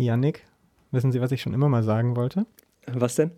Yannick, 0.00 0.46
wissen 0.92 1.10
Sie, 1.10 1.20
was 1.20 1.32
ich 1.32 1.42
schon 1.42 1.54
immer 1.54 1.68
mal 1.68 1.82
sagen 1.82 2.14
wollte? 2.14 2.46
Was 2.86 3.16
denn? 3.16 3.32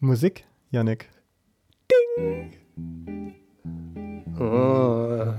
Musik, 0.00 0.44
Yannick. 0.72 1.08
Oh, 4.40 5.32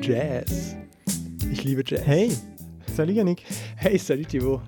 Jazz. 0.00 0.76
Ich 1.50 1.64
liebe 1.64 1.82
Jazz. 1.84 2.06
Hey, 2.06 2.30
salut 2.94 3.16
Yannick. 3.16 3.42
Hey, 3.74 3.98
salut 3.98 4.28
Thibaut. 4.28 4.62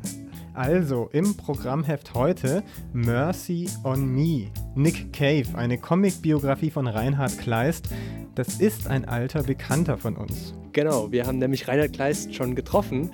Also, 0.54 1.08
im 1.12 1.36
Programmheft 1.36 2.12
heute 2.14 2.64
Mercy 2.92 3.70
on 3.84 4.12
Me. 4.12 4.50
Nick 4.74 5.12
Cave, 5.12 5.46
eine 5.54 5.78
Comicbiografie 5.78 6.72
von 6.72 6.88
Reinhard 6.88 7.38
Kleist. 7.38 7.90
Das 8.34 8.60
ist 8.60 8.88
ein 8.88 9.04
alter 9.04 9.44
Bekannter 9.44 9.98
von 9.98 10.16
uns. 10.16 10.52
Genau, 10.72 11.12
wir 11.12 11.28
haben 11.28 11.38
nämlich 11.38 11.68
Reinhard 11.68 11.92
Kleist 11.92 12.34
schon 12.34 12.56
getroffen. 12.56 13.12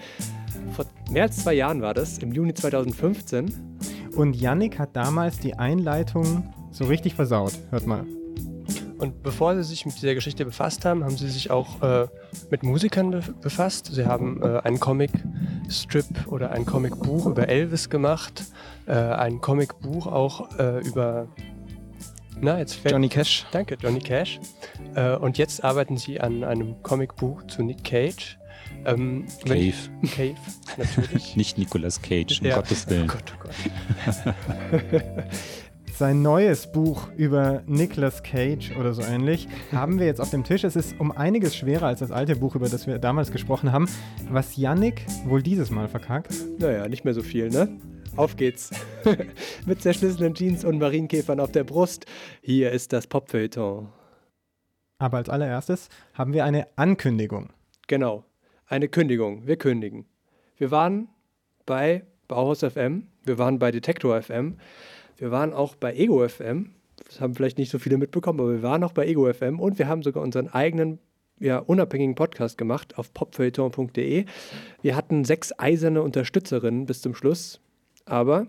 Vor 0.72 0.86
mehr 1.10 1.24
als 1.24 1.36
zwei 1.38 1.54
Jahren 1.54 1.82
war 1.82 1.94
das, 1.94 2.18
im 2.18 2.32
Juni 2.32 2.54
2015. 2.54 3.52
Und 4.16 4.34
Yannick 4.34 4.78
hat 4.78 4.96
damals 4.96 5.38
die 5.38 5.54
Einleitung 5.54 6.52
so 6.70 6.84
richtig 6.84 7.14
versaut. 7.14 7.52
Hört 7.70 7.86
mal. 7.86 8.04
Und 8.98 9.22
bevor 9.22 9.54
sie 9.54 9.62
sich 9.62 9.86
mit 9.86 9.96
dieser 9.96 10.14
Geschichte 10.14 10.44
befasst 10.44 10.84
haben, 10.84 11.04
haben 11.04 11.16
sie 11.16 11.28
sich 11.28 11.50
auch 11.50 11.80
äh, 11.82 12.08
mit 12.50 12.64
Musikern 12.64 13.12
be 13.12 13.22
befasst. 13.40 13.90
Sie 13.92 14.04
haben 14.04 14.42
äh, 14.42 14.58
einen 14.64 14.80
Comic-Strip 14.80 16.26
oder 16.26 16.50
ein 16.50 16.66
Comic-Buch 16.66 17.26
über 17.26 17.48
Elvis 17.48 17.90
gemacht, 17.90 18.44
äh, 18.86 18.92
ein 18.92 19.40
Comic-Buch 19.40 20.08
auch 20.08 20.58
äh, 20.58 20.80
über 20.80 21.28
na, 22.40 22.58
jetzt 22.58 22.74
fällt, 22.74 22.92
Johnny 22.92 23.08
Cash. 23.08 23.46
Danke, 23.50 23.76
Johnny 23.80 23.98
Cash. 23.98 24.38
Äh, 24.94 25.16
und 25.16 25.38
jetzt 25.38 25.64
arbeiten 25.64 25.96
sie 25.96 26.20
an 26.20 26.44
einem 26.44 26.82
Comicbuch 26.82 27.44
zu 27.48 27.62
Nick 27.62 27.82
Cage. 27.82 28.38
Ähm, 28.88 29.26
Cave. 29.44 29.74
Cave, 30.14 30.34
natürlich. 30.76 31.36
Nicht 31.36 31.58
Nicolas 31.58 32.00
Cage, 32.00 32.40
um 32.40 32.46
ja. 32.46 32.56
Gottes 32.56 32.88
Willen. 32.88 33.10
Oh 33.10 33.12
Gott, 33.12 33.34
oh 33.34 34.78
Gott. 34.90 35.24
sein 35.92 36.22
neues 36.22 36.70
Buch 36.70 37.08
über 37.16 37.62
Nicolas 37.66 38.22
Cage 38.22 38.76
oder 38.78 38.94
so 38.94 39.02
ähnlich 39.02 39.48
haben 39.72 39.98
wir 39.98 40.06
jetzt 40.06 40.20
auf 40.20 40.30
dem 40.30 40.44
Tisch. 40.44 40.64
Es 40.64 40.76
ist 40.76 40.98
um 41.00 41.12
einiges 41.12 41.56
schwerer 41.56 41.86
als 41.86 42.00
das 42.00 42.12
alte 42.12 42.36
Buch, 42.36 42.54
über 42.54 42.68
das 42.68 42.86
wir 42.86 42.98
damals 42.98 43.32
gesprochen 43.32 43.72
haben. 43.72 43.88
Was 44.30 44.56
Yannick 44.56 45.04
wohl 45.26 45.42
dieses 45.42 45.70
Mal 45.70 45.88
verkackt? 45.88 46.32
Naja, 46.58 46.88
nicht 46.88 47.04
mehr 47.04 47.14
so 47.14 47.22
viel, 47.22 47.50
ne? 47.50 47.68
Auf 48.16 48.36
geht's. 48.36 48.70
Mit 49.66 49.82
zerschlissenen 49.82 50.34
Jeans 50.34 50.64
und 50.64 50.78
Marienkäfern 50.78 51.40
auf 51.40 51.52
der 51.52 51.64
Brust. 51.64 52.06
Hier 52.42 52.70
ist 52.72 52.92
das 52.92 53.06
Popfeuilleton. 53.06 53.88
Aber 54.98 55.18
als 55.18 55.28
allererstes 55.28 55.88
haben 56.14 56.32
wir 56.32 56.44
eine 56.44 56.66
Ankündigung. 56.76 57.50
Genau, 57.86 58.24
eine 58.68 58.88
Kündigung. 58.88 59.46
Wir 59.46 59.56
kündigen. 59.56 60.04
Wir 60.56 60.70
waren 60.70 61.08
bei 61.66 62.04
Bauhaus 62.28 62.60
FM, 62.60 63.06
wir 63.24 63.38
waren 63.38 63.58
bei 63.58 63.70
Detektor 63.70 64.20
FM. 64.20 64.58
Wir 65.16 65.30
waren 65.30 65.52
auch 65.52 65.74
bei 65.74 65.94
Ego 65.94 66.26
FM. 66.26 66.74
Das 67.06 67.20
haben 67.20 67.34
vielleicht 67.34 67.58
nicht 67.58 67.70
so 67.70 67.78
viele 67.78 67.96
mitbekommen, 67.96 68.40
aber 68.40 68.52
wir 68.52 68.62
waren 68.62 68.84
auch 68.84 68.92
bei 68.92 69.06
Ego 69.06 69.32
FM 69.32 69.60
und 69.60 69.78
wir 69.78 69.88
haben 69.88 70.02
sogar 70.02 70.22
unseren 70.22 70.48
eigenen 70.48 70.98
ja, 71.40 71.58
unabhängigen 71.58 72.14
Podcast 72.14 72.58
gemacht 72.58 72.98
auf 72.98 73.12
popfeuilleton.de. 73.14 74.24
Wir 74.82 74.96
hatten 74.96 75.24
sechs 75.24 75.52
eiserne 75.58 76.02
Unterstützerinnen 76.02 76.86
bis 76.86 77.00
zum 77.00 77.14
Schluss, 77.14 77.60
aber 78.04 78.48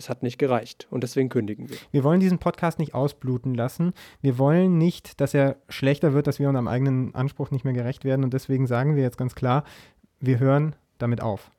es 0.00 0.08
hat 0.08 0.22
nicht 0.22 0.38
gereicht 0.38 0.88
und 0.90 1.02
deswegen 1.02 1.28
kündigen 1.28 1.68
wir. 1.68 1.76
Wir 1.92 2.04
wollen 2.04 2.20
diesen 2.20 2.38
Podcast 2.38 2.78
nicht 2.78 2.94
ausbluten 2.94 3.54
lassen. 3.54 3.92
Wir 4.22 4.38
wollen 4.38 4.78
nicht, 4.78 5.20
dass 5.20 5.34
er 5.34 5.56
schlechter 5.68 6.14
wird, 6.14 6.26
dass 6.26 6.38
wir 6.38 6.48
unserem 6.48 6.68
eigenen 6.68 7.14
Anspruch 7.14 7.50
nicht 7.50 7.64
mehr 7.64 7.74
gerecht 7.74 8.04
werden 8.04 8.24
und 8.24 8.32
deswegen 8.32 8.66
sagen 8.66 8.96
wir 8.96 9.02
jetzt 9.02 9.18
ganz 9.18 9.34
klar, 9.34 9.64
wir 10.18 10.38
hören 10.38 10.74
damit 10.98 11.20
auf. 11.20 11.50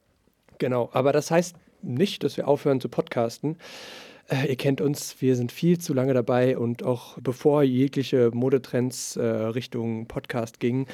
Genau, 0.58 0.90
aber 0.92 1.14
das 1.14 1.30
heißt 1.32 1.56
nicht, 1.84 2.24
dass 2.24 2.36
wir 2.38 2.48
aufhören 2.48 2.82
zu 2.82 2.90
podcasten. 2.90 3.58
Äh, 4.28 4.50
ihr 4.50 4.56
kennt 4.56 4.82
uns, 4.82 5.22
wir 5.22 5.36
sind 5.36 5.52
viel 5.52 5.78
zu 5.78 5.94
lange 5.94 6.14
dabei 6.14 6.58
und 6.58 6.84
auch 6.84 7.18
bevor 7.22 7.64
jegliche 7.64 8.32
Modetrends 8.34 9.18
äh, 9.18 9.24
Richtung 9.24 10.08
Podcast 10.08 10.60
gingen, 10.60 10.88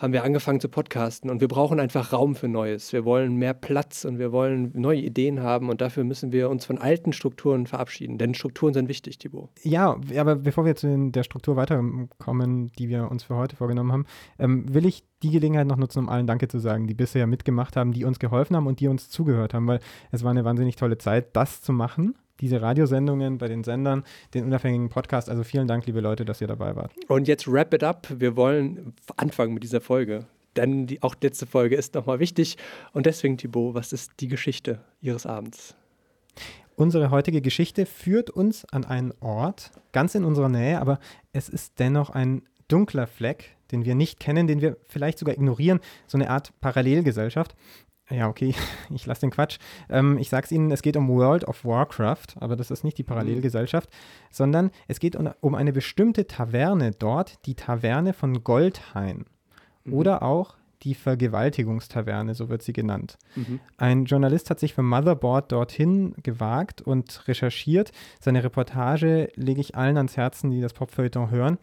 haben 0.00 0.14
wir 0.14 0.24
angefangen 0.24 0.60
zu 0.60 0.68
podcasten 0.70 1.28
und 1.30 1.42
wir 1.42 1.48
brauchen 1.48 1.78
einfach 1.78 2.12
Raum 2.12 2.34
für 2.34 2.48
Neues. 2.48 2.92
Wir 2.92 3.04
wollen 3.04 3.36
mehr 3.36 3.52
Platz 3.52 4.06
und 4.06 4.18
wir 4.18 4.32
wollen 4.32 4.72
neue 4.74 5.00
Ideen 5.00 5.42
haben 5.42 5.68
und 5.68 5.82
dafür 5.82 6.04
müssen 6.04 6.32
wir 6.32 6.48
uns 6.48 6.64
von 6.64 6.78
alten 6.78 7.12
Strukturen 7.12 7.66
verabschieden, 7.66 8.16
denn 8.16 8.32
Strukturen 8.32 8.72
sind 8.72 8.88
wichtig, 8.88 9.18
Thibaut. 9.18 9.50
Ja, 9.62 10.00
aber 10.16 10.36
bevor 10.36 10.64
wir 10.64 10.74
zu 10.74 11.10
der 11.10 11.22
Struktur 11.22 11.56
weiterkommen, 11.56 12.72
die 12.78 12.88
wir 12.88 13.10
uns 13.10 13.24
für 13.24 13.36
heute 13.36 13.56
vorgenommen 13.56 13.92
haben, 13.92 14.06
ähm, 14.38 14.72
will 14.72 14.86
ich 14.86 15.04
die 15.22 15.30
Gelegenheit 15.30 15.66
noch 15.66 15.76
nutzen, 15.76 15.98
um 15.98 16.08
allen 16.08 16.26
Danke 16.26 16.48
zu 16.48 16.58
sagen, 16.58 16.86
die 16.86 16.94
bisher 16.94 17.26
mitgemacht 17.26 17.76
haben, 17.76 17.92
die 17.92 18.06
uns 18.06 18.18
geholfen 18.18 18.56
haben 18.56 18.66
und 18.66 18.80
die 18.80 18.88
uns 18.88 19.10
zugehört 19.10 19.52
haben, 19.52 19.66
weil 19.66 19.80
es 20.10 20.24
war 20.24 20.30
eine 20.30 20.46
wahnsinnig 20.46 20.76
tolle 20.76 20.96
Zeit, 20.96 21.36
das 21.36 21.60
zu 21.60 21.74
machen 21.74 22.14
diese 22.40 22.62
Radiosendungen 22.62 23.38
bei 23.38 23.48
den 23.48 23.64
Sendern, 23.64 24.04
den 24.34 24.44
unabhängigen 24.44 24.88
Podcast. 24.88 25.28
Also 25.28 25.44
vielen 25.44 25.68
Dank, 25.68 25.86
liebe 25.86 26.00
Leute, 26.00 26.24
dass 26.24 26.40
ihr 26.40 26.46
dabei 26.46 26.76
wart. 26.76 26.92
Und 27.08 27.28
jetzt 27.28 27.50
wrap 27.50 27.72
it 27.74 27.82
up. 27.82 28.06
Wir 28.16 28.36
wollen 28.36 28.94
anfangen 29.16 29.54
mit 29.54 29.62
dieser 29.62 29.80
Folge. 29.80 30.26
Denn 30.56 30.86
die, 30.86 31.02
auch 31.02 31.14
die 31.14 31.28
letzte 31.28 31.46
Folge 31.46 31.76
ist 31.76 31.94
nochmal 31.94 32.18
wichtig. 32.18 32.56
Und 32.92 33.06
deswegen, 33.06 33.36
Thibaut, 33.36 33.74
was 33.74 33.92
ist 33.92 34.12
die 34.20 34.28
Geschichte 34.28 34.80
Ihres 35.00 35.26
Abends? 35.26 35.74
Unsere 36.76 37.10
heutige 37.10 37.42
Geschichte 37.42 37.86
führt 37.86 38.30
uns 38.30 38.64
an 38.72 38.84
einen 38.84 39.12
Ort, 39.20 39.70
ganz 39.92 40.14
in 40.14 40.24
unserer 40.24 40.48
Nähe, 40.48 40.80
aber 40.80 40.98
es 41.32 41.48
ist 41.48 41.78
dennoch 41.78 42.10
ein 42.10 42.42
dunkler 42.68 43.06
Fleck, 43.06 43.56
den 43.70 43.84
wir 43.84 43.94
nicht 43.94 44.18
kennen, 44.18 44.46
den 44.46 44.60
wir 44.60 44.76
vielleicht 44.88 45.18
sogar 45.18 45.34
ignorieren, 45.34 45.80
so 46.06 46.16
eine 46.16 46.30
Art 46.30 46.52
Parallelgesellschaft. 46.60 47.54
Ja, 48.10 48.28
okay, 48.28 48.54
ich 48.94 49.06
lasse 49.06 49.22
den 49.22 49.30
Quatsch. 49.30 49.58
Ähm, 49.88 50.18
ich 50.18 50.28
sage 50.28 50.44
es 50.44 50.52
Ihnen, 50.52 50.70
es 50.70 50.82
geht 50.82 50.96
um 50.96 51.08
World 51.08 51.44
of 51.44 51.64
Warcraft, 51.64 52.36
aber 52.40 52.56
das 52.56 52.70
ist 52.70 52.84
nicht 52.84 52.98
die 52.98 53.02
Parallelgesellschaft, 53.02 53.88
sondern 54.30 54.70
es 54.88 55.00
geht 55.00 55.16
um, 55.16 55.30
um 55.40 55.54
eine 55.54 55.72
bestimmte 55.72 56.26
Taverne 56.26 56.90
dort, 56.92 57.38
die 57.46 57.54
Taverne 57.54 58.12
von 58.12 58.42
Goldhain. 58.44 59.26
Mhm. 59.84 59.94
Oder 59.94 60.22
auch 60.22 60.56
die 60.82 60.94
Vergewaltigungstaverne, 60.94 62.34
so 62.34 62.48
wird 62.48 62.62
sie 62.62 62.72
genannt. 62.72 63.18
Mhm. 63.36 63.60
Ein 63.76 64.04
Journalist 64.06 64.48
hat 64.50 64.60
sich 64.60 64.74
für 64.74 64.82
Motherboard 64.82 65.52
dorthin 65.52 66.14
gewagt 66.22 66.80
und 66.80 67.28
recherchiert. 67.28 67.92
Seine 68.18 68.42
Reportage 68.42 69.28
lege 69.34 69.60
ich 69.60 69.76
allen 69.76 69.98
ans 69.98 70.16
Herzen, 70.16 70.50
die 70.50 70.60
das 70.60 70.72
Popfeuilleton 70.72 71.30
hören. 71.30 71.58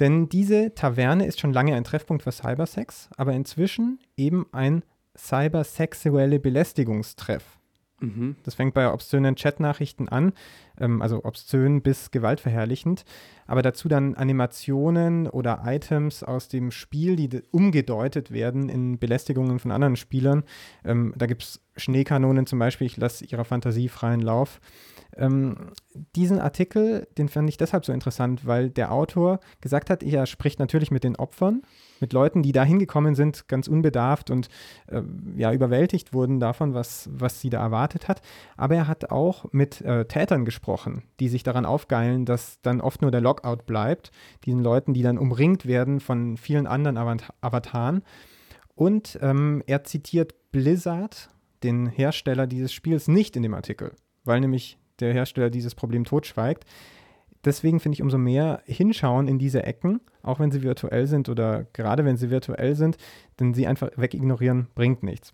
Denn 0.00 0.28
diese 0.28 0.74
Taverne 0.74 1.26
ist 1.26 1.40
schon 1.40 1.52
lange 1.52 1.74
ein 1.76 1.84
Treffpunkt 1.84 2.24
für 2.24 2.32
Cybersex, 2.32 3.08
aber 3.16 3.32
inzwischen 3.32 4.00
eben 4.16 4.46
ein 4.50 4.82
cybersexuelle 5.16 6.40
Belästigungstreff. 6.40 7.58
Mhm. 8.00 8.36
Das 8.42 8.54
fängt 8.54 8.74
bei 8.74 8.92
obszönen 8.92 9.36
Chatnachrichten 9.36 10.08
an, 10.08 10.32
ähm, 10.78 11.00
also 11.00 11.24
obszön 11.24 11.80
bis 11.82 12.10
gewaltverherrlichend, 12.10 13.04
aber 13.46 13.62
dazu 13.62 13.88
dann 13.88 14.14
Animationen 14.14 15.28
oder 15.28 15.62
Items 15.64 16.22
aus 16.22 16.48
dem 16.48 16.70
Spiel, 16.70 17.16
die 17.16 17.42
umgedeutet 17.50 18.30
werden 18.30 18.68
in 18.68 18.98
Belästigungen 18.98 19.58
von 19.58 19.70
anderen 19.70 19.96
Spielern. 19.96 20.44
Ähm, 20.84 21.14
da 21.16 21.26
gibt 21.26 21.42
es 21.42 21.60
Schneekanonen 21.76 22.46
zum 22.46 22.58
Beispiel, 22.58 22.86
ich 22.86 22.96
lasse 22.96 23.24
ihrer 23.24 23.44
Fantasie 23.44 23.88
freien 23.88 24.20
Lauf. 24.20 24.60
Ähm, 25.16 25.72
diesen 26.16 26.38
Artikel, 26.38 27.06
den 27.18 27.28
fand 27.28 27.48
ich 27.48 27.56
deshalb 27.56 27.84
so 27.84 27.92
interessant, 27.92 28.46
weil 28.46 28.70
der 28.70 28.92
Autor 28.92 29.40
gesagt 29.60 29.90
hat, 29.90 30.02
er 30.02 30.26
spricht 30.26 30.58
natürlich 30.58 30.90
mit 30.90 31.04
den 31.04 31.16
Opfern, 31.16 31.62
mit 32.00 32.12
Leuten, 32.12 32.42
die 32.42 32.52
da 32.52 32.64
hingekommen 32.64 33.14
sind, 33.14 33.48
ganz 33.48 33.68
unbedarft 33.68 34.30
und 34.30 34.48
äh, 34.88 35.02
ja, 35.36 35.52
überwältigt 35.52 36.12
wurden 36.12 36.40
davon, 36.40 36.74
was, 36.74 37.08
was 37.12 37.40
sie 37.40 37.50
da 37.50 37.60
erwartet 37.60 38.08
hat. 38.08 38.22
Aber 38.56 38.74
er 38.74 38.88
hat 38.88 39.10
auch 39.10 39.46
mit 39.52 39.80
äh, 39.80 40.04
Tätern 40.06 40.44
gesprochen, 40.44 41.02
die 41.20 41.28
sich 41.28 41.42
daran 41.42 41.66
aufgeilen, 41.66 42.24
dass 42.24 42.60
dann 42.62 42.80
oft 42.80 43.02
nur 43.02 43.10
der 43.10 43.20
Lockout 43.20 43.66
bleibt, 43.66 44.10
diesen 44.44 44.62
Leuten, 44.62 44.94
die 44.94 45.02
dann 45.02 45.18
umringt 45.18 45.66
werden 45.66 46.00
von 46.00 46.36
vielen 46.36 46.66
anderen 46.66 46.96
Avat 46.96 47.32
Avataren. 47.40 48.02
Und 48.74 49.18
ähm, 49.22 49.62
er 49.66 49.84
zitiert 49.84 50.34
Blizzard, 50.50 51.30
den 51.62 51.86
Hersteller 51.86 52.46
dieses 52.46 52.72
Spiels, 52.72 53.08
nicht 53.08 53.36
in 53.36 53.42
dem 53.42 53.54
Artikel, 53.54 53.92
weil 54.24 54.40
nämlich 54.40 54.78
der 55.00 55.12
Hersteller 55.12 55.50
dieses 55.50 55.74
Problem 55.74 56.04
totschweigt. 56.04 56.64
Deswegen 57.44 57.78
finde 57.78 57.94
ich 57.94 58.02
umso 58.02 58.16
mehr 58.16 58.62
hinschauen 58.64 59.28
in 59.28 59.38
diese 59.38 59.64
Ecken, 59.64 60.00
auch 60.22 60.40
wenn 60.40 60.50
sie 60.50 60.62
virtuell 60.62 61.06
sind 61.06 61.28
oder 61.28 61.66
gerade 61.72 62.04
wenn 62.04 62.16
sie 62.16 62.30
virtuell 62.30 62.74
sind, 62.74 62.96
denn 63.38 63.52
sie 63.52 63.66
einfach 63.66 63.90
wegignorieren 63.96 64.68
bringt 64.74 65.02
nichts. 65.02 65.32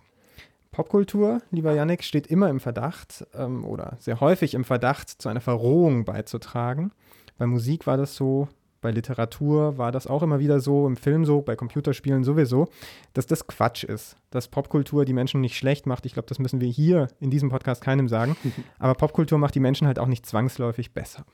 Popkultur, 0.73 1.41
lieber 1.51 1.73
Yannick, 1.73 2.05
steht 2.05 2.29
immer 2.29 2.49
im 2.49 2.61
Verdacht 2.61 3.27
ähm, 3.35 3.65
oder 3.65 3.97
sehr 3.99 4.21
häufig 4.21 4.55
im 4.55 4.65
Verdacht, 4.65 5.09
zu 5.09 5.29
einer 5.29 5.41
Verrohung 5.41 6.05
beizutragen. 6.05 6.93
Bei 7.39 7.47
Musik 7.47 7.87
war 7.87 7.97
das 7.97 8.15
so, 8.15 8.49
bei 8.81 8.91
Literatur 8.91 9.77
war 9.79 9.93
das 9.93 10.07
auch 10.07 10.23
immer 10.23 10.39
wieder 10.41 10.61
so, 10.61 10.87
im 10.87 10.97
Film 10.97 11.25
so, 11.25 11.43
bei 11.43 11.55
Computerspielen 11.57 12.25
sowieso, 12.25 12.69
dass 13.13 13.27
das 13.27 13.47
Quatsch 13.47 13.85
ist, 13.85 14.17
dass 14.31 14.49
Popkultur 14.49 15.05
die 15.05 15.13
Menschen 15.13 15.41
nicht 15.41 15.57
schlecht 15.57 15.87
macht. 15.87 16.07
Ich 16.07 16.15
glaube, 16.15 16.29
das 16.29 16.39
müssen 16.39 16.61
wir 16.61 16.69
hier 16.69 17.09
in 17.21 17.31
diesem 17.31 17.51
Podcast 17.51 17.83
keinem 17.83 18.09
sagen. 18.09 18.37
Aber 18.79 18.95
Popkultur 18.95 19.39
macht 19.39 19.55
die 19.55 19.61
Menschen 19.61 19.87
halt 19.87 19.99
auch 19.99 20.07
nicht 20.07 20.25
zwangsläufig 20.27 20.93
besser. 20.93 21.25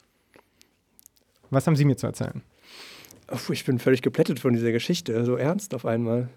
Was 1.51 1.67
haben 1.67 1.77
Sie 1.77 1.85
mir 1.85 1.97
zu 1.97 2.07
erzählen? 2.07 2.43
ich 3.51 3.65
bin 3.65 3.79
völlig 3.79 4.03
geplättet 4.03 4.39
von 4.39 4.53
dieser 4.53 4.71
Geschichte, 4.73 5.25
so 5.25 5.37
ernst 5.37 5.75
auf 5.75 5.85
einmal. 5.85 6.29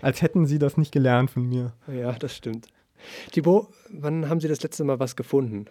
Als 0.00 0.20
hätten 0.22 0.46
Sie 0.46 0.58
das 0.58 0.76
nicht 0.76 0.90
gelernt 0.92 1.30
von 1.30 1.46
mir. 1.48 1.72
Ja, 1.86 2.12
das 2.12 2.34
stimmt. 2.34 2.66
Thibaut, 3.30 3.68
wann 3.90 4.28
haben 4.28 4.40
Sie 4.40 4.48
das 4.48 4.62
letzte 4.62 4.84
Mal 4.84 4.98
was 5.00 5.16
gefunden? 5.16 5.66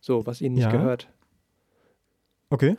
So, 0.00 0.26
was 0.26 0.40
Ihnen 0.40 0.54
nicht 0.54 0.64
Ja. 0.64 0.70
gehört. 0.70 1.08
Okay. 2.54 2.76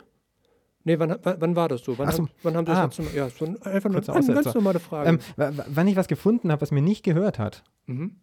Nee, 0.84 0.98
wann, 0.98 1.16
wann, 1.22 1.40
wann 1.40 1.54
war 1.56 1.68
das 1.68 1.82
so? 1.84 1.98
Wann, 1.98 2.10
so. 2.10 2.18
haben, 2.18 2.30
wann 2.42 2.56
haben 2.56 2.64
Sie 2.64 2.70
das 2.72 2.78
Ah. 2.78 2.84
letzte 2.84 3.02
Mal? 3.02 3.14
Ja, 3.14 3.28
so 3.28 3.44
ein, 3.44 3.60
einfach 3.62 3.90
nur 3.90 4.08
eine 4.08 4.34
ganz 4.34 4.54
normale 4.54 4.80
Frage. 4.80 5.10
Ähm, 5.36 5.60
wann 5.68 5.86
ich 5.86 5.96
was 5.96 6.08
gefunden 6.08 6.50
habe, 6.50 6.62
was 6.62 6.70
mir 6.70 6.80
nicht 6.80 7.02
gehört 7.02 7.38
hat. 7.38 7.62
mhm. 7.84 8.16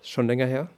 Ist 0.00 0.10
schon 0.10 0.26
länger 0.26 0.46
her. 0.46 0.70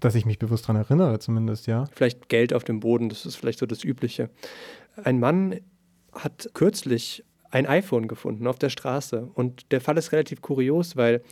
Dass 0.00 0.14
ich 0.14 0.24
mich 0.24 0.38
bewusst 0.38 0.64
daran 0.64 0.76
erinnere, 0.76 1.18
zumindest, 1.18 1.66
ja. 1.66 1.84
Vielleicht 1.92 2.28
Geld 2.30 2.54
auf 2.54 2.64
dem 2.64 2.80
Boden, 2.80 3.10
das 3.10 3.26
ist 3.26 3.36
vielleicht 3.36 3.58
so 3.58 3.66
das 3.66 3.84
Übliche. 3.84 4.30
Ein 5.04 5.20
Mann 5.20 5.60
hat 6.12 6.48
kürzlich 6.54 7.24
ein 7.50 7.66
iPhone 7.66 8.08
gefunden 8.08 8.46
auf 8.46 8.58
der 8.58 8.70
Straße 8.70 9.28
und 9.34 9.70
der 9.72 9.80
Fall 9.82 9.98
ist 9.98 10.12
relativ 10.12 10.40
kurios, 10.40 10.96
weil 10.96 11.22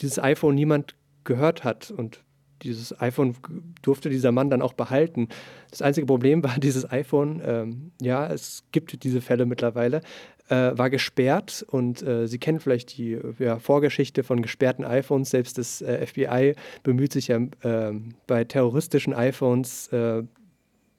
dieses 0.00 0.18
iPhone 0.18 0.54
niemand 0.54 0.94
gehört 1.24 1.62
hat 1.64 1.90
und 1.90 2.24
dieses 2.62 2.98
iPhone 3.00 3.36
durfte 3.82 4.10
dieser 4.10 4.32
Mann 4.32 4.50
dann 4.50 4.62
auch 4.62 4.72
behalten. 4.72 5.28
Das 5.70 5.82
einzige 5.82 6.06
Problem 6.06 6.42
war, 6.42 6.58
dieses 6.58 6.90
iPhone, 6.90 7.40
ähm, 7.44 7.92
ja, 8.00 8.26
es 8.26 8.64
gibt 8.72 9.02
diese 9.04 9.20
Fälle 9.20 9.46
mittlerweile, 9.46 10.02
äh, 10.48 10.72
war 10.76 10.90
gesperrt 10.90 11.64
und 11.68 12.02
äh, 12.02 12.26
Sie 12.26 12.38
kennen 12.38 12.60
vielleicht 12.60 12.96
die 12.96 13.12
äh, 13.12 13.34
ja, 13.38 13.58
Vorgeschichte 13.58 14.22
von 14.22 14.42
gesperrten 14.42 14.84
iPhones. 14.84 15.30
Selbst 15.30 15.58
das 15.58 15.82
äh, 15.82 16.06
FBI 16.06 16.54
bemüht 16.82 17.12
sich 17.12 17.28
ja 17.28 17.40
ähm, 17.62 18.14
bei 18.26 18.44
terroristischen 18.44 19.12
iPhones 19.14 19.88
äh, 19.88 20.22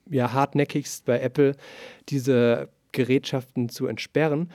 ja 0.09 0.33
hartnäckigst 0.33 1.05
bei 1.05 1.19
Apple 1.19 1.55
diese 2.09 2.69
Gerätschaften 2.91 3.69
zu 3.69 3.87
entsperren. 3.87 4.49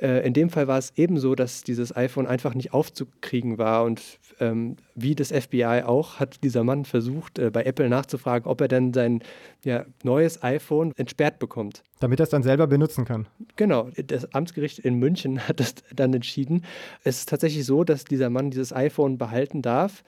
Äh, 0.00 0.26
in 0.26 0.32
dem 0.32 0.48
Fall 0.48 0.66
war 0.66 0.78
es 0.78 0.92
ebenso, 0.96 1.34
dass 1.34 1.62
dieses 1.62 1.94
iPhone 1.94 2.26
einfach 2.26 2.54
nicht 2.54 2.72
aufzukriegen 2.72 3.58
war 3.58 3.84
und 3.84 4.18
ähm, 4.40 4.76
wie 4.94 5.14
das 5.14 5.30
FBI 5.30 5.82
auch 5.84 6.18
hat 6.18 6.42
dieser 6.42 6.64
Mann 6.64 6.84
versucht, 6.84 7.38
äh, 7.38 7.50
bei 7.50 7.64
Apple 7.64 7.88
nachzufragen, 7.88 8.50
ob 8.50 8.60
er 8.62 8.68
denn 8.68 8.94
sein 8.94 9.22
ja, 9.62 9.84
neues 10.02 10.42
iPhone 10.42 10.92
entsperrt 10.96 11.38
bekommt. 11.38 11.82
Damit 12.00 12.18
er 12.18 12.24
es 12.24 12.30
dann 12.30 12.42
selber 12.42 12.66
benutzen 12.66 13.04
kann. 13.04 13.26
Genau, 13.56 13.90
das 14.06 14.32
Amtsgericht 14.34 14.78
in 14.78 14.94
München 14.94 15.46
hat 15.46 15.60
das 15.60 15.74
dann 15.94 16.14
entschieden. 16.14 16.64
Es 17.04 17.20
ist 17.20 17.28
tatsächlich 17.28 17.66
so, 17.66 17.84
dass 17.84 18.04
dieser 18.04 18.30
Mann 18.30 18.50
dieses 18.50 18.72
iPhone 18.72 19.18
behalten 19.18 19.60
darf, 19.60 20.02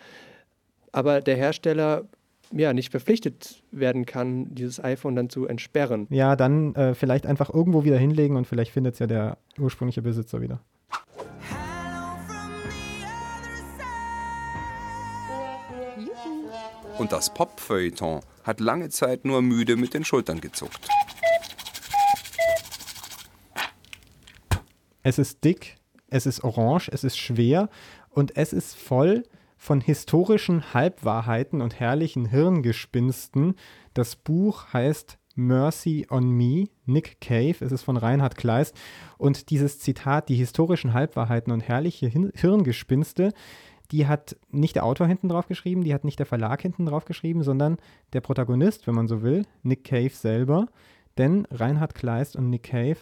aber 0.90 1.20
der 1.20 1.36
Hersteller 1.36 2.04
ja 2.52 2.72
nicht 2.72 2.90
verpflichtet 2.90 3.62
werden 3.70 4.06
kann, 4.06 4.54
dieses 4.54 4.82
iPhone 4.82 5.16
dann 5.16 5.30
zu 5.30 5.46
entsperren. 5.46 6.06
Ja, 6.10 6.36
dann 6.36 6.74
äh, 6.74 6.94
vielleicht 6.94 7.26
einfach 7.26 7.52
irgendwo 7.52 7.84
wieder 7.84 7.98
hinlegen 7.98 8.36
und 8.36 8.46
vielleicht 8.46 8.72
findet 8.72 8.94
es 8.94 8.98
ja 9.00 9.06
der 9.06 9.38
ursprüngliche 9.58 10.02
Besitzer 10.02 10.40
wieder. 10.40 10.60
Und 16.98 17.10
das 17.10 17.32
Pop-Feuilleton 17.32 18.20
hat 18.44 18.60
lange 18.60 18.88
Zeit 18.90 19.24
nur 19.24 19.42
müde 19.42 19.76
mit 19.76 19.94
den 19.94 20.04
Schultern 20.04 20.40
gezuckt. 20.40 20.88
Es 25.02 25.18
ist 25.18 25.42
dick, 25.42 25.76
es 26.10 26.26
ist 26.26 26.44
orange, 26.44 26.88
es 26.92 27.02
ist 27.02 27.18
schwer 27.18 27.68
und 28.10 28.36
es 28.36 28.52
ist 28.52 28.76
voll 28.76 29.24
von 29.62 29.80
historischen 29.80 30.74
Halbwahrheiten 30.74 31.62
und 31.62 31.78
herrlichen 31.78 32.26
Hirngespinsten. 32.26 33.54
Das 33.94 34.16
Buch 34.16 34.72
heißt 34.72 35.18
Mercy 35.36 36.04
on 36.10 36.32
Me, 36.32 36.64
Nick 36.84 37.20
Cave. 37.20 37.54
Es 37.64 37.70
ist 37.70 37.84
von 37.84 37.96
Reinhard 37.96 38.36
Kleist. 38.36 38.76
Und 39.18 39.50
dieses 39.50 39.78
Zitat, 39.78 40.28
die 40.28 40.34
historischen 40.34 40.94
Halbwahrheiten 40.94 41.52
und 41.52 41.60
herrliche 41.60 42.08
Hirngespinste, 42.08 43.32
die 43.92 44.08
hat 44.08 44.34
nicht 44.50 44.74
der 44.74 44.84
Autor 44.84 45.06
hinten 45.06 45.28
drauf 45.28 45.46
geschrieben, 45.46 45.84
die 45.84 45.94
hat 45.94 46.02
nicht 46.02 46.18
der 46.18 46.26
Verlag 46.26 46.60
hinten 46.60 46.84
drauf 46.84 47.04
geschrieben, 47.04 47.44
sondern 47.44 47.76
der 48.14 48.20
Protagonist, 48.20 48.88
wenn 48.88 48.96
man 48.96 49.06
so 49.06 49.22
will, 49.22 49.46
Nick 49.62 49.84
Cave 49.84 50.10
selber. 50.10 50.66
Denn 51.18 51.46
Reinhard 51.52 51.94
Kleist 51.94 52.34
und 52.34 52.50
Nick 52.50 52.64
Cave 52.64 52.98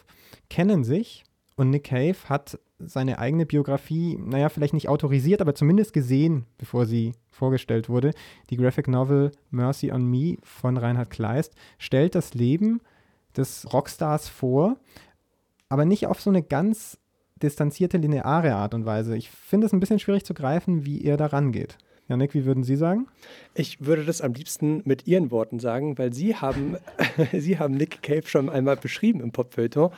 kennen 0.50 0.84
sich 0.84 1.24
und 1.56 1.70
Nick 1.70 1.84
Cave 1.84 2.16
hat 2.28 2.58
seine 2.84 3.18
eigene 3.18 3.46
Biografie, 3.46 4.18
naja, 4.18 4.48
vielleicht 4.48 4.74
nicht 4.74 4.88
autorisiert, 4.88 5.40
aber 5.40 5.54
zumindest 5.54 5.92
gesehen, 5.92 6.46
bevor 6.58 6.86
sie 6.86 7.12
vorgestellt 7.30 7.88
wurde. 7.88 8.12
Die 8.50 8.56
Graphic 8.56 8.88
Novel 8.88 9.32
Mercy 9.50 9.92
on 9.92 10.04
Me 10.04 10.36
von 10.42 10.76
Reinhard 10.76 11.10
Kleist 11.10 11.54
stellt 11.78 12.14
das 12.14 12.34
Leben 12.34 12.80
des 13.36 13.72
Rockstars 13.72 14.28
vor, 14.28 14.76
aber 15.68 15.84
nicht 15.84 16.06
auf 16.06 16.20
so 16.20 16.30
eine 16.30 16.42
ganz 16.42 16.98
distanzierte, 17.42 17.98
lineare 17.98 18.54
Art 18.54 18.74
und 18.74 18.84
Weise. 18.84 19.16
Ich 19.16 19.30
finde 19.30 19.66
es 19.66 19.72
ein 19.72 19.80
bisschen 19.80 19.98
schwierig 19.98 20.24
zu 20.24 20.34
greifen, 20.34 20.84
wie 20.84 21.04
er 21.04 21.16
da 21.16 21.26
rangeht. 21.26 21.78
Janik, 22.08 22.34
wie 22.34 22.44
würden 22.44 22.64
Sie 22.64 22.74
sagen? 22.74 23.06
Ich 23.54 23.86
würde 23.86 24.04
das 24.04 24.20
am 24.20 24.32
liebsten 24.32 24.82
mit 24.84 25.06
Ihren 25.06 25.30
Worten 25.30 25.60
sagen, 25.60 25.96
weil 25.96 26.12
Sie 26.12 26.34
haben, 26.34 26.76
Sie 27.32 27.58
haben 27.58 27.74
Nick 27.74 28.02
Cave 28.02 28.26
schon 28.26 28.48
einmal 28.48 28.76
beschrieben 28.76 29.20
im 29.20 29.30
Popfeuilleton. 29.30 29.92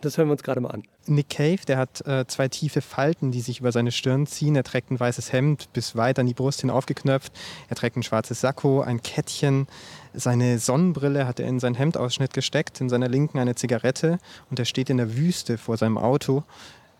Und 0.00 0.06
das 0.06 0.16
hören 0.16 0.28
wir 0.28 0.32
uns 0.32 0.42
gerade 0.42 0.62
mal 0.62 0.70
an. 0.70 0.82
Nick 1.04 1.28
Cave, 1.28 1.58
der 1.68 1.76
hat 1.76 2.06
äh, 2.06 2.26
zwei 2.26 2.48
tiefe 2.48 2.80
Falten, 2.80 3.32
die 3.32 3.42
sich 3.42 3.60
über 3.60 3.70
seine 3.70 3.92
Stirn 3.92 4.26
ziehen. 4.26 4.56
Er 4.56 4.64
trägt 4.64 4.90
ein 4.90 4.98
weißes 4.98 5.30
Hemd 5.30 5.70
bis 5.74 5.94
weit 5.94 6.18
an 6.18 6.24
die 6.24 6.32
Brust 6.32 6.62
hin 6.62 6.70
aufgeknöpft. 6.70 7.34
Er 7.68 7.76
trägt 7.76 7.98
ein 7.98 8.02
schwarzes 8.02 8.40
Sakko, 8.40 8.80
ein 8.80 9.02
Kettchen. 9.02 9.66
Seine 10.14 10.58
Sonnenbrille 10.58 11.26
hat 11.26 11.38
er 11.38 11.46
in 11.46 11.60
seinen 11.60 11.74
Hemdausschnitt 11.74 12.32
gesteckt, 12.32 12.80
in 12.80 12.88
seiner 12.88 13.08
linken 13.08 13.38
eine 13.38 13.56
Zigarette 13.56 14.18
und 14.48 14.58
er 14.58 14.64
steht 14.64 14.88
in 14.88 14.96
der 14.96 15.18
Wüste 15.18 15.58
vor 15.58 15.76
seinem 15.76 15.98
Auto. 15.98 16.44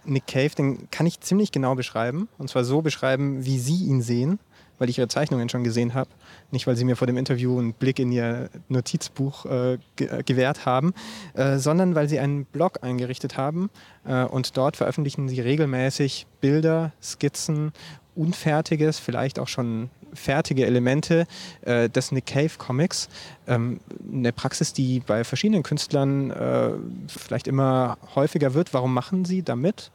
Nick 0.05 0.26
Cave, 0.26 0.50
den 0.50 0.91
kann 0.91 1.06
ich 1.06 1.20
ziemlich 1.20 1.53
genau 1.53 1.76
beschreiben. 1.76 2.29
Und 2.37 2.50
zwar 2.50 2.64
so 2.64 2.82
beschreiben, 2.82 3.46
wie 3.46 3.58
Sie 3.58 3.87
ihn 3.87 4.03
sehen, 4.03 4.38
weil 4.81 4.88
ich 4.88 4.99
Ihre 4.99 5.06
Zeichnungen 5.06 5.49
schon 5.49 5.62
gesehen 5.62 5.94
habe. 5.94 6.11
Nicht, 6.50 6.67
weil 6.67 6.75
Sie 6.75 6.85
mir 6.85 6.97
vor 6.97 7.06
dem 7.06 7.19
Interview 7.19 7.56
einen 7.59 7.75
Blick 7.75 8.00
in 8.00 8.11
Ihr 8.11 8.49
Notizbuch 8.69 9.44
äh, 9.44 9.79
ge 9.94 10.09
äh, 10.09 10.23
gewährt 10.25 10.67
haben, 10.67 10.94
äh, 11.35 11.59
sondern 11.59 11.94
weil 11.94 12.09
Sie 12.09 12.19
einen 12.19 12.47
Blog 12.47 12.82
eingerichtet 12.82 13.37
haben. 13.37 13.71
Äh, 14.05 14.25
und 14.25 14.56
dort 14.56 14.77
veröffentlichen 14.77 15.29
Sie 15.29 15.41
regelmäßig 15.41 16.27
Bilder, 16.41 16.93
Skizzen, 17.00 17.73
Unfertiges, 18.17 18.99
vielleicht 18.99 19.38
auch 19.38 19.49
schon 19.49 19.91
fertige 20.15 20.67
Elemente 20.67 21.27
äh, 21.61 21.88
des 21.88 22.11
Nick 22.11 22.27
Cave 22.27 22.53
Comics. 22.56 23.09
Ähm, 23.47 23.81
eine 24.11 24.32
Praxis, 24.32 24.73
die 24.73 25.00
bei 25.00 25.25
verschiedenen 25.25 25.62
Künstlern 25.62 26.31
äh, 26.31 26.71
vielleicht 27.06 27.47
immer 27.47 27.99
häufiger 28.15 28.55
wird. 28.55 28.73
Warum 28.73 28.94
machen 28.94 29.27
Sie 29.27 29.43
damit? 29.43 29.91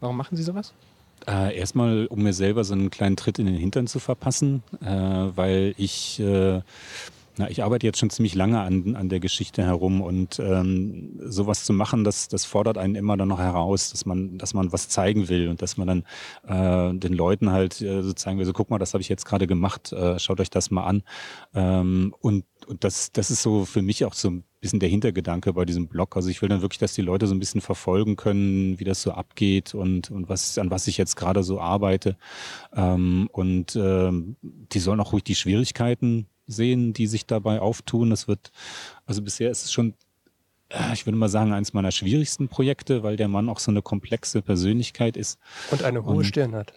Warum 0.00 0.16
machen 0.16 0.36
Sie 0.36 0.42
sowas? 0.42 0.74
Äh, 1.28 1.58
erstmal, 1.58 2.06
um 2.06 2.22
mir 2.22 2.32
selber 2.32 2.64
so 2.64 2.72
einen 2.72 2.88
kleinen 2.88 3.16
Tritt 3.16 3.38
in 3.38 3.44
den 3.44 3.56
Hintern 3.56 3.86
zu 3.86 3.98
verpassen, 3.98 4.62
äh, 4.80 4.86
weil 4.86 5.74
ich, 5.76 6.18
äh, 6.20 6.62
na, 7.36 7.50
ich 7.50 7.62
arbeite 7.62 7.86
jetzt 7.86 7.98
schon 7.98 8.08
ziemlich 8.08 8.34
lange 8.34 8.60
an, 8.60 8.96
an 8.96 9.10
der 9.10 9.20
Geschichte 9.20 9.62
herum 9.62 10.00
und 10.00 10.38
ähm, 10.38 11.20
sowas 11.22 11.64
zu 11.64 11.74
machen, 11.74 12.02
das, 12.02 12.28
das 12.28 12.46
fordert 12.46 12.78
einen 12.78 12.94
immer 12.94 13.18
dann 13.18 13.28
noch 13.28 13.40
heraus, 13.40 13.90
dass 13.90 14.06
man, 14.06 14.38
dass 14.38 14.54
man 14.54 14.72
was 14.72 14.88
zeigen 14.88 15.28
will 15.28 15.48
und 15.48 15.60
dass 15.60 15.76
man 15.76 15.86
dann 15.86 16.94
äh, 16.94 16.98
den 16.98 17.12
Leuten 17.12 17.52
halt 17.52 17.82
äh, 17.82 18.02
so 18.02 18.14
zeigen 18.14 18.38
will, 18.38 18.46
so 18.46 18.54
guck 18.54 18.70
mal, 18.70 18.78
das 18.78 18.94
habe 18.94 19.02
ich 19.02 19.10
jetzt 19.10 19.26
gerade 19.26 19.46
gemacht, 19.46 19.92
äh, 19.92 20.18
schaut 20.18 20.40
euch 20.40 20.50
das 20.50 20.70
mal 20.70 20.84
an. 20.84 21.02
Ähm, 21.54 22.14
und 22.20 22.44
und 22.68 22.84
das, 22.84 23.12
das 23.12 23.30
ist 23.30 23.42
so 23.42 23.64
für 23.64 23.82
mich 23.82 24.04
auch 24.04 24.14
so 24.14 24.28
ein 24.30 24.44
bisschen 24.60 24.80
der 24.80 24.88
Hintergedanke 24.88 25.52
bei 25.52 25.64
diesem 25.64 25.88
Blog. 25.88 26.16
Also 26.16 26.28
ich 26.28 26.42
will 26.42 26.48
dann 26.48 26.60
wirklich, 26.62 26.78
dass 26.78 26.92
die 26.92 27.02
Leute 27.02 27.26
so 27.26 27.34
ein 27.34 27.38
bisschen 27.38 27.60
verfolgen 27.60 28.16
können, 28.16 28.78
wie 28.78 28.84
das 28.84 29.02
so 29.02 29.12
abgeht 29.12 29.74
und, 29.74 30.10
und 30.10 30.28
was, 30.28 30.58
an 30.58 30.70
was 30.70 30.86
ich 30.86 30.98
jetzt 30.98 31.16
gerade 31.16 31.42
so 31.42 31.60
arbeite. 31.60 32.16
Ähm, 32.74 33.28
und 33.32 33.74
ähm, 33.76 34.36
die 34.42 34.80
sollen 34.80 35.00
auch 35.00 35.12
ruhig 35.12 35.24
die 35.24 35.34
Schwierigkeiten 35.34 36.26
sehen, 36.46 36.92
die 36.92 37.06
sich 37.06 37.26
dabei 37.26 37.60
auftun. 37.60 38.10
Das 38.10 38.28
wird, 38.28 38.50
also 39.06 39.22
bisher 39.22 39.50
ist 39.50 39.64
es 39.64 39.72
schon 39.72 39.94
äh, 40.70 40.92
ich 40.92 41.06
würde 41.06 41.16
mal 41.16 41.28
sagen, 41.28 41.52
eines 41.52 41.72
meiner 41.72 41.90
schwierigsten 41.92 42.48
Projekte, 42.48 43.02
weil 43.02 43.16
der 43.16 43.28
Mann 43.28 43.48
auch 43.48 43.58
so 43.58 43.70
eine 43.70 43.82
komplexe 43.82 44.42
Persönlichkeit 44.42 45.16
ist. 45.16 45.38
Und 45.70 45.82
eine 45.82 46.04
hohe 46.04 46.16
Und- 46.16 46.24
Stirn 46.24 46.54
hat. 46.54 46.72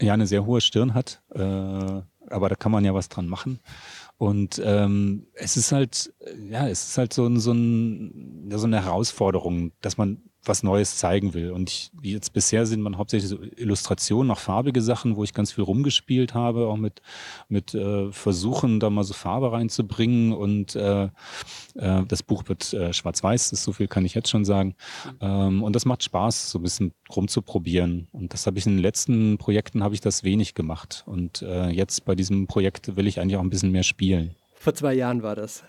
Ja, 0.00 0.14
eine 0.14 0.26
sehr 0.26 0.46
hohe 0.46 0.62
Stirn 0.62 0.94
hat, 0.94 1.20
äh, 1.34 1.38
aber 1.38 2.48
da 2.48 2.54
kann 2.54 2.72
man 2.72 2.82
ja 2.86 2.94
was 2.94 3.10
dran 3.10 3.26
machen. 3.26 3.60
Und 4.18 4.60
ähm, 4.64 5.26
es 5.34 5.56
ist 5.56 5.72
halt, 5.72 6.14
ja, 6.48 6.68
es 6.68 6.88
ist 6.88 6.98
halt 6.98 7.12
so, 7.12 7.26
ein, 7.26 7.38
so, 7.38 7.52
ein, 7.52 8.48
so 8.50 8.66
eine 8.66 8.82
Herausforderung, 8.82 9.72
dass 9.82 9.98
man 9.98 10.22
was 10.48 10.62
Neues 10.62 10.96
zeigen 10.96 11.34
will. 11.34 11.50
Und 11.50 11.70
ich, 11.70 11.90
wie 12.00 12.12
jetzt 12.12 12.32
bisher 12.32 12.66
sind 12.66 12.80
man 12.80 12.98
hauptsächlich 12.98 13.30
so 13.30 13.38
Illustrationen, 13.56 14.30
auch 14.30 14.38
farbige 14.38 14.82
Sachen, 14.82 15.16
wo 15.16 15.24
ich 15.24 15.34
ganz 15.34 15.52
viel 15.52 15.64
rumgespielt 15.64 16.34
habe, 16.34 16.66
auch 16.66 16.76
mit, 16.76 17.02
mit 17.48 17.74
äh, 17.74 18.10
Versuchen, 18.12 18.80
da 18.80 18.90
mal 18.90 19.04
so 19.04 19.14
Farbe 19.14 19.52
reinzubringen. 19.52 20.32
Und 20.32 20.76
äh, 20.76 21.04
äh, 21.74 22.02
das 22.06 22.22
Buch 22.22 22.44
wird 22.46 22.72
äh, 22.72 22.92
schwarz-weiß, 22.92 23.50
so 23.50 23.72
viel 23.72 23.88
kann 23.88 24.04
ich 24.04 24.14
jetzt 24.14 24.28
schon 24.28 24.44
sagen. 24.44 24.74
Ähm, 25.20 25.62
und 25.62 25.74
das 25.74 25.84
macht 25.84 26.02
Spaß, 26.02 26.50
so 26.50 26.58
ein 26.58 26.62
bisschen 26.62 26.92
rumzuprobieren. 27.14 28.08
Und 28.12 28.32
das 28.32 28.46
habe 28.46 28.58
ich 28.58 28.66
in 28.66 28.72
den 28.72 28.82
letzten 28.82 29.38
Projekten 29.38 29.82
habe 29.82 29.94
ich 29.94 30.00
das 30.00 30.24
wenig 30.24 30.54
gemacht. 30.54 31.04
Und 31.06 31.42
äh, 31.42 31.68
jetzt 31.70 32.04
bei 32.04 32.14
diesem 32.14 32.46
Projekt 32.46 32.96
will 32.96 33.06
ich 33.06 33.20
eigentlich 33.20 33.36
auch 33.36 33.42
ein 33.42 33.50
bisschen 33.50 33.72
mehr 33.72 33.82
spielen. 33.82 34.34
Vor 34.54 34.74
zwei 34.74 34.94
Jahren 34.94 35.22
war 35.22 35.36
das. 35.36 35.62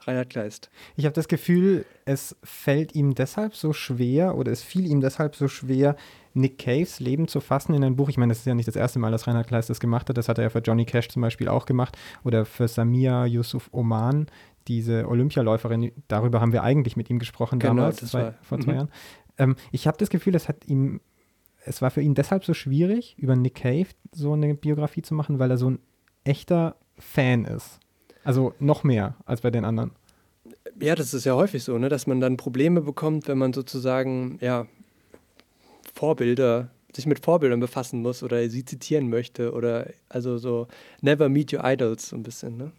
Reinhard 0.00 0.30
Kleist. 0.30 0.70
Ich 0.96 1.04
habe 1.04 1.14
das 1.14 1.28
Gefühl, 1.28 1.84
es 2.04 2.36
fällt 2.42 2.94
ihm 2.94 3.14
deshalb 3.14 3.54
so 3.54 3.72
schwer 3.72 4.36
oder 4.36 4.52
es 4.52 4.62
fiel 4.62 4.86
ihm 4.86 5.00
deshalb 5.00 5.36
so 5.36 5.48
schwer, 5.48 5.96
Nick 6.34 6.58
Caves 6.58 7.00
Leben 7.00 7.28
zu 7.28 7.40
fassen 7.40 7.74
in 7.74 7.84
ein 7.84 7.96
Buch. 7.96 8.08
Ich 8.08 8.18
meine, 8.18 8.32
das 8.32 8.40
ist 8.40 8.46
ja 8.46 8.54
nicht 8.54 8.66
das 8.68 8.76
erste 8.76 8.98
Mal, 8.98 9.12
dass 9.12 9.26
Reinhard 9.26 9.46
Kleist 9.46 9.70
das 9.70 9.80
gemacht 9.80 10.08
hat. 10.08 10.18
Das 10.18 10.28
hat 10.28 10.38
er 10.38 10.44
ja 10.44 10.50
für 10.50 10.58
Johnny 10.58 10.84
Cash 10.84 11.08
zum 11.08 11.22
Beispiel 11.22 11.48
auch 11.48 11.64
gemacht 11.64 11.96
oder 12.24 12.44
für 12.44 12.66
Samia 12.66 13.24
Yusuf 13.26 13.68
Oman, 13.72 14.26
diese 14.66 15.08
Olympialäuferin. 15.08 15.92
Darüber 16.08 16.40
haben 16.40 16.52
wir 16.52 16.62
eigentlich 16.64 16.96
mit 16.96 17.08
ihm 17.08 17.18
gesprochen 17.18 17.58
Genau, 17.58 17.74
damals, 17.74 17.96
das 17.98 18.10
zwei, 18.10 18.22
war- 18.24 18.34
vor 18.42 18.58
zwei 18.60 18.72
mhm. 18.72 18.76
Jahren. 18.78 18.90
Ähm, 19.38 19.56
ich 19.72 19.86
habe 19.86 19.96
das 19.98 20.10
Gefühl, 20.10 20.34
es 20.34 20.48
hat 20.48 20.66
ihm, 20.66 21.00
es 21.64 21.82
war 21.82 21.90
für 21.90 22.02
ihn 22.02 22.14
deshalb 22.14 22.44
so 22.44 22.52
schwierig, 22.54 23.16
über 23.18 23.36
Nick 23.36 23.56
Cave 23.56 23.86
so 24.12 24.32
eine 24.32 24.54
Biografie 24.54 25.02
zu 25.02 25.14
machen, 25.14 25.38
weil 25.38 25.50
er 25.50 25.56
so 25.58 25.70
ein 25.70 25.78
echter 26.24 26.76
Fan 26.98 27.44
ist. 27.44 27.78
Also 28.24 28.54
noch 28.58 28.84
mehr 28.84 29.14
als 29.26 29.42
bei 29.42 29.50
den 29.50 29.64
anderen. 29.64 29.92
Ja, 30.80 30.94
das 30.94 31.14
ist 31.14 31.24
ja 31.24 31.34
häufig 31.34 31.62
so, 31.62 31.78
ne? 31.78 31.88
dass 31.88 32.06
man 32.06 32.20
dann 32.20 32.36
Probleme 32.36 32.80
bekommt, 32.80 33.28
wenn 33.28 33.38
man 33.38 33.52
sozusagen 33.52 34.38
ja, 34.40 34.66
Vorbilder, 35.94 36.70
sich 36.94 37.06
mit 37.06 37.24
Vorbildern 37.24 37.60
befassen 37.60 38.02
muss 38.02 38.22
oder 38.22 38.48
sie 38.48 38.64
zitieren 38.64 39.08
möchte 39.08 39.52
oder 39.52 39.90
also 40.08 40.38
so 40.38 40.68
never 41.00 41.28
meet 41.28 41.52
your 41.52 41.64
idols 41.64 42.08
so 42.08 42.16
ein 42.16 42.22
bisschen. 42.22 42.56
Ne? 42.56 42.72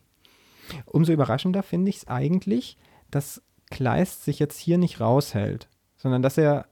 Umso 0.85 1.11
überraschender 1.11 1.63
finde 1.63 1.89
ich 1.89 1.97
es 1.97 2.07
eigentlich, 2.07 2.77
dass 3.11 3.41
Kleist 3.71 4.23
sich 4.23 4.39
jetzt 4.39 4.57
hier 4.57 4.77
nicht 4.77 5.01
raushält, 5.01 5.67
sondern 5.97 6.21
dass 6.21 6.37
er 6.37 6.67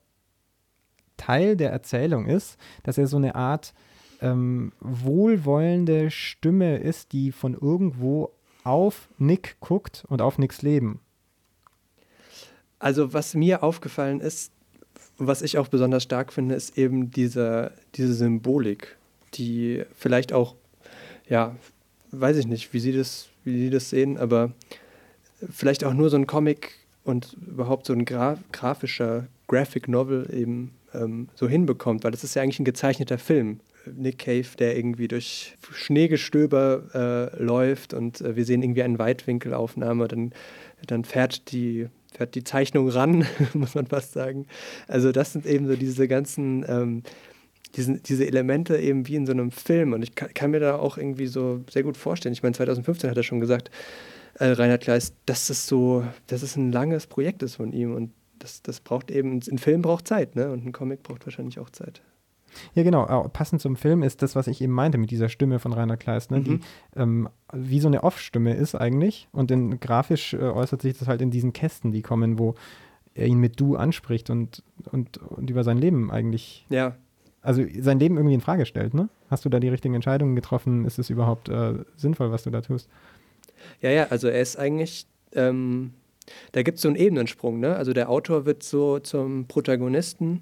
Teil 1.17 1.57
der 1.57 1.71
Erzählung 1.71 2.27
ist, 2.27 2.57
dass 2.83 2.97
er 2.97 3.07
so 3.07 3.17
eine 3.17 3.35
Art 3.35 3.73
ähm, 4.21 4.71
wohlwollende 4.79 6.11
Stimme 6.11 6.77
ist, 6.77 7.11
die 7.11 7.31
von 7.31 7.55
irgendwo 7.55 8.31
auf 8.63 9.09
Nick 9.17 9.57
guckt 9.59 10.05
und 10.07 10.21
auf 10.21 10.37
Nicks 10.37 10.61
Leben. 10.61 10.99
Also 12.79 13.13
was 13.13 13.33
mir 13.33 13.63
aufgefallen 13.63 14.19
ist, 14.19 14.51
was 15.17 15.41
ich 15.41 15.57
auch 15.57 15.67
besonders 15.67 16.03
stark 16.03 16.33
finde, 16.33 16.55
ist 16.55 16.77
eben 16.77 17.11
diese, 17.11 17.71
diese 17.95 18.13
Symbolik, 18.13 18.97
die 19.35 19.83
vielleicht 19.95 20.33
auch, 20.33 20.55
ja, 21.29 21.55
weiß 22.11 22.37
ich 22.37 22.47
nicht, 22.47 22.73
wie 22.73 22.79
Sie 22.79 22.91
das, 22.91 23.29
wie 23.43 23.57
Sie 23.57 23.69
das 23.69 23.89
sehen, 23.89 24.17
aber 24.17 24.51
vielleicht 25.49 25.83
auch 25.83 25.93
nur 25.93 26.09
so 26.09 26.17
ein 26.17 26.27
Comic 26.27 26.73
und 27.03 27.37
überhaupt 27.47 27.85
so 27.85 27.93
ein 27.93 28.05
Gra 28.05 28.37
grafischer 28.51 29.27
Graphic 29.47 29.87
Novel 29.87 30.29
eben 30.33 30.71
ähm, 30.93 31.29
so 31.35 31.47
hinbekommt, 31.47 32.03
weil 32.03 32.11
das 32.11 32.23
ist 32.23 32.35
ja 32.35 32.41
eigentlich 32.41 32.59
ein 32.59 32.65
gezeichneter 32.65 33.17
Film. 33.17 33.59
Nick 33.91 34.19
Cave, 34.19 34.47
der 34.57 34.77
irgendwie 34.77 35.07
durch 35.07 35.55
Schneegestöber 35.71 37.31
äh, 37.37 37.43
läuft 37.43 37.93
und 37.93 38.21
äh, 38.21 38.35
wir 38.35 38.45
sehen 38.45 38.63
irgendwie 38.63 38.83
eine 38.83 38.99
Weitwinkelaufnahme, 38.99 40.07
dann, 40.07 40.33
dann 40.87 41.05
fährt 41.05 41.51
die 41.51 41.87
fährt 42.13 42.35
die 42.35 42.43
Zeichnung 42.43 42.89
ran, 42.89 43.25
muss 43.53 43.75
man 43.75 43.87
fast 43.87 44.13
sagen. 44.13 44.45
Also 44.87 45.11
das 45.11 45.33
sind 45.33 45.45
eben 45.45 45.67
so 45.67 45.75
diese 45.75 46.07
ganzen, 46.07 46.63
ähm, 46.67 47.03
diesen, 47.75 48.03
diese 48.03 48.25
Elemente 48.27 48.77
eben 48.77 49.07
wie 49.07 49.15
in 49.15 49.25
so 49.25 49.31
einem 49.31 49.51
Film. 49.51 49.93
Und 49.93 50.03
ich 50.03 50.15
kann, 50.15 50.33
kann, 50.33 50.51
mir 50.51 50.59
da 50.59 50.75
auch 50.75 50.97
irgendwie 50.97 51.27
so 51.27 51.61
sehr 51.69 51.83
gut 51.83 51.97
vorstellen. 51.97 52.33
Ich 52.33 52.43
meine, 52.43 52.53
2015 52.53 53.09
hat 53.09 53.17
er 53.17 53.23
schon 53.23 53.39
gesagt, 53.39 53.71
äh, 54.35 54.45
Reinhard 54.45 54.83
Kleist, 54.83 55.15
dass 55.25 55.47
das 55.47 55.67
so, 55.67 56.05
dass 56.27 56.43
es 56.43 56.55
ein 56.55 56.71
langes 56.71 57.07
Projekt 57.07 57.43
ist 57.43 57.55
von 57.55 57.71
ihm. 57.71 57.95
Und 57.95 58.11
das, 58.39 58.61
das 58.61 58.79
braucht 58.79 59.09
eben, 59.09 59.39
ein 59.39 59.57
Film 59.57 59.81
braucht 59.81 60.07
Zeit, 60.07 60.35
ne? 60.35 60.51
Und 60.51 60.65
ein 60.65 60.71
Comic 60.71 61.03
braucht 61.03 61.25
wahrscheinlich 61.25 61.59
auch 61.59 61.69
Zeit. 61.69 62.01
Ja, 62.73 62.83
genau. 62.83 63.27
Passend 63.29 63.61
zum 63.61 63.75
Film 63.75 64.03
ist 64.03 64.21
das, 64.21 64.35
was 64.35 64.47
ich 64.47 64.61
eben 64.61 64.73
meinte 64.73 64.97
mit 64.97 65.11
dieser 65.11 65.29
Stimme 65.29 65.59
von 65.59 65.73
Rainer 65.73 65.97
Kleist, 65.97 66.31
ne? 66.31 66.39
Mhm. 66.39 66.43
die 66.43 66.59
ähm, 66.95 67.29
wie 67.53 67.79
so 67.79 67.87
eine 67.87 68.03
Off-Stimme 68.03 68.53
ist 68.53 68.75
eigentlich. 68.75 69.27
Und 69.31 69.51
in, 69.51 69.79
grafisch 69.79 70.33
äh, 70.33 70.37
äußert 70.37 70.81
sich 70.81 70.97
das 70.97 71.07
halt 71.07 71.21
in 71.21 71.31
diesen 71.31 71.53
Kästen, 71.53 71.91
die 71.91 72.01
kommen, 72.01 72.39
wo 72.39 72.55
er 73.15 73.27
ihn 73.27 73.39
mit 73.39 73.59
Du 73.59 73.75
anspricht 73.75 74.29
und, 74.29 74.63
und, 74.91 75.17
und 75.17 75.49
über 75.49 75.63
sein 75.63 75.77
Leben 75.77 76.11
eigentlich, 76.11 76.65
Ja, 76.69 76.95
also 77.43 77.63
sein 77.79 77.99
Leben 77.99 78.15
irgendwie 78.15 78.33
in 78.33 78.41
Frage 78.41 78.65
stellt. 78.65 78.93
Ne? 78.93 79.09
Hast 79.29 79.45
du 79.45 79.49
da 79.49 79.59
die 79.59 79.67
richtigen 79.67 79.93
Entscheidungen 79.93 80.35
getroffen? 80.35 80.85
Ist 80.85 80.97
es 80.97 81.09
überhaupt 81.09 81.49
äh, 81.49 81.73
sinnvoll, 81.95 82.31
was 82.31 82.43
du 82.43 82.49
da 82.49 82.61
tust? 82.61 82.89
Ja, 83.81 83.91
ja, 83.91 84.07
also 84.09 84.29
er 84.29 84.41
ist 84.41 84.57
eigentlich, 84.57 85.05
ähm, 85.33 85.93
da 86.53 86.63
gibt 86.63 86.77
es 86.77 86.81
so 86.81 86.87
einen 86.87 86.95
Ebenensprung, 86.95 87.59
ne? 87.59 87.75
Also 87.75 87.93
der 87.93 88.09
Autor 88.09 88.45
wird 88.45 88.63
so 88.63 88.99
zum 88.99 89.45
Protagonisten 89.47 90.41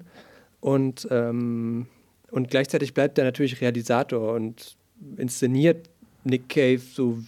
und, 0.60 1.08
ähm, 1.10 1.86
und 2.32 2.48
gleichzeitig 2.48 2.94
bleibt 2.94 3.18
er 3.18 3.24
natürlich 3.24 3.60
Realisator 3.60 4.32
und 4.32 4.76
inszeniert 5.18 5.90
Nick 6.24 6.48
Cave 6.48 6.78
so, 6.78 7.18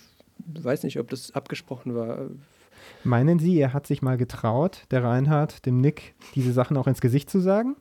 weiß 0.46 0.82
nicht, 0.82 0.98
ob 0.98 1.10
das 1.10 1.34
abgesprochen 1.34 1.94
war. 1.94 2.30
Meinen 3.04 3.38
Sie, 3.38 3.58
er 3.58 3.74
hat 3.74 3.86
sich 3.86 4.00
mal 4.00 4.16
getraut, 4.16 4.86
der 4.90 5.04
Reinhard, 5.04 5.66
dem 5.66 5.82
Nick, 5.82 6.14
diese 6.34 6.52
Sachen 6.52 6.78
auch 6.78 6.86
ins 6.86 7.02
Gesicht 7.02 7.28
zu 7.28 7.40
sagen? 7.40 7.76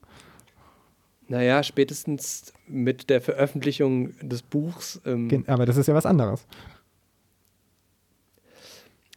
Naja, 1.29 1.63
spätestens 1.63 2.51
mit 2.67 3.09
der 3.09 3.21
Veröffentlichung 3.21 4.11
des 4.19 4.41
Buchs. 4.41 4.99
Ähm, 5.05 5.45
aber 5.47 5.65
das 5.65 5.77
ist 5.77 5.87
ja 5.87 5.93
was 5.93 6.05
anderes. 6.05 6.45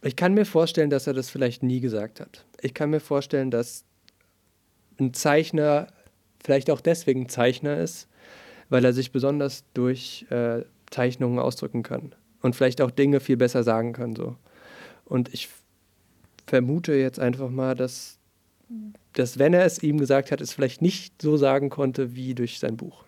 Ich 0.01 0.15
kann 0.15 0.33
mir 0.33 0.45
vorstellen, 0.45 0.89
dass 0.89 1.07
er 1.07 1.13
das 1.13 1.29
vielleicht 1.29 1.61
nie 1.61 1.81
gesagt 1.81 2.21
hat. 2.21 2.45
Ich 2.61 2.73
kann 2.73 2.89
mir 2.89 3.01
vorstellen, 3.01 3.51
dass 3.51 3.83
ein 4.97 5.13
Zeichner 5.13 5.87
vielleicht 6.47 6.71
auch 6.71 6.79
deswegen 6.79 7.27
Zeichner 7.27 7.75
ist, 7.75 8.07
weil 8.69 8.85
er 8.85 8.93
sich 8.93 9.11
besonders 9.11 9.65
durch 9.73 10.25
äh, 10.29 10.61
Zeichnungen 10.89 11.39
ausdrücken 11.39 11.83
kann 11.83 12.15
und 12.41 12.55
vielleicht 12.55 12.79
auch 12.79 12.89
Dinge 12.89 13.19
viel 13.19 13.35
besser 13.35 13.63
sagen 13.63 13.91
kann. 13.91 14.15
So. 14.15 14.37
Und 15.03 15.33
ich 15.33 15.49
vermute 16.45 16.93
jetzt 16.93 17.19
einfach 17.19 17.49
mal, 17.49 17.75
dass, 17.75 18.17
dass, 19.11 19.37
wenn 19.37 19.53
er 19.53 19.65
es 19.65 19.83
ihm 19.83 19.97
gesagt 19.97 20.31
hat, 20.31 20.39
es 20.39 20.53
vielleicht 20.53 20.81
nicht 20.81 21.21
so 21.21 21.35
sagen 21.35 21.69
konnte 21.69 22.15
wie 22.15 22.33
durch 22.33 22.59
sein 22.59 22.77
Buch. 22.77 23.03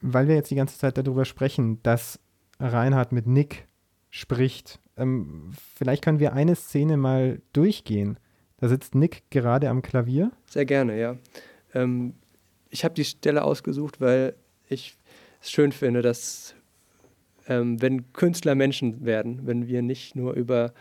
Weil 0.00 0.28
wir 0.28 0.34
jetzt 0.34 0.50
die 0.50 0.56
ganze 0.56 0.78
Zeit 0.78 0.96
darüber 0.96 1.26
sprechen, 1.26 1.78
dass 1.82 2.18
Reinhard 2.58 3.12
mit 3.12 3.26
Nick 3.26 3.66
spricht. 4.08 4.80
Ähm, 4.96 5.52
vielleicht 5.76 6.02
können 6.02 6.20
wir 6.20 6.32
eine 6.32 6.56
Szene 6.56 6.96
mal 6.96 7.42
durchgehen. 7.52 8.18
Da 8.60 8.68
sitzt 8.68 8.94
Nick 8.94 9.22
gerade 9.30 9.68
am 9.68 9.82
Klavier. 9.82 10.32
Sehr 10.46 10.64
gerne, 10.64 10.98
ja. 10.98 11.16
Ähm, 11.74 12.14
ich 12.70 12.84
habe 12.84 12.94
die 12.94 13.04
Stelle 13.04 13.44
ausgesucht, 13.44 14.00
weil 14.00 14.34
ich 14.68 14.96
es 15.40 15.50
schön 15.50 15.72
finde, 15.72 16.02
dass 16.02 16.54
ähm, 17.48 17.80
wenn 17.80 18.12
Künstler 18.12 18.54
Menschen 18.54 19.04
werden, 19.04 19.46
wenn 19.46 19.68
wir 19.68 19.82
nicht 19.82 20.16
nur 20.16 20.34
über 20.34 20.72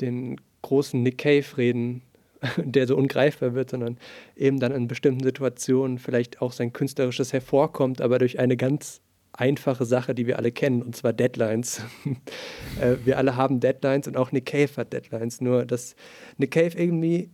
den 0.00 0.40
großen 0.62 1.02
Nick 1.02 1.18
Cave 1.18 1.44
reden, 1.56 2.02
der 2.56 2.86
so 2.86 2.96
ungreifbar 2.96 3.54
wird, 3.54 3.70
sondern 3.70 3.98
eben 4.36 4.60
dann 4.60 4.72
in 4.72 4.88
bestimmten 4.88 5.24
Situationen 5.24 5.98
vielleicht 5.98 6.40
auch 6.40 6.52
sein 6.52 6.72
künstlerisches 6.72 7.32
hervorkommt, 7.32 8.00
aber 8.00 8.18
durch 8.18 8.38
eine 8.38 8.56
ganz 8.56 9.00
einfache 9.36 9.84
Sache, 9.84 10.14
die 10.14 10.26
wir 10.26 10.38
alle 10.38 10.52
kennen, 10.52 10.82
und 10.82 10.96
zwar 10.96 11.12
Deadlines. 11.12 11.82
äh, 12.80 12.96
wir 13.04 13.18
alle 13.18 13.36
haben 13.36 13.60
Deadlines 13.60 14.08
und 14.08 14.16
auch 14.16 14.32
Nick 14.32 14.46
Cave 14.46 14.70
hat 14.76 14.92
Deadlines, 14.92 15.40
nur 15.40 15.64
dass 15.64 15.94
Nick 16.38 16.52
Cave 16.52 16.76
irgendwie 16.76 17.30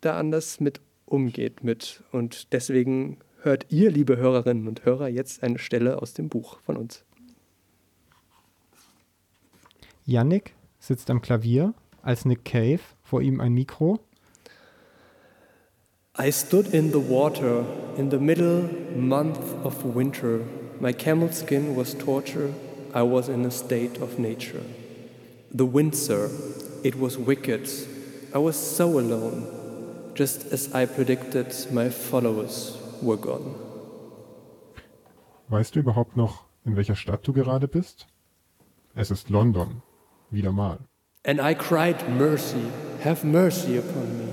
da 0.00 0.18
anders 0.18 0.60
mit 0.60 0.80
umgeht 1.04 1.64
mit. 1.64 2.02
Und 2.12 2.52
deswegen 2.52 3.18
hört 3.42 3.66
ihr, 3.70 3.90
liebe 3.90 4.16
Hörerinnen 4.16 4.68
und 4.68 4.84
Hörer, 4.84 5.08
jetzt 5.08 5.42
eine 5.42 5.58
Stelle 5.58 6.00
aus 6.00 6.14
dem 6.14 6.28
Buch 6.28 6.60
von 6.60 6.76
uns. 6.76 7.04
Yannick 10.06 10.54
sitzt 10.78 11.10
am 11.10 11.20
Klavier, 11.20 11.74
als 12.02 12.24
Nick 12.24 12.44
Cave, 12.44 12.80
vor 13.02 13.20
ihm 13.22 13.40
ein 13.40 13.52
Mikro. 13.52 14.00
I 16.18 16.30
stood 16.32 16.74
in 16.74 16.92
the 16.92 16.98
water 16.98 17.64
in 17.96 18.10
the 18.10 18.18
middle 18.18 18.68
month 18.96 19.38
of 19.64 19.94
winter. 19.94 20.40
My 20.80 20.92
camel 20.92 21.30
skin 21.30 21.76
was 21.76 21.92
torture. 21.92 22.54
I 22.94 23.02
was 23.02 23.28
in 23.28 23.44
a 23.44 23.50
state 23.50 24.00
of 24.00 24.18
nature. 24.18 24.62
The 25.52 25.66
wind, 25.66 25.94
sir, 25.94 26.30
it 26.82 26.98
was 26.98 27.18
wicked. 27.18 27.68
I 28.34 28.38
was 28.38 28.56
so 28.56 28.98
alone. 28.98 29.46
Just 30.14 30.50
as 30.52 30.74
I 30.74 30.86
predicted, 30.86 31.54
my 31.70 31.90
followers 31.90 32.78
were 33.02 33.18
gone. 33.18 33.54
Weißt 35.50 35.74
du 35.74 35.80
überhaupt 35.80 36.16
noch, 36.16 36.44
in 36.64 36.76
welcher 36.76 36.96
Stadt 36.96 37.26
du 37.26 37.34
gerade 37.34 37.68
bist? 37.68 38.06
Es 38.94 39.10
ist 39.10 39.28
London. 39.28 39.82
Wieder 40.30 40.52
mal. 40.52 40.78
And 41.26 41.40
I 41.40 41.54
cried, 41.54 41.96
Mercy, 42.08 42.64
have 43.04 43.26
mercy 43.26 43.76
upon 43.76 44.18
me. 44.18 44.32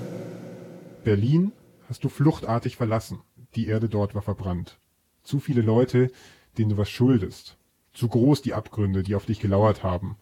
Berlin 1.04 1.52
hast 1.90 2.04
du 2.04 2.08
fluchtartig 2.08 2.76
verlassen. 2.76 3.20
Die 3.54 3.66
Erde 3.66 3.90
dort 3.90 4.14
war 4.14 4.22
verbrannt. 4.22 4.78
Zu 5.22 5.40
viele 5.40 5.60
Leute, 5.60 6.10
denen 6.58 6.70
du 6.70 6.76
was 6.76 6.90
schuldest. 6.90 7.56
Zu 7.92 8.08
groß 8.08 8.42
die 8.42 8.54
Abgründe, 8.54 9.02
die 9.02 9.14
auf 9.14 9.26
dich 9.26 9.40
gelauert 9.40 9.82
haben. 9.82 10.16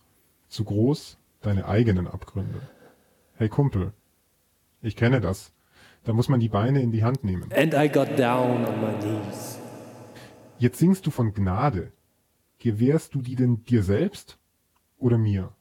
Zu 0.48 0.64
groß 0.64 1.18
deine 1.40 1.66
eigenen 1.66 2.06
Abgründe. 2.06 2.60
Hey 3.34 3.48
Kumpel, 3.48 3.92
ich 4.82 4.96
kenne 4.96 5.20
das. 5.20 5.52
Da 6.04 6.12
muss 6.12 6.28
man 6.28 6.40
die 6.40 6.48
Beine 6.48 6.80
in 6.80 6.92
die 6.92 7.02
Hand 7.04 7.24
nehmen. 7.24 7.52
And 7.52 7.74
I 7.74 7.88
got 7.88 8.18
down 8.18 8.64
on 8.64 8.80
my 8.80 8.92
knees. 9.00 9.58
Jetzt 10.58 10.78
singst 10.78 11.06
du 11.06 11.10
von 11.10 11.34
Gnade. 11.34 11.92
Gewährst 12.58 13.14
du 13.14 13.20
die 13.20 13.34
denn 13.34 13.64
dir 13.64 13.82
selbst 13.82 14.38
oder 14.98 15.18
mir? 15.18 15.52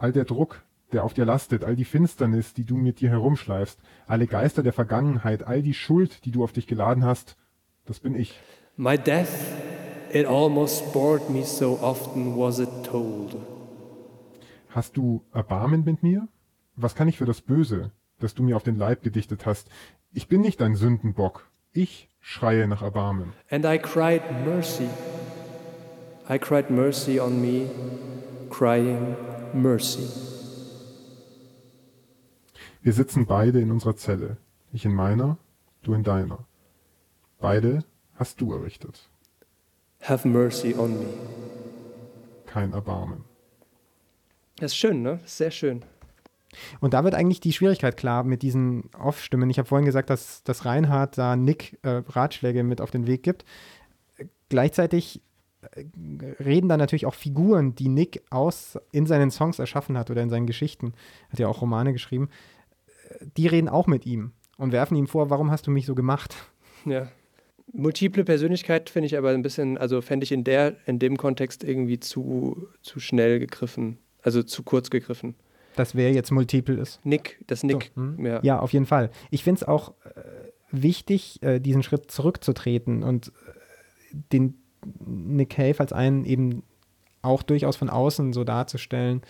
all 0.00 0.12
der 0.12 0.24
Druck, 0.24 0.62
der 0.92 1.04
auf 1.04 1.14
dir 1.14 1.24
lastet, 1.24 1.62
all 1.62 1.76
die 1.76 1.84
Finsternis, 1.84 2.54
die 2.54 2.64
du 2.64 2.76
mit 2.76 3.00
dir 3.00 3.10
herumschleifst, 3.10 3.78
alle 4.06 4.26
Geister 4.26 4.62
der 4.62 4.72
Vergangenheit, 4.72 5.42
all 5.42 5.62
die 5.62 5.74
Schuld, 5.74 6.24
die 6.24 6.30
du 6.30 6.42
auf 6.42 6.52
dich 6.52 6.66
geladen 6.66 7.04
hast, 7.04 7.36
das 7.84 8.00
bin 8.00 8.14
ich. 8.14 8.38
My 8.76 8.98
death, 8.98 9.28
it 10.12 10.26
almost 10.26 10.92
bored 10.92 11.28
me 11.30 11.44
so 11.44 11.78
often 11.80 12.36
was 12.36 12.58
it 12.58 12.70
told. 12.84 13.36
Hast 14.68 14.96
du 14.96 15.22
Erbarmen 15.32 15.84
mit 15.84 16.02
mir? 16.02 16.28
Was 16.76 16.94
kann 16.94 17.08
ich 17.08 17.18
für 17.18 17.26
das 17.26 17.40
Böse, 17.40 17.90
das 18.20 18.34
du 18.34 18.42
mir 18.42 18.56
auf 18.56 18.62
den 18.62 18.76
Leib 18.76 19.02
gedichtet 19.02 19.46
hast? 19.46 19.68
Ich 20.12 20.28
bin 20.28 20.40
nicht 20.40 20.62
ein 20.62 20.76
Sündenbock. 20.76 21.50
Ich 21.72 22.08
schreie 22.20 22.66
nach 22.68 22.82
Erbarmen. 22.82 23.32
And 23.50 23.64
I 23.64 23.78
cried 23.78 24.22
mercy. 24.44 24.88
I 26.28 26.38
cried 26.38 26.70
mercy 26.70 27.18
on 27.18 27.40
me, 27.40 27.68
crying 28.48 29.16
mercy. 29.52 30.08
Wir 32.82 32.92
sitzen 32.92 33.26
beide 33.26 33.60
in 33.60 33.70
unserer 33.70 33.96
Zelle. 33.96 34.36
Ich 34.72 34.84
in 34.84 34.94
meiner, 34.94 35.38
du 35.82 35.92
in 35.92 36.02
deiner. 36.02 36.46
Beide 37.40 37.84
hast 38.14 38.40
du 38.40 38.52
errichtet. 38.52 39.09
Have 40.02 40.26
mercy 40.26 40.74
on 40.76 40.98
me. 40.98 41.06
Kein 42.46 42.72
Erbarmen. 42.72 43.24
Das 44.56 44.72
ist 44.72 44.76
schön, 44.76 45.02
ne? 45.02 45.20
Sehr 45.24 45.50
schön. 45.50 45.84
Und 46.80 46.94
da 46.94 47.04
wird 47.04 47.14
eigentlich 47.14 47.40
die 47.40 47.52
Schwierigkeit 47.52 47.96
klar 47.96 48.24
mit 48.24 48.42
diesen 48.42 48.90
Off-Stimmen. 48.98 49.50
Ich 49.50 49.58
habe 49.58 49.68
vorhin 49.68 49.86
gesagt, 49.86 50.10
dass, 50.10 50.42
dass 50.42 50.64
Reinhard 50.64 51.16
da 51.16 51.36
Nick 51.36 51.78
äh, 51.82 52.02
Ratschläge 52.08 52.64
mit 52.64 52.80
auf 52.80 52.90
den 52.90 53.06
Weg 53.06 53.22
gibt. 53.22 53.44
Gleichzeitig 54.48 55.22
äh, 55.62 55.84
reden 56.42 56.68
da 56.68 56.76
natürlich 56.76 57.06
auch 57.06 57.14
Figuren, 57.14 57.74
die 57.74 57.88
Nick 57.88 58.22
aus 58.30 58.78
in 58.90 59.06
seinen 59.06 59.30
Songs 59.30 59.58
erschaffen 59.58 59.96
hat 59.96 60.10
oder 60.10 60.22
in 60.22 60.30
seinen 60.30 60.46
Geschichten. 60.46 60.94
Hat 61.30 61.38
ja 61.38 61.46
auch 61.46 61.62
Romane 61.62 61.92
geschrieben. 61.92 62.28
Äh, 63.08 63.26
die 63.36 63.46
reden 63.46 63.68
auch 63.68 63.86
mit 63.86 64.04
ihm 64.06 64.32
und 64.56 64.72
werfen 64.72 64.96
ihm 64.96 65.06
vor, 65.06 65.30
warum 65.30 65.50
hast 65.50 65.66
du 65.66 65.70
mich 65.70 65.86
so 65.86 65.94
gemacht? 65.94 66.34
Ja. 66.84 67.08
Multiple 67.72 68.24
Persönlichkeit 68.24 68.90
finde 68.90 69.06
ich 69.06 69.16
aber 69.16 69.30
ein 69.30 69.42
bisschen, 69.42 69.78
also 69.78 70.00
fände 70.00 70.24
ich 70.24 70.32
in 70.32 70.44
der, 70.44 70.76
in 70.86 70.98
dem 70.98 71.16
Kontext 71.16 71.62
irgendwie 71.64 72.00
zu, 72.00 72.68
zu 72.82 73.00
schnell 73.00 73.38
gegriffen. 73.38 73.98
Also 74.22 74.42
zu 74.42 74.62
kurz 74.62 74.90
gegriffen. 74.90 75.34
Dass 75.76 75.94
wer 75.94 76.12
jetzt 76.12 76.30
multiple 76.30 76.74
ist. 76.76 77.00
Nick, 77.04 77.42
das 77.46 77.62
Nick, 77.62 77.92
So, 77.94 78.02
hm? 78.02 78.26
ja. 78.26 78.40
Ja, 78.42 78.58
auf 78.58 78.72
jeden 78.72 78.86
Fall. 78.86 79.10
Ich 79.30 79.44
finde 79.44 79.62
es 79.62 79.68
auch 79.68 79.94
äh, 80.04 80.20
wichtig, 80.72 81.42
äh, 81.42 81.60
diesen 81.60 81.82
Schritt 81.82 82.10
zurückzutreten 82.10 83.02
und 83.02 83.28
äh, 83.28 83.30
den 84.32 84.54
Nick 85.06 85.50
Cave 85.50 85.78
als 85.78 85.92
einen 85.92 86.24
eben 86.24 86.62
auch 87.22 87.42
durchaus 87.42 87.76
von 87.76 87.90
außen 87.90 88.32
so 88.32 88.44
darzustellen, 88.44 89.22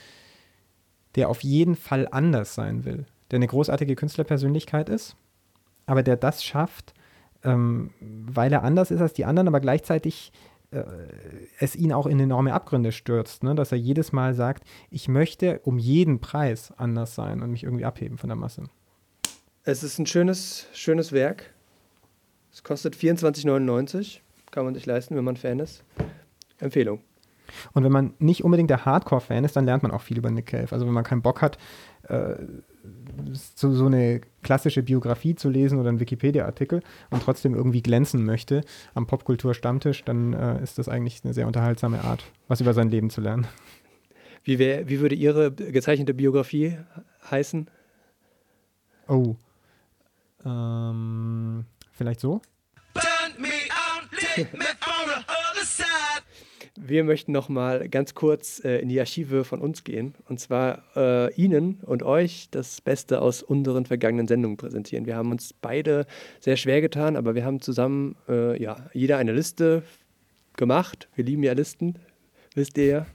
der 1.17 1.29
auf 1.29 1.43
jeden 1.43 1.75
Fall 1.75 2.09
anders 2.11 2.55
sein 2.55 2.85
will, 2.85 3.05
der 3.31 3.39
eine 3.39 3.47
großartige 3.47 3.97
Künstlerpersönlichkeit 3.97 4.89
ist, 4.89 5.17
aber 5.87 6.03
der 6.03 6.17
das 6.17 6.45
schafft, 6.45 6.95
ähm, 7.45 7.91
weil 8.01 8.53
er 8.53 8.63
anders 8.63 8.91
ist 8.91 9.01
als 9.01 9.13
die 9.13 9.25
anderen, 9.25 9.49
aber 9.49 9.61
gleichzeitig 9.61 10.33
äh, 10.71 10.83
es 11.59 11.75
ihn 11.75 11.93
auch 11.93 12.07
in 12.07 12.21
enorme 12.21 12.55
Abgründe 12.55 12.93
stürzt, 12.93 13.43
ne? 13.43 13.55
dass 13.55 13.73
er 13.73 13.79
jedes 13.79 14.13
Mal 14.13 14.35
sagt, 14.35 14.65
ich 14.91 15.09
möchte 15.09 15.61
um 15.65 15.79
jeden 15.79 16.21
Preis 16.21 16.73
anders 16.77 17.15
sein 17.15 17.43
und 17.43 17.51
mich 17.51 17.65
irgendwie 17.65 17.85
abheben 17.85 18.19
von 18.19 18.29
der 18.29 18.37
Masse. 18.37 18.65
Es 19.65 19.83
ist 19.83 19.99
ein 19.99 20.07
schönes, 20.07 20.67
schönes 20.73 21.13
Werk. 21.13 21.53
Es 22.53 22.63
kostet 22.63 22.97
24,99. 22.97 24.21
Kann 24.51 24.65
man 24.65 24.75
sich 24.75 24.87
leisten, 24.87 25.17
wenn 25.17 25.25
man 25.25 25.37
Fan 25.37 25.61
ist. 25.61 25.85
Empfehlung. 26.59 27.01
Und 27.73 27.85
wenn 27.85 27.93
man 27.93 28.15
nicht 28.19 28.45
unbedingt 28.45 28.71
der 28.71 28.85
Hardcore-Fan 28.85 29.45
ist, 29.45 29.57
dann 29.57 29.65
lernt 29.65 29.83
man 29.83 29.93
auch 29.93 30.03
viel 30.03 30.19
über 30.19 30.31
Nick 30.31 30.47
Cave. 30.47 30.69
Also 30.71 30.87
wenn 30.87 30.93
man 30.93 31.05
keinen 31.05 31.23
Bock 31.23 31.43
hat, 31.43 31.59
äh, 32.05 32.35
so, 33.33 33.73
so 33.73 33.87
eine 33.87 34.21
klassische 34.43 34.83
Biografie 34.83 35.35
zu 35.35 35.49
lesen 35.49 35.79
oder 35.79 35.89
einen 35.89 36.01
Wikipedia-Artikel 36.01 36.83
und 37.11 37.23
trotzdem 37.23 37.55
irgendwie 37.55 37.83
glänzen 37.83 38.25
möchte 38.25 38.63
am 38.95 39.07
Popkultur-Stammtisch, 39.07 40.05
dann 40.05 40.33
äh, 40.33 40.63
ist 40.63 40.79
das 40.79 40.89
eigentlich 40.89 41.21
eine 41.25 41.35
sehr 41.35 41.47
unterhaltsame 41.47 42.03
Art, 42.05 42.25
was 42.49 42.61
über 42.61 42.75
sein 42.75 42.91
Leben 42.91 43.11
zu 43.11 43.21
lernen. 43.21 43.47
Wie, 44.45 44.59
wär, 44.59 44.89
wie 44.89 45.01
würde 45.01 45.15
Ihre 45.15 45.53
gezeichnete 45.53 46.15
Biografie 46.15 46.79
heißen? 47.31 47.69
Oh. 49.07 49.37
Ähm, 50.45 51.67
vielleicht 51.93 52.21
so? 52.21 52.41
Wir 56.91 57.05
möchten 57.05 57.31
noch 57.31 57.49
mal 57.49 57.89
ganz 57.89 58.15
kurz 58.17 58.65
äh, 58.65 58.79
in 58.79 58.89
die 58.89 58.99
Archive 58.99 59.45
von 59.45 59.61
uns 59.61 59.85
gehen 59.85 60.17
und 60.29 60.41
zwar 60.41 60.83
äh, 60.97 61.33
Ihnen 61.35 61.79
und 61.87 62.03
euch 62.03 62.49
das 62.51 62.81
Beste 62.81 63.23
aus 63.23 63.45
unseren 63.45 63.87
vergangenen 63.87 64.27
Sendungen 64.27 64.57
präsentieren. 64.57 65.07
Wir 65.07 65.15
haben 65.15 65.31
uns 65.31 65.55
beide 65.55 66.05
sehr 66.41 66.57
schwer 66.57 66.81
getan, 66.81 67.15
aber 67.15 67.37
wir 67.37 67.45
haben 67.45 67.61
zusammen 67.61 68.17
äh, 68.29 68.61
ja 68.61 68.91
jeder 68.93 69.19
eine 69.19 69.33
Liste 69.33 69.85
gemacht. 70.57 71.09
Wir 71.15 71.25
lieben 71.25 71.45
ja 71.45 71.53
Listen, 71.53 71.95
wisst 72.57 72.77
ihr 72.77 72.87
ja. 72.87 73.07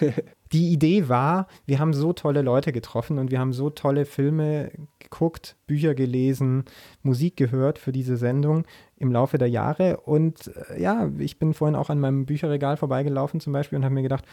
Die 0.52 0.72
Idee 0.72 1.08
war, 1.08 1.46
wir 1.66 1.78
haben 1.78 1.92
so 1.92 2.12
tolle 2.12 2.42
Leute 2.42 2.72
getroffen 2.72 3.18
und 3.18 3.30
wir 3.30 3.40
haben 3.40 3.52
so 3.52 3.70
tolle 3.70 4.04
Filme 4.04 4.70
geguckt, 5.00 5.56
Bücher 5.66 5.94
gelesen, 5.94 6.64
Musik 7.02 7.36
gehört 7.36 7.78
für 7.78 7.90
diese 7.90 8.16
Sendung 8.16 8.64
im 9.04 9.12
Laufe 9.12 9.38
der 9.38 9.48
Jahre. 9.48 9.98
Und 9.98 10.50
äh, 10.70 10.82
ja, 10.82 11.10
ich 11.18 11.38
bin 11.38 11.54
vorhin 11.54 11.76
auch 11.76 11.90
an 11.90 12.00
meinem 12.00 12.26
Bücherregal 12.26 12.76
vorbeigelaufen 12.76 13.40
zum 13.40 13.52
Beispiel 13.52 13.78
und 13.78 13.84
habe 13.84 13.94
mir 13.94 14.02
gedacht, 14.02 14.24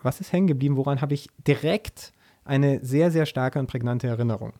was 0.00 0.20
ist 0.20 0.32
hängen 0.32 0.46
geblieben? 0.46 0.76
Woran 0.76 1.00
habe 1.00 1.14
ich 1.14 1.28
direkt 1.46 2.12
eine 2.44 2.84
sehr, 2.84 3.10
sehr 3.10 3.26
starke 3.26 3.58
und 3.58 3.66
prägnante 3.66 4.06
Erinnerung? 4.06 4.52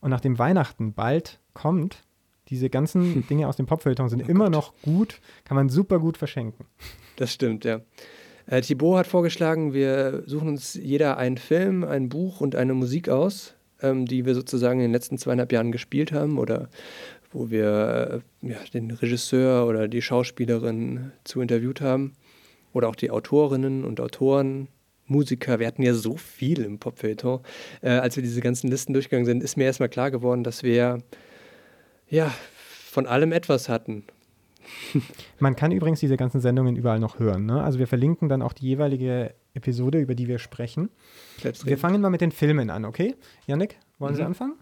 Und 0.00 0.10
nachdem 0.10 0.38
Weihnachten 0.38 0.92
bald 0.94 1.40
kommt, 1.54 2.02
diese 2.48 2.68
ganzen 2.68 3.26
Dinge 3.30 3.48
aus 3.48 3.56
dem 3.56 3.66
Popfilter 3.66 4.08
sind 4.08 4.28
immer 4.28 4.50
noch 4.50 4.72
gut, 4.82 5.20
kann 5.44 5.56
man 5.56 5.68
super 5.68 6.00
gut 6.00 6.16
verschenken. 6.18 6.66
Das 7.16 7.32
stimmt, 7.32 7.64
ja. 7.64 7.80
Äh, 8.46 8.62
Thibaut 8.62 8.98
hat 8.98 9.06
vorgeschlagen, 9.06 9.72
wir 9.72 10.24
suchen 10.26 10.48
uns 10.48 10.74
jeder 10.74 11.18
einen 11.18 11.36
Film, 11.36 11.84
ein 11.84 12.08
Buch 12.08 12.40
und 12.40 12.56
eine 12.56 12.74
Musik 12.74 13.08
aus, 13.08 13.54
ähm, 13.80 14.06
die 14.06 14.24
wir 14.24 14.34
sozusagen 14.34 14.80
in 14.80 14.86
den 14.86 14.92
letzten 14.92 15.18
zweieinhalb 15.18 15.52
Jahren 15.52 15.70
gespielt 15.70 16.12
haben 16.12 16.38
oder 16.38 16.68
wo 17.32 17.50
wir 17.50 18.22
äh, 18.42 18.48
ja, 18.48 18.56
den 18.74 18.90
Regisseur 18.90 19.66
oder 19.66 19.88
die 19.88 20.02
Schauspielerin 20.02 21.12
zu 21.24 21.40
interviewt 21.40 21.80
haben 21.80 22.12
oder 22.72 22.88
auch 22.88 22.96
die 22.96 23.10
Autorinnen 23.10 23.84
und 23.84 24.00
Autoren. 24.00 24.68
Musiker, 25.06 25.58
wir 25.58 25.66
hatten 25.66 25.82
ja 25.82 25.92
so 25.92 26.16
viel 26.16 26.60
im 26.62 26.78
Popfilter. 26.78 27.40
Äh, 27.82 27.90
als 27.90 28.14
wir 28.14 28.22
diese 28.22 28.40
ganzen 28.40 28.68
Listen 28.70 28.92
durchgegangen 28.92 29.26
sind, 29.26 29.42
ist 29.42 29.56
mir 29.56 29.64
erstmal 29.64 29.88
klar 29.88 30.12
geworden, 30.12 30.44
dass 30.44 30.62
wir 30.62 31.02
ja 32.08 32.32
von 32.86 33.06
allem 33.06 33.32
etwas 33.32 33.68
hatten. 33.68 34.04
Man 35.40 35.56
kann 35.56 35.72
übrigens 35.72 35.98
diese 35.98 36.16
ganzen 36.16 36.40
Sendungen 36.40 36.76
überall 36.76 37.00
noch 37.00 37.18
hören. 37.18 37.46
Ne? 37.46 37.60
Also 37.62 37.80
wir 37.80 37.88
verlinken 37.88 38.28
dann 38.28 38.40
auch 38.40 38.52
die 38.52 38.66
jeweilige 38.66 39.34
Episode, 39.54 39.98
über 39.98 40.14
die 40.14 40.28
wir 40.28 40.38
sprechen. 40.38 40.90
Wir 41.64 41.76
fangen 41.78 42.00
mal 42.00 42.10
mit 42.10 42.20
den 42.20 42.30
Filmen 42.30 42.70
an, 42.70 42.84
okay? 42.84 43.16
Yannick, 43.46 43.78
wollen 43.98 44.14
Sie 44.14 44.20
Mhm. 44.20 44.28
anfangen? 44.28 44.54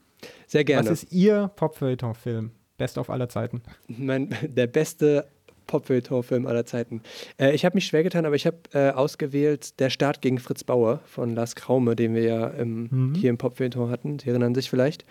Sehr 0.47 0.65
gerne. 0.65 0.89
Was 0.89 1.03
ist 1.03 1.13
Ihr 1.13 1.49
Popfeuilleton-Film? 1.57 2.53
Best 2.79 2.97
of 2.97 3.11
aller 3.11 3.29
Zeiten. 3.29 3.61
mein, 3.89 4.35
der 4.43 4.67
beste 4.67 5.27
Popfilter-Film 5.67 6.47
aller 6.47 6.65
Zeiten. 6.65 7.03
Äh, 7.39 7.55
ich 7.55 7.65
habe 7.67 7.75
mich 7.75 7.85
schwer 7.87 8.03
getan, 8.03 8.25
aber 8.25 8.37
ich 8.37 8.47
habe 8.47 8.57
äh, 8.73 8.91
ausgewählt 8.91 9.79
Der 9.81 9.91
Start 9.91 10.23
gegen 10.23 10.39
Fritz 10.39 10.65
Bauer 10.65 11.01
von 11.05 11.35
Lars 11.35 11.55
Kraume, 11.57 11.95
den 11.95 12.15
wir 12.15 12.23
ja 12.23 12.55
ähm, 12.55 12.89
Mhm. 12.91 13.15
hier 13.15 13.29
im 13.31 13.37
Popfilter 13.37 13.91
hatten. 13.91 14.19
Sie 14.19 14.31
erinnern 14.31 14.55
sich 14.55 14.71
vielleicht. 14.71 15.05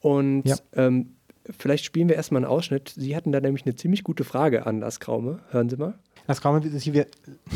Und 0.00 0.44
Ja. 0.46 0.56
ähm, 0.74 1.16
vielleicht 1.50 1.84
spielen 1.84 2.08
wir 2.08 2.16
erstmal 2.16 2.42
einen 2.42 2.50
Ausschnitt. 2.50 2.94
Sie 2.96 3.14
hatten 3.14 3.30
da 3.32 3.40
nämlich 3.40 3.66
eine 3.66 3.74
ziemlich 3.74 4.02
gute 4.02 4.24
Frage 4.24 4.64
an 4.64 4.80
Lars 4.80 5.00
Kraume. 5.00 5.40
Hören 5.50 5.68
Sie 5.68 5.76
mal. 5.76 5.98
Lars 6.26 6.40
Kraume, 6.40 6.62
Sie, 6.62 6.92
wir- 6.92 7.06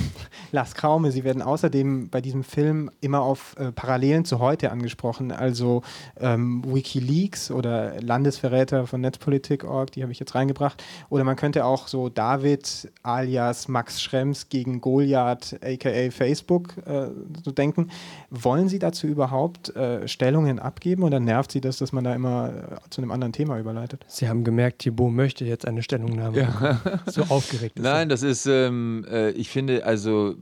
Lars 0.53 0.75
Kraume, 0.75 1.13
Sie 1.13 1.25
werden 1.25 1.43
außerdem 1.43 2.09
bei 2.11 2.21
diesem 2.21 2.45
Film 2.45 2.91
immer 3.01 3.21
auf 3.23 3.57
äh, 3.59 3.73
Parallelen 3.73 4.25
zu 4.25 4.39
heute 4.39 4.71
angesprochen, 4.71 5.33
also 5.33 5.83
ähm, 6.21 6.63
Wikileaks 6.67 7.51
oder 7.51 8.01
Landesverräter 8.01 8.87
von 8.87 9.01
Netzpolitik.org, 9.01 9.91
die 9.93 10.03
habe 10.03 10.13
ich 10.13 10.19
jetzt 10.21 10.35
reingebracht. 10.35 10.83
Oder 11.11 11.25
man 11.25 11.37
könnte 11.37 11.65
auch 11.65 11.89
so 11.89 12.09
David 12.09 12.91
alias 13.03 13.69
Max 13.69 14.01
Schrems 14.03 14.49
gegen 14.49 14.81
Goliath 14.81 15.57
aka 15.63 16.11
Facebook 16.11 16.75
äh, 16.87 17.09
so 17.45 17.51
denken. 17.51 17.91
Wollen 18.31 18.69
Sie 18.69 18.79
dazu 18.79 19.07
überhaupt 19.07 19.75
äh, 19.77 20.07
Stellungen 20.09 20.59
abgeben 20.59 21.03
oder 21.03 21.21
nervt 21.21 21.53
Sie 21.53 21.61
das, 21.61 21.79
dass 21.79 21.93
man 21.93 22.05
da 22.05 22.15
immer 22.15 22.49
äh, 22.49 22.91
zu 22.91 23.01
einem 23.01 23.11
anderen 23.11 23.33
Thema 23.33 23.59
überleitet? 23.59 24.05
Sie 24.09 24.29
haben 24.29 24.45
gemerkt, 24.45 24.81
Thibaut 24.81 25.13
möchte 25.13 25.45
jetzt 25.45 25.67
eine 25.67 25.83
Stellungnahme. 25.83 26.39
Ja. 26.39 26.81
So 27.07 27.23
aufgeregt 27.25 27.79
ist 27.79 27.85
er. 27.85 27.93
Nein, 27.93 28.09
das 28.09 28.23
ist, 28.23 28.47
ähm, 28.55 29.05
äh, 29.11 29.31
ich 29.31 29.49
finde, 29.49 29.85
also 29.85 30.35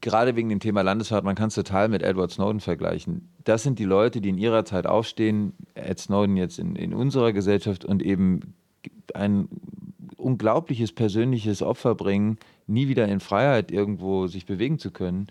gerade 0.00 0.36
wegen 0.36 0.48
dem 0.48 0.60
Thema 0.60 0.82
Landesfahrt, 0.82 1.24
man 1.24 1.34
kann 1.34 1.48
es 1.48 1.54
total 1.54 1.88
mit 1.88 2.02
Edward 2.02 2.30
Snowden 2.30 2.60
vergleichen. 2.60 3.28
Das 3.44 3.62
sind 3.62 3.78
die 3.78 3.84
Leute, 3.84 4.20
die 4.20 4.30
in 4.30 4.38
ihrer 4.38 4.64
Zeit 4.64 4.86
aufstehen, 4.86 5.52
Ed 5.74 5.98
Snowden 5.98 6.36
jetzt 6.36 6.58
in, 6.58 6.76
in 6.76 6.94
unserer 6.94 7.32
Gesellschaft 7.32 7.84
und 7.84 8.02
eben 8.02 8.54
ein 9.14 9.48
unglaubliches 10.16 10.92
persönliches 10.92 11.62
Opfer 11.62 11.94
bringen, 11.94 12.38
nie 12.66 12.88
wieder 12.88 13.08
in 13.08 13.20
Freiheit 13.20 13.70
irgendwo 13.70 14.26
sich 14.26 14.46
bewegen 14.46 14.78
zu 14.78 14.90
können. 14.90 15.26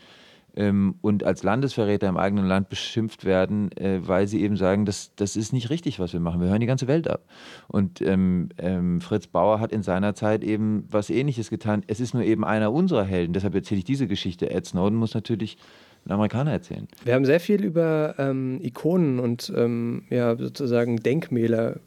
Ähm, 0.55 0.95
und 1.01 1.23
als 1.23 1.43
Landesverräter 1.43 2.07
im 2.07 2.17
eigenen 2.17 2.45
Land 2.45 2.69
beschimpft 2.69 3.25
werden, 3.25 3.71
äh, 3.77 3.99
weil 4.01 4.27
sie 4.27 4.41
eben 4.41 4.57
sagen, 4.57 4.85
das, 4.85 5.15
das 5.15 5.35
ist 5.35 5.53
nicht 5.53 5.69
richtig, 5.69 5.99
was 5.99 6.13
wir 6.13 6.19
machen. 6.19 6.41
Wir 6.41 6.49
hören 6.49 6.59
die 6.59 6.65
ganze 6.67 6.87
Welt 6.87 7.07
ab. 7.07 7.25
Und 7.67 8.01
ähm, 8.01 8.49
ähm, 8.57 9.01
Fritz 9.01 9.27
Bauer 9.27 9.59
hat 9.59 9.71
in 9.71 9.83
seiner 9.83 10.15
Zeit 10.15 10.43
eben 10.43 10.85
was 10.89 11.09
Ähnliches 11.09 11.49
getan. 11.49 11.83
Es 11.87 11.99
ist 11.99 12.13
nur 12.13 12.23
eben 12.23 12.43
einer 12.43 12.71
unserer 12.71 13.03
Helden. 13.03 13.33
Deshalb 13.33 13.55
erzähle 13.55 13.79
ich 13.79 13.85
diese 13.85 14.07
Geschichte. 14.07 14.49
Ed 14.49 14.65
Snowden 14.65 14.97
muss 14.97 15.13
natürlich 15.13 15.57
ein 16.05 16.11
Amerikaner 16.11 16.51
erzählen. 16.51 16.87
Wir 17.03 17.13
haben 17.13 17.25
sehr 17.25 17.39
viel 17.39 17.63
über 17.63 18.15
ähm, 18.17 18.59
Ikonen 18.61 19.19
und 19.19 19.51
ähm, 19.55 20.03
ja, 20.09 20.35
sozusagen 20.37 20.97
Denkmäler 20.97 21.79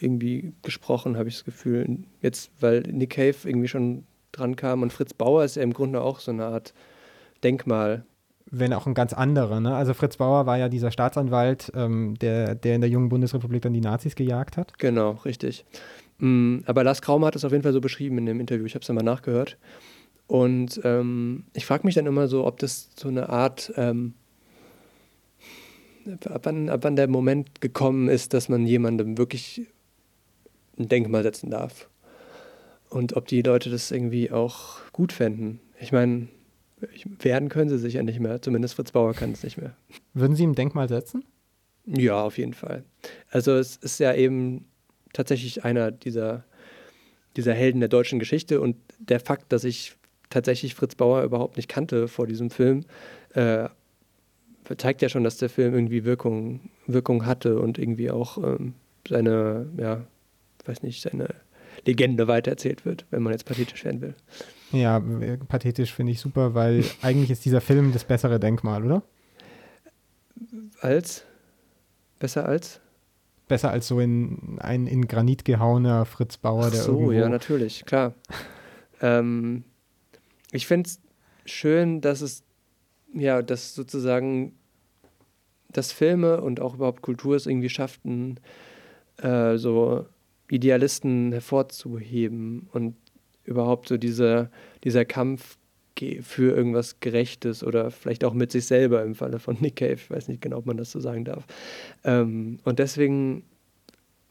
irgendwie 0.00 0.52
gesprochen, 0.62 1.16
habe 1.16 1.28
ich 1.28 1.36
das 1.36 1.44
Gefühl. 1.44 1.98
Jetzt, 2.20 2.50
weil 2.60 2.80
Nick 2.80 3.10
Cave 3.10 3.36
irgendwie 3.44 3.68
schon 3.68 4.04
dran 4.32 4.56
kam 4.56 4.82
und 4.82 4.92
Fritz 4.92 5.14
Bauer 5.14 5.44
ist 5.44 5.56
ja 5.56 5.62
im 5.62 5.72
Grunde 5.72 6.00
auch 6.00 6.20
so 6.20 6.30
eine 6.30 6.46
Art 6.46 6.74
Denkmal. 7.44 8.04
Wenn 8.50 8.72
auch 8.72 8.86
ein 8.86 8.94
ganz 8.94 9.12
anderer. 9.12 9.60
Ne? 9.60 9.74
Also 9.74 9.94
Fritz 9.94 10.16
Bauer 10.16 10.46
war 10.46 10.58
ja 10.58 10.68
dieser 10.68 10.90
Staatsanwalt, 10.90 11.72
ähm, 11.74 12.14
der, 12.20 12.54
der 12.54 12.74
in 12.74 12.80
der 12.80 12.90
jungen 12.90 13.08
Bundesrepublik 13.08 13.62
dann 13.62 13.72
die 13.72 13.80
Nazis 13.80 14.14
gejagt 14.14 14.56
hat. 14.56 14.78
Genau, 14.78 15.12
richtig. 15.24 15.64
Mm, 16.18 16.58
aber 16.66 16.84
Lars 16.84 17.02
Kraumer 17.02 17.28
hat 17.28 17.36
es 17.36 17.44
auf 17.44 17.52
jeden 17.52 17.62
Fall 17.62 17.72
so 17.72 17.80
beschrieben 17.80 18.18
in 18.18 18.26
dem 18.26 18.40
Interview. 18.40 18.64
Ich 18.64 18.74
habe 18.74 18.82
es 18.82 18.88
ja 18.88 18.94
mal 18.94 19.02
nachgehört. 19.02 19.58
Und 20.26 20.80
ähm, 20.84 21.44
ich 21.52 21.66
frage 21.66 21.86
mich 21.86 21.94
dann 21.94 22.06
immer 22.06 22.28
so, 22.28 22.46
ob 22.46 22.58
das 22.58 22.90
so 22.96 23.08
eine 23.08 23.28
Art, 23.28 23.72
ähm, 23.76 24.14
ab, 26.26 26.42
wann, 26.44 26.68
ab 26.68 26.80
wann 26.82 26.96
der 26.96 27.08
Moment 27.08 27.60
gekommen 27.60 28.08
ist, 28.08 28.32
dass 28.34 28.48
man 28.48 28.66
jemandem 28.66 29.18
wirklich 29.18 29.66
ein 30.78 30.88
Denkmal 30.88 31.22
setzen 31.22 31.50
darf. 31.50 31.88
Und 32.88 33.16
ob 33.16 33.26
die 33.26 33.42
Leute 33.42 33.70
das 33.70 33.90
irgendwie 33.90 34.30
auch 34.30 34.78
gut 34.92 35.12
fänden. 35.12 35.60
Ich 35.80 35.92
meine, 35.92 36.28
werden 37.20 37.48
können 37.48 37.68
sie 37.68 37.78
sich 37.78 37.94
ja 37.94 38.02
nicht 38.02 38.20
mehr. 38.20 38.40
Zumindest 38.42 38.74
Fritz 38.74 38.92
Bauer 38.92 39.14
kann 39.14 39.32
es 39.32 39.42
nicht 39.42 39.56
mehr. 39.56 39.76
Würden 40.12 40.36
Sie 40.36 40.44
ihm 40.44 40.54
Denkmal 40.54 40.88
setzen? 40.88 41.24
Ja, 41.86 42.22
auf 42.22 42.38
jeden 42.38 42.54
Fall. 42.54 42.84
Also 43.30 43.52
es 43.52 43.76
ist 43.76 44.00
ja 44.00 44.14
eben 44.14 44.66
tatsächlich 45.12 45.64
einer 45.64 45.90
dieser, 45.90 46.44
dieser 47.36 47.52
Helden 47.52 47.80
der 47.80 47.88
deutschen 47.88 48.18
Geschichte 48.18 48.60
und 48.60 48.76
der 48.98 49.20
Fakt, 49.20 49.52
dass 49.52 49.64
ich 49.64 49.96
tatsächlich 50.30 50.74
Fritz 50.74 50.94
Bauer 50.94 51.22
überhaupt 51.22 51.56
nicht 51.56 51.68
kannte 51.68 52.08
vor 52.08 52.26
diesem 52.26 52.50
Film, 52.50 52.84
äh, 53.34 53.68
zeigt 54.78 55.02
ja 55.02 55.08
schon, 55.08 55.24
dass 55.24 55.36
der 55.36 55.50
Film 55.50 55.74
irgendwie 55.74 56.04
Wirkung, 56.04 56.70
Wirkung 56.86 57.26
hatte 57.26 57.58
und 57.58 57.78
irgendwie 57.78 58.10
auch 58.10 58.38
ähm, 58.38 58.74
seine, 59.06 59.68
ja, 59.76 60.06
weiß 60.64 60.82
nicht, 60.82 61.02
seine 61.02 61.28
Legende 61.84 62.26
weitererzählt 62.28 62.84
wird, 62.84 63.04
wenn 63.10 63.22
man 63.22 63.32
jetzt 63.32 63.44
pathetisch 63.44 63.84
werden 63.84 64.00
will. 64.00 64.14
Ja, 64.74 65.00
pathetisch 65.48 65.92
finde 65.92 66.12
ich 66.12 66.20
super, 66.20 66.54
weil 66.54 66.84
eigentlich 67.02 67.30
ist 67.30 67.44
dieser 67.44 67.60
Film 67.60 67.92
das 67.92 68.04
bessere 68.04 68.40
Denkmal, 68.40 68.84
oder? 68.84 69.02
Als? 70.80 71.24
Besser 72.18 72.46
als? 72.46 72.80
Besser 73.48 73.70
als 73.70 73.88
so 73.88 74.00
in 74.00 74.58
ein 74.60 74.86
in 74.86 75.06
Granit 75.06 75.44
gehauener 75.44 76.04
Fritz 76.06 76.36
Bauer, 76.36 76.66
Ach 76.66 76.70
der 76.70 76.80
so, 76.80 76.92
irgendwo 76.92 77.12
ja, 77.12 77.28
natürlich, 77.28 77.84
klar. 77.84 78.14
ähm, 79.00 79.64
ich 80.52 80.66
finde 80.66 80.88
es 80.88 81.00
schön, 81.44 82.00
dass 82.00 82.20
es, 82.20 82.42
ja, 83.12 83.42
dass 83.42 83.74
sozusagen 83.74 84.54
das 85.68 85.92
Filme 85.92 86.40
und 86.40 86.60
auch 86.60 86.74
überhaupt 86.74 87.02
Kultur 87.02 87.36
es 87.36 87.46
irgendwie 87.46 87.68
schafften, 87.68 88.40
äh, 89.18 89.56
so 89.56 90.06
Idealisten 90.48 91.32
hervorzuheben 91.32 92.68
und 92.72 92.96
überhaupt 93.44 93.88
so 93.88 93.96
dieser, 93.96 94.50
dieser 94.82 95.04
Kampf 95.04 95.56
für 96.22 96.56
irgendwas 96.56 96.98
Gerechtes 97.00 97.62
oder 97.62 97.90
vielleicht 97.90 98.24
auch 98.24 98.34
mit 98.34 98.50
sich 98.50 98.66
selber 98.66 99.02
im 99.04 99.14
Falle 99.14 99.38
von 99.38 99.56
Nick 99.60 99.76
Cave. 99.76 99.92
Ich 99.92 100.10
weiß 100.10 100.28
nicht 100.28 100.42
genau, 100.42 100.58
ob 100.58 100.66
man 100.66 100.76
das 100.76 100.90
so 100.90 101.00
sagen 101.00 101.24
darf. 101.24 101.44
Ähm, 102.02 102.58
und 102.64 102.78
deswegen, 102.78 103.44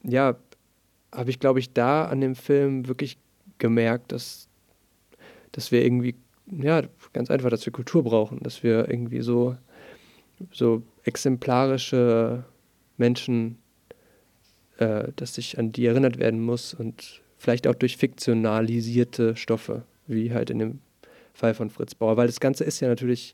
ja, 0.04 0.36
habe 1.14 1.30
ich, 1.30 1.40
glaube 1.40 1.60
ich, 1.60 1.72
da 1.74 2.06
an 2.06 2.22
dem 2.22 2.36
Film 2.36 2.88
wirklich 2.88 3.18
gemerkt, 3.60 4.12
dass, 4.12 4.50
dass 5.52 5.72
wir 5.72 5.84
irgendwie, 5.84 6.16
ja, 6.48 6.82
ganz 7.14 7.32
einfach, 7.32 7.50
dass 7.50 7.66
wir 7.66 7.72
Kultur 7.72 8.04
brauchen, 8.04 8.40
dass 8.42 8.64
wir 8.64 8.90
irgendwie 8.90 9.22
so, 9.22 9.56
so 10.52 10.84
exemplarische 11.04 12.44
Menschen, 12.98 13.58
äh, 14.78 15.14
dass 15.16 15.36
sich 15.36 15.58
an 15.58 15.72
die 15.72 15.86
erinnert 15.86 16.18
werden 16.20 16.42
muss 16.42 16.74
und 16.74 17.23
vielleicht 17.44 17.68
auch 17.68 17.76
durch 17.76 17.98
fiktionalisierte 17.98 19.36
Stoffe, 19.36 19.84
wie 20.08 20.34
halt 20.34 20.50
in 20.50 20.60
dem 20.60 20.80
Fall 21.34 21.54
von 21.54 21.70
Fritz 21.70 21.94
Bauer, 21.94 22.16
weil 22.16 22.28
das 22.28 22.40
Ganze 22.40 22.64
ist 22.64 22.80
ja 22.80 22.88
natürlich 22.88 23.34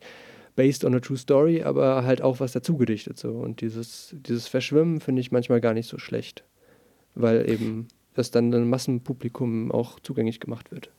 based 0.55 0.83
on 0.83 0.95
a 0.95 0.99
true 0.99 1.15
story, 1.15 1.61
aber 1.61 2.03
halt 2.03 2.23
auch 2.23 2.39
was 2.39 2.53
dazugedichtet 2.53 3.19
so. 3.19 3.29
Und 3.33 3.61
dieses, 3.61 4.15
dieses 4.25 4.47
Verschwimmen 4.47 4.99
finde 4.99 5.21
ich 5.21 5.31
manchmal 5.31 5.61
gar 5.61 5.75
nicht 5.75 5.87
so 5.87 5.99
schlecht, 5.99 6.43
weil 7.13 7.47
eben 7.47 7.87
das 8.15 8.31
dann 8.31 8.53
einem 8.53 8.69
Massenpublikum 8.69 9.71
auch 9.71 9.99
zugänglich 9.99 10.39
gemacht 10.39 10.71
wird. 10.71 10.89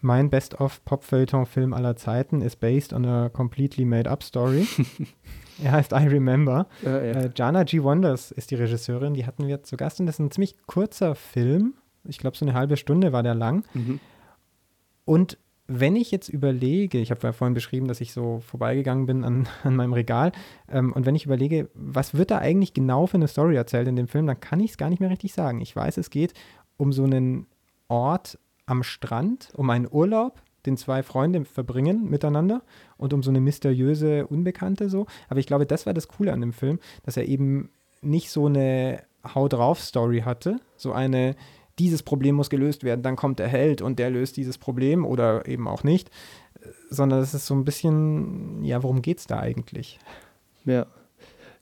Mein 0.00 0.30
Best-of-Pop-Feuilleton-Film 0.30 1.74
aller 1.74 1.96
Zeiten 1.96 2.40
ist 2.40 2.60
based 2.60 2.92
on 2.92 3.04
a 3.04 3.30
completely 3.30 3.84
made-up 3.84 4.22
story. 4.22 4.68
er 5.62 5.72
heißt 5.72 5.90
I 5.90 6.06
Remember. 6.06 6.68
Ja, 6.84 7.02
ja. 7.02 7.12
Äh, 7.14 7.30
Jana 7.34 7.64
G. 7.64 7.82
Wonders 7.82 8.30
ist 8.30 8.52
die 8.52 8.54
Regisseurin, 8.54 9.14
die 9.14 9.26
hatten 9.26 9.48
wir 9.48 9.64
zu 9.64 9.76
Gast 9.76 9.98
und 9.98 10.06
das 10.06 10.16
ist 10.16 10.20
ein 10.20 10.30
ziemlich 10.30 10.54
kurzer 10.66 11.16
Film. 11.16 11.74
Ich 12.08 12.18
glaube, 12.18 12.36
so 12.36 12.44
eine 12.44 12.54
halbe 12.54 12.76
Stunde 12.76 13.12
war 13.12 13.22
der 13.22 13.34
lang. 13.34 13.64
Mhm. 13.74 14.00
Und 15.04 15.38
wenn 15.68 15.96
ich 15.96 16.10
jetzt 16.10 16.28
überlege, 16.28 16.98
ich 16.98 17.10
habe 17.10 17.20
ja 17.22 17.32
vorhin 17.32 17.54
beschrieben, 17.54 17.88
dass 17.88 18.00
ich 18.00 18.12
so 18.12 18.40
vorbeigegangen 18.40 19.06
bin 19.06 19.24
an, 19.24 19.48
an 19.64 19.76
meinem 19.76 19.92
Regal, 19.92 20.32
ähm, 20.70 20.92
und 20.92 21.06
wenn 21.06 21.14
ich 21.14 21.26
überlege, 21.26 21.68
was 21.74 22.14
wird 22.14 22.30
da 22.30 22.38
eigentlich 22.38 22.74
genau 22.74 23.06
für 23.06 23.16
eine 23.16 23.28
Story 23.28 23.56
erzählt 23.56 23.88
in 23.88 23.96
dem 23.96 24.08
Film, 24.08 24.26
dann 24.26 24.40
kann 24.40 24.60
ich 24.60 24.72
es 24.72 24.78
gar 24.78 24.90
nicht 24.90 25.00
mehr 25.00 25.10
richtig 25.10 25.32
sagen. 25.32 25.60
Ich 25.60 25.74
weiß, 25.74 25.96
es 25.96 26.10
geht 26.10 26.34
um 26.76 26.92
so 26.92 27.04
einen 27.04 27.46
Ort 27.88 28.38
am 28.66 28.82
Strand, 28.82 29.50
um 29.54 29.70
einen 29.70 29.88
Urlaub, 29.90 30.42
den 30.66 30.76
zwei 30.76 31.02
Freunde 31.02 31.44
verbringen 31.44 32.10
miteinander 32.10 32.62
und 32.96 33.12
um 33.12 33.22
so 33.22 33.30
eine 33.30 33.40
mysteriöse 33.40 34.26
Unbekannte 34.26 34.90
so. 34.90 35.06
Aber 35.28 35.38
ich 35.38 35.46
glaube, 35.46 35.66
das 35.66 35.86
war 35.86 35.94
das 35.94 36.08
Coole 36.08 36.32
an 36.32 36.40
dem 36.40 36.52
Film, 36.52 36.80
dass 37.04 37.16
er 37.16 37.26
eben 37.26 37.70
nicht 38.02 38.30
so 38.30 38.46
eine 38.46 39.02
Hau 39.34 39.48
drauf 39.48 39.80
Story 39.80 40.20
hatte, 40.20 40.60
so 40.76 40.92
eine 40.92 41.36
dieses 41.78 42.02
Problem 42.02 42.36
muss 42.36 42.50
gelöst 42.50 42.84
werden, 42.84 43.02
dann 43.02 43.16
kommt 43.16 43.38
der 43.38 43.48
Held 43.48 43.82
und 43.82 43.98
der 43.98 44.10
löst 44.10 44.36
dieses 44.36 44.58
Problem 44.58 45.04
oder 45.04 45.46
eben 45.46 45.68
auch 45.68 45.84
nicht, 45.84 46.10
sondern 46.90 47.20
es 47.20 47.34
ist 47.34 47.46
so 47.46 47.54
ein 47.54 47.64
bisschen, 47.64 48.64
ja, 48.64 48.82
worum 48.82 49.02
geht 49.02 49.18
es 49.18 49.26
da 49.26 49.38
eigentlich? 49.38 49.98
Ja. 50.64 50.86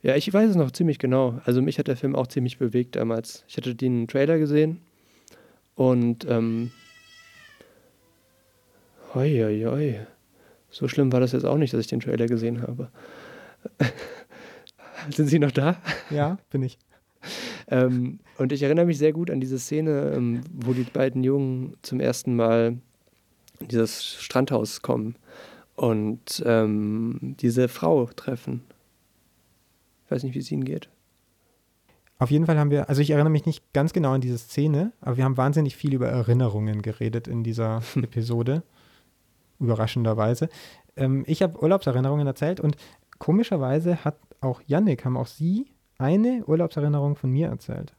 Ja, 0.03 0.17
ich 0.17 0.31
weiß 0.31 0.51
es 0.51 0.57
noch 0.57 0.71
ziemlich 0.71 0.99
genau. 0.99 1.41
Also 1.47 1.63
mich 1.63 1.79
hat 1.79 1.89
der 1.89 1.97
Film 1.97 2.15
auch 2.15 2.27
ziemlich 2.27 2.59
bewegt 2.59 2.95
damals. 2.95 3.43
Ich 3.49 3.57
hatte 3.57 3.75
den 3.75 4.07
Trailer 4.07 4.39
gesehen 4.39 4.83
und 5.77 6.27
ähm, 6.29 6.73
hoi, 9.15 9.31
hoi, 9.41 9.65
hoi. 9.65 10.01
so 10.69 10.89
schlimm 10.89 11.11
war 11.11 11.21
das 11.21 11.33
jetzt 11.33 11.47
auch 11.47 11.57
nicht, 11.57 11.73
dass 11.73 11.81
ich 11.81 11.87
den 11.87 12.01
Trailer 12.01 12.27
gesehen 12.27 12.61
habe. 12.61 12.91
Sind 15.11 15.29
Sie 15.29 15.39
noch 15.39 15.53
da? 15.53 15.77
Ja, 16.11 16.39
bin 16.51 16.63
ich. 16.63 16.79
Ähm, 17.69 18.21
und 18.39 18.53
ich 18.53 18.63
erinnere 18.63 18.87
mich 18.87 18.99
sehr 18.99 19.13
gut 19.13 19.31
an 19.31 19.41
diese 19.41 19.59
Szene, 19.59 20.13
ähm, 20.15 20.43
wo 20.53 20.73
die 20.73 20.85
beiden 20.85 21.25
Jungen 21.25 21.77
zum 21.83 22.01
ersten 22.01 22.37
Mal 22.37 22.79
in 23.61 23.69
dieses 23.69 24.05
Strandhaus 24.05 24.83
kommen 24.83 25.17
und 25.77 26.43
ähm, 26.47 27.37
diese 27.41 27.69
Frau 27.69 28.07
treffen. 28.07 28.63
Ich 30.05 30.11
weiß 30.11 30.23
nicht, 30.23 30.35
wie 30.35 30.41
es 30.41 30.51
ihnen 30.51 30.65
geht. 30.65 30.89
Auf 32.19 32.31
jeden 32.31 32.47
Fall 32.47 32.59
haben 32.59 32.71
wir, 32.71 32.89
also 32.89 33.03
ich 33.03 33.11
erinnere 33.11 33.31
mich 33.31 33.47
nicht 33.47 33.73
ganz 33.73 33.93
genau 33.93 34.13
an 34.13 34.21
diese 34.21 34.39
Szene, 34.39 34.93
aber 35.01 35.17
wir 35.17 35.25
haben 35.25 35.37
wahnsinnig 35.37 35.77
viel 35.77 35.95
über 35.95 36.09
Erinnerungen 36.09 36.83
geredet 36.83 37.27
in 37.27 37.43
dieser 37.43 37.83
Episode. 37.97 38.63
Überraschenderweise. 39.61 40.49
Ähm, 40.97 41.25
ich 41.27 41.43
habe 41.43 41.61
Urlaubserinnerungen 41.61 42.27
erzählt 42.27 42.61
und 42.61 42.77
komischerweise 43.19 44.05
hat 44.05 44.19
auch 44.41 44.63
Yannick, 44.67 45.05
haben 45.05 45.17
auch 45.17 45.27
Sie 45.27 45.67
eine 45.99 46.45
Urlaubserinnerung 46.47 47.17
von 47.17 47.31
mir 47.31 47.49
erzählt. 47.49 47.95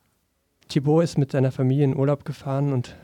Thibaut 0.67 1.03
ist 1.03 1.17
mit 1.17 1.31
seiner 1.31 1.51
Familie 1.51 1.85
in 1.85 1.95
Urlaub 1.95 2.25
gefahren 2.25 2.73
und 2.73 2.95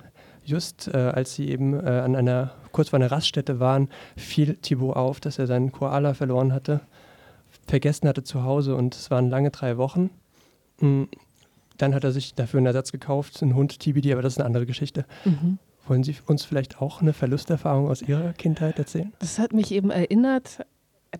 just 0.43 0.87
äh, 0.87 0.97
als 0.97 1.35
sie 1.35 1.49
eben 1.49 1.73
äh, 1.73 1.89
an 1.89 2.15
einer, 2.15 2.51
kurz 2.71 2.89
vor 2.89 2.97
einer 2.97 3.11
Raststätte 3.11 3.59
waren, 3.59 3.89
fiel 4.17 4.55
Thibaut 4.55 4.95
auf, 4.95 5.19
dass 5.19 5.37
er 5.39 5.47
seinen 5.47 5.71
Koala 5.71 6.13
verloren 6.13 6.53
hatte, 6.53 6.81
vergessen 7.67 8.07
hatte 8.07 8.23
zu 8.23 8.43
Hause 8.43 8.75
und 8.75 8.95
es 8.95 9.11
waren 9.11 9.29
lange 9.29 9.51
drei 9.51 9.77
Wochen. 9.77 10.09
Mm, 10.79 11.03
Dann 11.77 11.93
hat 11.93 12.03
er 12.03 12.11
sich 12.11 12.33
dafür 12.33 12.57
einen 12.57 12.67
Ersatz 12.67 12.91
gekauft, 12.91 13.41
einen 13.41 13.55
Hund 13.55 13.79
TBD, 13.79 14.13
aber 14.13 14.21
das 14.21 14.33
ist 14.33 14.39
eine 14.39 14.47
andere 14.47 14.65
Geschichte. 14.65 15.05
Mhm. 15.25 15.59
Wollen 15.87 16.03
Sie 16.03 16.15
uns 16.25 16.45
vielleicht 16.45 16.81
auch 16.81 17.01
eine 17.01 17.13
Verlusterfahrung 17.13 17.89
aus 17.89 18.01
Ihrer 18.01 18.33
Kindheit 18.33 18.77
erzählen? 18.77 19.11
Das 19.19 19.39
hat 19.39 19.53
mich 19.53 19.71
eben 19.71 19.89
erinnert, 19.89 20.65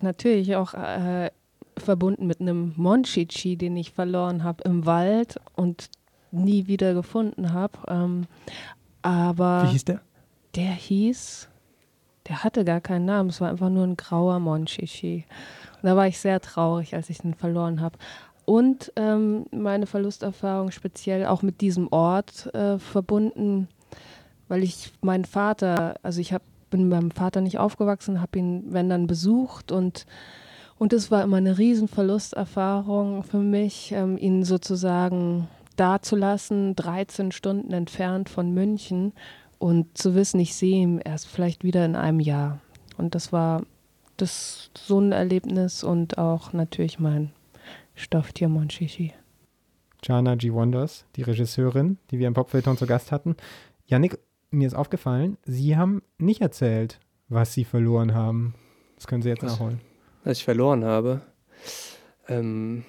natürlich 0.00 0.56
auch 0.56 0.74
äh, 0.74 1.30
verbunden 1.76 2.26
mit 2.26 2.40
einem 2.40 2.72
Monchichi, 2.76 3.56
den 3.56 3.76
ich 3.76 3.92
verloren 3.92 4.44
habe 4.44 4.62
im 4.64 4.86
Wald 4.86 5.40
und 5.56 5.90
nie 6.30 6.66
wieder 6.66 6.94
gefunden 6.94 7.52
habe. 7.52 7.78
Ähm, 7.88 8.26
aber 9.02 9.64
Wie 9.64 9.72
hieß 9.72 9.84
der? 9.84 10.00
der 10.54 10.72
hieß 10.72 11.48
der 12.28 12.44
hatte 12.44 12.64
gar 12.64 12.80
keinen 12.80 13.04
Namen, 13.04 13.30
es 13.30 13.40
war 13.40 13.50
einfach 13.50 13.70
nur 13.70 13.84
ein 13.84 13.96
grauer 13.96 14.38
Monchichi. 14.38 15.24
Und 15.82 15.88
da 15.88 15.96
war 15.96 16.06
ich 16.06 16.18
sehr 16.18 16.40
traurig, 16.40 16.94
als 16.94 17.10
ich 17.10 17.24
ihn 17.24 17.34
verloren 17.34 17.80
habe. 17.80 17.98
Und 18.44 18.92
ähm, 18.96 19.46
meine 19.50 19.86
Verlusterfahrung 19.86 20.70
speziell 20.70 21.26
auch 21.26 21.42
mit 21.42 21.60
diesem 21.60 21.88
Ort 21.92 22.52
äh, 22.54 22.78
verbunden, 22.78 23.68
weil 24.48 24.62
ich 24.62 24.92
meinen 25.00 25.24
Vater, 25.24 25.96
also 26.02 26.20
ich 26.20 26.32
hab, 26.32 26.42
bin 26.70 26.82
mit 26.82 26.90
meinem 26.90 27.10
Vater 27.10 27.40
nicht 27.40 27.58
aufgewachsen, 27.58 28.20
habe 28.20 28.38
ihn, 28.38 28.64
wenn 28.68 28.88
dann, 28.88 29.06
besucht 29.06 29.72
und 29.72 30.06
und 30.82 30.92
es 30.92 31.12
war 31.12 31.22
immer 31.22 31.36
eine 31.36 31.58
riesen 31.58 31.86
Verlusterfahrung 31.86 33.22
für 33.22 33.38
mich, 33.38 33.92
ähm, 33.92 34.18
ihn 34.18 34.42
sozusagen 34.42 35.46
dazulassen, 35.76 36.74
13 36.74 37.30
Stunden 37.30 37.72
entfernt 37.72 38.28
von 38.28 38.52
München 38.52 39.12
und 39.60 39.96
zu 39.96 40.16
wissen, 40.16 40.40
ich 40.40 40.56
sehe 40.56 40.82
ihn 40.82 40.98
erst 40.98 41.28
vielleicht 41.28 41.62
wieder 41.62 41.84
in 41.84 41.94
einem 41.94 42.18
Jahr. 42.18 42.58
Und 42.98 43.14
das 43.14 43.32
war 43.32 43.62
das 44.16 44.72
so 44.76 44.98
ein 44.98 45.12
Erlebnis 45.12 45.84
und 45.84 46.18
auch 46.18 46.52
natürlich 46.52 46.98
mein 46.98 47.30
Stofftier 47.94 48.48
Monchichi. 48.48 49.12
Jana 50.02 50.34
G. 50.34 50.52
Wonders, 50.52 51.04
die 51.14 51.22
Regisseurin, 51.22 51.98
die 52.10 52.18
wir 52.18 52.26
im 52.26 52.34
Popfilter 52.34 52.76
zu 52.76 52.88
Gast 52.88 53.12
hatten. 53.12 53.36
Yannick, 53.86 54.18
mir 54.50 54.66
ist 54.66 54.74
aufgefallen, 54.74 55.36
Sie 55.44 55.76
haben 55.76 56.02
nicht 56.18 56.40
erzählt, 56.40 56.98
was 57.28 57.52
Sie 57.52 57.64
verloren 57.64 58.14
haben. 58.14 58.56
Das 58.96 59.06
können 59.06 59.22
Sie 59.22 59.28
jetzt 59.28 59.44
was, 59.44 59.52
nachholen. 59.52 59.80
Was 60.24 60.38
ich 60.38 60.44
verloren 60.44 60.84
habe? 60.84 61.22
Ähm, 62.28 62.84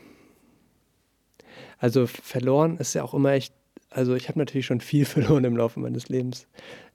also 1.80 2.08
verloren 2.08 2.78
ist 2.78 2.94
ja 2.94 3.04
auch 3.04 3.14
immer 3.14 3.32
echt 3.32 3.54
also 3.94 4.16
ich 4.16 4.28
habe 4.28 4.40
natürlich 4.40 4.66
schon 4.66 4.82
viel 4.82 5.06
verloren 5.06 5.44
im 5.44 5.58
Laufe 5.58 5.80
meines 5.80 6.10
Lebens. 6.10 6.48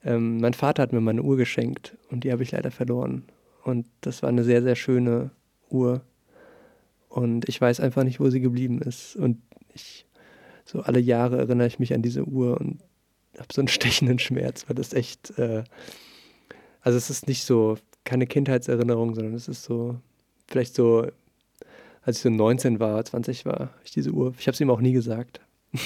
Ähm, 0.05 0.41
mein 0.41 0.55
Vater 0.55 0.83
hat 0.83 0.93
mir 0.93 1.01
mal 1.01 1.13
eine 1.13 1.23
Uhr 1.23 1.37
geschenkt 1.37 1.97
und 2.11 2.25
die 2.25 2.33
habe 2.33 2.43
ich 2.43 2.53
leider 2.53 2.71
verloren. 2.71 3.25
Und 3.65 3.87
das 4.01 4.23
war 4.23 4.29
eine 4.29 4.45
sehr, 4.45 4.63
sehr 4.63 4.77
schöne 4.77 5.31
Uhr. 5.71 6.03
Und 7.09 7.49
ich 7.49 7.61
weiß 7.61 7.81
einfach 7.81 8.05
nicht, 8.05 8.21
wo 8.21 8.31
sie 8.31 8.41
geblieben 8.41 8.81
ist. 8.81 9.17
Und 9.17 9.41
ich, 9.75 10.07
so 10.65 10.81
alle 10.81 11.01
Jahre 11.01 11.39
erinnere 11.39 11.67
ich 11.67 11.79
mich 11.79 11.95
an 11.95 12.03
diese 12.03 12.25
Uhr 12.25 12.61
und 12.61 12.81
habe 13.39 13.53
so 13.53 13.61
einen 13.61 13.69
stechenden 13.69 14.19
Schmerz, 14.19 14.69
weil 14.69 14.77
das 14.77 14.93
echt, 14.93 15.39
äh, 15.39 15.65
also 16.81 16.99
es 16.99 17.11
ist 17.11 17.29
nicht 17.29 17.45
so, 17.45 17.79
keine 18.05 18.27
Kindheitserinnerung, 18.27 19.15
sondern 19.15 19.35
es 19.35 19.49
ist 19.49 19.65
so, 19.65 20.01
vielleicht 20.49 20.75
so, 20.75 21.07
als 22.03 22.17
ich 22.17 22.23
so 22.23 22.31
19 22.31 22.81
war, 22.81 23.05
20 23.05 23.47
war, 23.47 23.75
ich 23.85 23.91
diese 23.91 24.11
Uhr, 24.11 24.35
ich 24.39 24.47
habe 24.47 24.55
es 24.55 24.61
ihm 24.61 24.71
auch 24.71 24.81
nie 24.81 24.93
gesagt. 24.93 25.41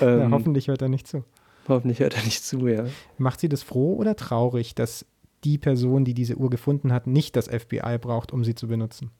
Ähm, 0.00 0.18
ja, 0.18 0.30
hoffentlich 0.30 0.68
hört 0.68 0.80
er 0.80 0.88
nicht 0.88 1.06
zu. 1.06 1.24
Hoffentlich 1.68 2.00
hört 2.00 2.16
er 2.16 2.24
nicht 2.24 2.42
zu, 2.42 2.66
ja. 2.68 2.86
Macht 3.18 3.40
sie 3.40 3.50
das 3.50 3.62
froh 3.62 3.96
oder 3.96 4.16
traurig, 4.16 4.74
dass 4.74 5.04
die 5.44 5.58
Person, 5.58 6.04
die 6.04 6.14
diese 6.14 6.36
Uhr 6.36 6.50
gefunden 6.50 6.92
hat, 6.92 7.06
nicht 7.06 7.36
das 7.36 7.48
FBI 7.48 7.98
braucht, 8.00 8.32
um 8.32 8.44
sie 8.44 8.54
zu 8.54 8.66
benutzen? 8.66 9.10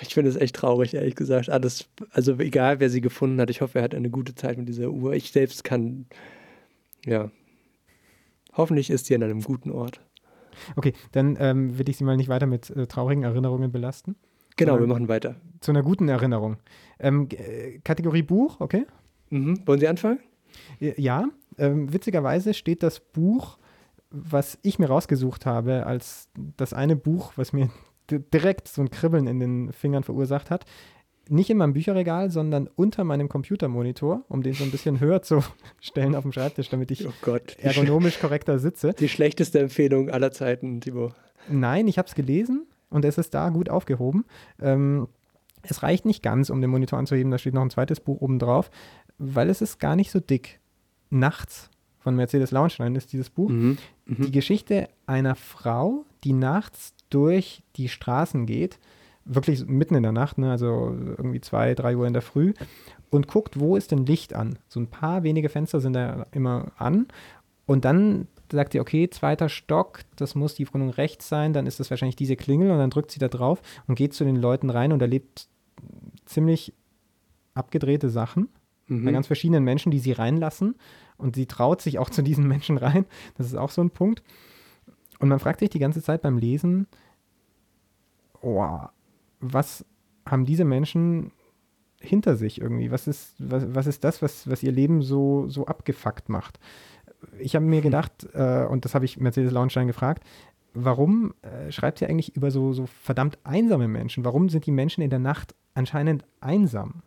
Ich 0.00 0.14
finde 0.14 0.30
es 0.30 0.36
echt 0.36 0.56
traurig, 0.56 0.94
ehrlich 0.94 1.14
gesagt. 1.14 1.50
Alles, 1.50 1.86
also 2.10 2.38
egal, 2.38 2.80
wer 2.80 2.90
sie 2.90 3.00
gefunden 3.00 3.40
hat, 3.40 3.50
ich 3.50 3.60
hoffe, 3.60 3.78
er 3.78 3.84
hat 3.84 3.94
eine 3.94 4.10
gute 4.10 4.34
Zeit 4.34 4.58
mit 4.58 4.68
dieser 4.68 4.90
Uhr. 4.90 5.12
Ich 5.12 5.30
selbst 5.30 5.64
kann, 5.64 6.06
ja. 7.04 7.30
Hoffentlich 8.54 8.90
ist 8.90 9.06
sie 9.06 9.14
an 9.14 9.22
einem 9.22 9.42
guten 9.42 9.70
Ort. 9.70 10.00
Okay, 10.76 10.92
dann 11.12 11.36
ähm, 11.38 11.78
will 11.78 11.88
ich 11.88 11.96
Sie 11.96 12.04
mal 12.04 12.16
nicht 12.16 12.28
weiter 12.28 12.46
mit 12.46 12.70
äh, 12.70 12.86
traurigen 12.86 13.24
Erinnerungen 13.24 13.72
belasten. 13.72 14.16
Genau, 14.56 14.78
wir 14.78 14.86
machen 14.86 15.08
weiter. 15.08 15.36
Zu 15.60 15.72
einer 15.72 15.82
guten 15.82 16.08
Erinnerung. 16.08 16.58
Ähm, 17.00 17.28
äh, 17.30 17.78
Kategorie 17.82 18.22
Buch, 18.22 18.60
okay? 18.60 18.86
Mhm. 19.30 19.66
Wollen 19.66 19.80
Sie 19.80 19.88
anfangen? 19.88 20.20
Ja, 20.78 21.28
ähm, 21.58 21.92
witzigerweise 21.92 22.54
steht 22.54 22.82
das 22.82 23.00
Buch, 23.00 23.58
was 24.10 24.58
ich 24.62 24.78
mir 24.78 24.86
rausgesucht 24.86 25.44
habe, 25.44 25.86
als 25.86 26.28
das 26.56 26.72
eine 26.72 26.94
Buch, 26.94 27.32
was 27.36 27.52
mir 27.52 27.70
direkt 28.10 28.68
so 28.68 28.82
ein 28.82 28.90
Kribbeln 28.90 29.26
in 29.26 29.40
den 29.40 29.72
Fingern 29.72 30.04
verursacht 30.04 30.50
hat, 30.50 30.66
nicht 31.28 31.50
in 31.50 31.56
meinem 31.56 31.72
Bücherregal, 31.72 32.30
sondern 32.30 32.68
unter 32.76 33.04
meinem 33.04 33.28
Computermonitor, 33.28 34.24
um 34.28 34.42
den 34.42 34.54
so 34.54 34.64
ein 34.64 34.70
bisschen 34.70 35.00
höher 35.00 35.22
zu 35.22 35.42
stellen 35.80 36.14
auf 36.14 36.22
dem 36.22 36.32
Schreibtisch, 36.32 36.68
damit 36.68 36.90
ich 36.90 37.06
oh 37.06 37.36
ergonomisch 37.58 38.18
korrekter 38.18 38.58
sitze. 38.58 38.94
Die 38.98 39.08
schlechteste 39.08 39.60
Empfehlung 39.60 40.10
aller 40.10 40.32
Zeiten, 40.32 40.80
Timo. 40.80 41.12
Nein, 41.48 41.88
ich 41.88 41.98
habe 41.98 42.08
es 42.08 42.14
gelesen 42.14 42.66
und 42.90 43.04
es 43.04 43.18
ist 43.18 43.34
da 43.34 43.48
gut 43.50 43.68
aufgehoben. 43.68 44.24
Ähm, 44.60 45.08
es 45.62 45.82
reicht 45.82 46.04
nicht 46.04 46.22
ganz, 46.22 46.50
um 46.50 46.60
den 46.60 46.70
Monitor 46.70 46.98
anzuheben, 46.98 47.30
da 47.30 47.38
steht 47.38 47.54
noch 47.54 47.62
ein 47.62 47.70
zweites 47.70 48.00
Buch 48.00 48.20
oben 48.20 48.38
drauf, 48.38 48.70
weil 49.18 49.48
es 49.48 49.62
ist 49.62 49.78
gar 49.78 49.96
nicht 49.96 50.10
so 50.10 50.20
dick. 50.20 50.60
Nachts 51.10 51.70
von 51.98 52.16
Mercedes 52.16 52.50
Launstein 52.50 52.94
ist 52.96 53.12
dieses 53.12 53.30
Buch. 53.30 53.48
Mhm. 53.48 53.78
Mhm. 54.04 54.26
Die 54.26 54.30
Geschichte 54.30 54.88
einer 55.06 55.36
Frau, 55.36 56.04
die 56.22 56.34
nachts 56.34 56.94
durch 57.08 57.62
die 57.76 57.88
Straßen 57.88 58.44
geht, 58.46 58.78
wirklich 59.24 59.66
mitten 59.66 59.94
in 59.94 60.02
der 60.02 60.12
Nacht, 60.12 60.38
ne, 60.38 60.50
also 60.50 60.94
irgendwie 61.16 61.40
zwei, 61.40 61.74
drei 61.74 61.96
Uhr 61.96 62.06
in 62.06 62.12
der 62.12 62.22
Früh, 62.22 62.54
und 63.10 63.28
guckt, 63.28 63.58
wo 63.58 63.76
ist 63.76 63.90
denn 63.90 64.06
Licht 64.06 64.34
an? 64.34 64.58
So 64.68 64.80
ein 64.80 64.88
paar 64.88 65.22
wenige 65.22 65.48
Fenster 65.48 65.80
sind 65.80 65.94
da 65.94 66.26
immer 66.32 66.72
an. 66.76 67.06
Und 67.66 67.84
dann 67.84 68.28
sagt 68.52 68.74
ihr, 68.74 68.80
okay, 68.80 69.08
zweiter 69.08 69.48
Stock, 69.48 70.00
das 70.16 70.34
muss 70.34 70.54
die 70.54 70.72
Wohnung 70.72 70.90
rechts 70.90 71.28
sein, 71.28 71.52
dann 71.52 71.66
ist 71.66 71.80
das 71.80 71.90
wahrscheinlich 71.90 72.16
diese 72.16 72.36
Klingel 72.36 72.70
und 72.70 72.78
dann 72.78 72.90
drückt 72.90 73.10
sie 73.10 73.18
da 73.18 73.28
drauf 73.28 73.62
und 73.86 73.94
geht 73.94 74.12
zu 74.12 74.24
den 74.24 74.36
Leuten 74.36 74.70
rein 74.70 74.92
und 74.92 75.00
erlebt 75.00 75.48
ziemlich 76.26 76.74
abgedrehte 77.54 78.10
Sachen 78.10 78.48
mhm. 78.86 79.04
bei 79.04 79.12
ganz 79.12 79.26
verschiedenen 79.26 79.64
Menschen, 79.64 79.90
die 79.90 79.98
sie 79.98 80.12
reinlassen 80.12 80.74
und 81.16 81.36
sie 81.36 81.46
traut 81.46 81.80
sich 81.80 81.98
auch 81.98 82.10
zu 82.10 82.22
diesen 82.22 82.46
Menschen 82.48 82.76
rein. 82.76 83.06
Das 83.36 83.46
ist 83.46 83.56
auch 83.56 83.70
so 83.70 83.82
ein 83.82 83.90
Punkt. 83.90 84.22
Und 85.18 85.28
man 85.28 85.38
fragt 85.38 85.60
sich 85.60 85.70
die 85.70 85.78
ganze 85.78 86.02
Zeit 86.02 86.22
beim 86.22 86.38
Lesen, 86.38 86.86
oh, 88.42 88.80
was 89.52 89.84
haben 90.26 90.46
diese 90.46 90.64
Menschen 90.64 91.32
hinter 92.00 92.36
sich 92.36 92.60
irgendwie? 92.60 92.90
Was 92.90 93.06
ist, 93.06 93.34
was, 93.38 93.74
was 93.74 93.86
ist 93.86 94.04
das, 94.04 94.22
was, 94.22 94.48
was 94.48 94.62
ihr 94.62 94.72
Leben 94.72 95.02
so, 95.02 95.48
so 95.48 95.66
abgefuckt 95.66 96.28
macht? 96.28 96.58
ich 97.38 97.54
habe 97.54 97.64
mir 97.64 97.80
gedacht, 97.82 98.28
äh, 98.34 98.64
und 98.64 98.84
das 98.84 98.94
habe 98.94 99.04
ich 99.04 99.18
Mercedes 99.18 99.52
Launstein 99.52 99.86
gefragt, 99.86 100.24
warum 100.72 101.34
äh, 101.42 101.70
schreibt 101.70 101.98
sie 101.98 102.06
eigentlich 102.06 102.36
über 102.36 102.50
so, 102.50 102.72
so 102.72 102.86
verdammt 102.86 103.38
einsame 103.44 103.88
Menschen? 103.88 104.24
Warum 104.24 104.48
sind 104.48 104.66
die 104.66 104.72
Menschen 104.72 105.02
in 105.02 105.10
der 105.10 105.18
Nacht 105.18 105.54
anscheinend 105.74 106.24
einsam? 106.40 107.02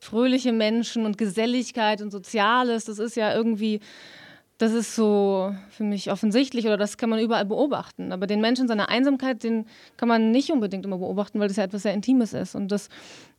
Fröhliche 0.00 0.52
Menschen 0.52 1.06
und 1.06 1.18
Geselligkeit 1.18 2.02
und 2.02 2.10
Soziales, 2.10 2.84
das 2.84 2.98
ist 2.98 3.16
ja 3.16 3.34
irgendwie, 3.34 3.80
das 4.58 4.72
ist 4.72 4.96
so 4.96 5.54
für 5.70 5.84
mich 5.84 6.10
offensichtlich 6.10 6.66
oder 6.66 6.76
das 6.76 6.96
kann 6.98 7.08
man 7.08 7.20
überall 7.20 7.44
beobachten. 7.44 8.12
Aber 8.12 8.26
den 8.26 8.40
Menschen 8.40 8.66
seine 8.66 8.88
Einsamkeit, 8.88 9.44
den 9.44 9.66
kann 9.96 10.08
man 10.08 10.32
nicht 10.32 10.50
unbedingt 10.50 10.84
immer 10.84 10.98
beobachten, 10.98 11.38
weil 11.38 11.46
das 11.48 11.56
ja 11.56 11.64
etwas 11.64 11.82
sehr 11.82 11.94
Intimes 11.94 12.32
ist. 12.32 12.56
Und 12.56 12.72
das 12.72 12.88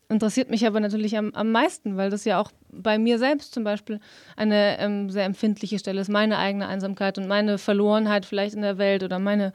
interessiert 0.07 0.49
mich 0.49 0.65
aber 0.65 0.79
natürlich 0.79 1.17
am, 1.17 1.31
am 1.33 1.51
meisten, 1.51 1.97
weil 1.97 2.09
das 2.09 2.23
ja 2.23 2.39
auch 2.39 2.51
bei 2.71 2.97
mir 2.97 3.19
selbst 3.19 3.53
zum 3.53 3.65
Beispiel 3.65 3.99
eine 4.37 4.79
ähm, 4.79 5.09
sehr 5.09 5.25
empfindliche 5.25 5.77
Stelle 5.77 5.99
ist, 5.99 6.09
meine 6.09 6.37
eigene 6.37 6.67
Einsamkeit 6.67 7.17
und 7.17 7.27
meine 7.27 7.57
Verlorenheit 7.57 8.25
vielleicht 8.25 8.55
in 8.55 8.61
der 8.61 8.77
Welt 8.77 9.03
oder 9.03 9.19
meine 9.19 9.51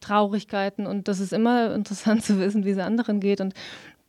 Traurigkeiten. 0.00 0.86
Und 0.86 1.08
das 1.08 1.18
ist 1.18 1.32
immer 1.32 1.74
interessant 1.74 2.24
zu 2.24 2.38
wissen, 2.38 2.66
wie 2.66 2.70
es 2.70 2.78
anderen 2.78 3.20
geht 3.20 3.40
und 3.40 3.54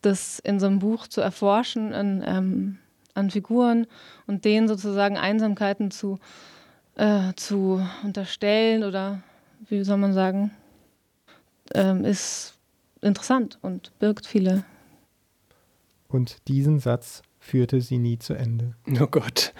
das 0.02 0.40
in 0.40 0.60
so 0.60 0.68
einem 0.68 0.80
Buch 0.80 1.08
zu 1.08 1.22
erforschen 1.22 1.94
an, 1.94 2.24
ähm, 2.26 2.78
an 3.14 3.32
Figuren 3.32 3.88
und 4.28 4.44
denen 4.44 4.68
sozusagen 4.68 5.18
Einsamkeiten 5.18 5.90
zu, 5.90 6.20
äh, 6.98 7.34
zu 7.36 7.82
unterstellen 8.04 8.84
oder 8.84 9.22
wie 9.70 9.84
soll 9.84 9.98
man 9.98 10.14
sagen, 10.14 10.52
ähm, 11.74 12.06
ist 12.06 12.54
interessant 13.02 13.58
und 13.62 13.98
birgt 14.00 14.26
viele 14.26 14.64
und 16.08 16.48
diesen 16.48 16.80
Satz 16.80 17.22
führte 17.40 17.82
sie 17.82 17.98
nie 17.98 18.18
zu 18.18 18.34
Ende. 18.34 18.76
Oh 19.02 19.08
Gott. 19.08 19.54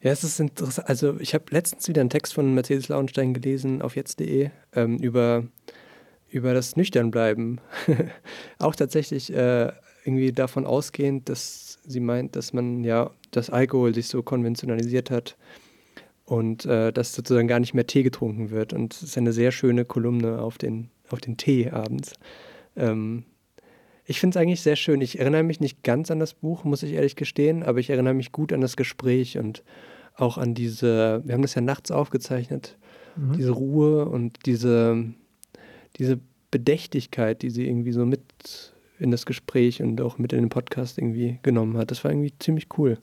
Ja, 0.00 0.12
es 0.12 0.24
ist 0.24 0.38
interessant. 0.38 0.88
Also, 0.88 1.18
ich 1.20 1.34
habe 1.34 1.44
letztens 1.50 1.88
wieder 1.88 2.00
einen 2.00 2.10
Text 2.10 2.34
von 2.34 2.54
Mercedes 2.54 2.88
Lauenstein 2.88 3.34
gelesen 3.34 3.82
auf 3.82 3.96
jetzt.de 3.96 4.50
ähm, 4.74 4.98
über, 4.98 5.44
über 6.28 6.54
das 6.54 6.76
Nüchternbleiben. 6.76 7.60
Auch 8.58 8.76
tatsächlich 8.76 9.32
äh, 9.32 9.72
irgendwie 10.04 10.32
davon 10.32 10.66
ausgehend, 10.66 11.28
dass 11.28 11.78
sie 11.84 12.00
meint, 12.00 12.36
dass 12.36 12.52
man 12.52 12.84
ja 12.84 13.10
das 13.36 13.50
Alkohol 13.50 13.94
sich 13.94 14.08
so 14.08 14.22
konventionalisiert 14.22 15.10
hat 15.10 15.36
und 16.24 16.66
äh, 16.66 16.92
dass 16.92 17.12
sozusagen 17.12 17.48
gar 17.48 17.60
nicht 17.60 17.74
mehr 17.74 17.86
Tee 17.86 18.02
getrunken 18.02 18.50
wird. 18.50 18.72
Und 18.72 18.94
es 18.94 19.02
ist 19.02 19.18
eine 19.18 19.32
sehr 19.32 19.52
schöne 19.52 19.84
Kolumne 19.84 20.40
auf 20.40 20.58
den, 20.58 20.90
auf 21.08 21.20
den 21.20 21.36
Tee 21.36 21.70
abends. 21.70 22.14
Ähm, 22.76 23.24
ich 24.04 24.20
finde 24.20 24.38
es 24.38 24.42
eigentlich 24.42 24.60
sehr 24.60 24.76
schön. 24.76 25.00
Ich 25.00 25.18
erinnere 25.18 25.42
mich 25.42 25.60
nicht 25.60 25.82
ganz 25.82 26.10
an 26.10 26.20
das 26.20 26.34
Buch, 26.34 26.64
muss 26.64 26.82
ich 26.82 26.92
ehrlich 26.92 27.16
gestehen, 27.16 27.62
aber 27.62 27.78
ich 27.78 27.90
erinnere 27.90 28.14
mich 28.14 28.32
gut 28.32 28.52
an 28.52 28.60
das 28.60 28.76
Gespräch 28.76 29.38
und 29.38 29.62
auch 30.16 30.38
an 30.38 30.54
diese, 30.54 31.22
wir 31.24 31.34
haben 31.34 31.42
das 31.42 31.54
ja 31.54 31.60
nachts 31.60 31.90
aufgezeichnet, 31.90 32.78
mhm. 33.16 33.34
diese 33.36 33.50
Ruhe 33.50 34.06
und 34.06 34.46
diese, 34.46 35.04
diese 35.98 36.18
Bedächtigkeit, 36.50 37.42
die 37.42 37.50
sie 37.50 37.66
irgendwie 37.66 37.92
so 37.92 38.06
mit 38.06 38.22
in 38.98 39.10
das 39.10 39.26
Gespräch 39.26 39.82
und 39.82 40.00
auch 40.00 40.18
mit 40.18 40.32
in 40.32 40.40
den 40.40 40.48
Podcast 40.48 40.98
irgendwie 40.98 41.38
genommen 41.42 41.76
hat. 41.76 41.90
Das 41.90 42.02
war 42.02 42.10
irgendwie 42.10 42.32
ziemlich 42.38 42.68
cool. 42.78 42.98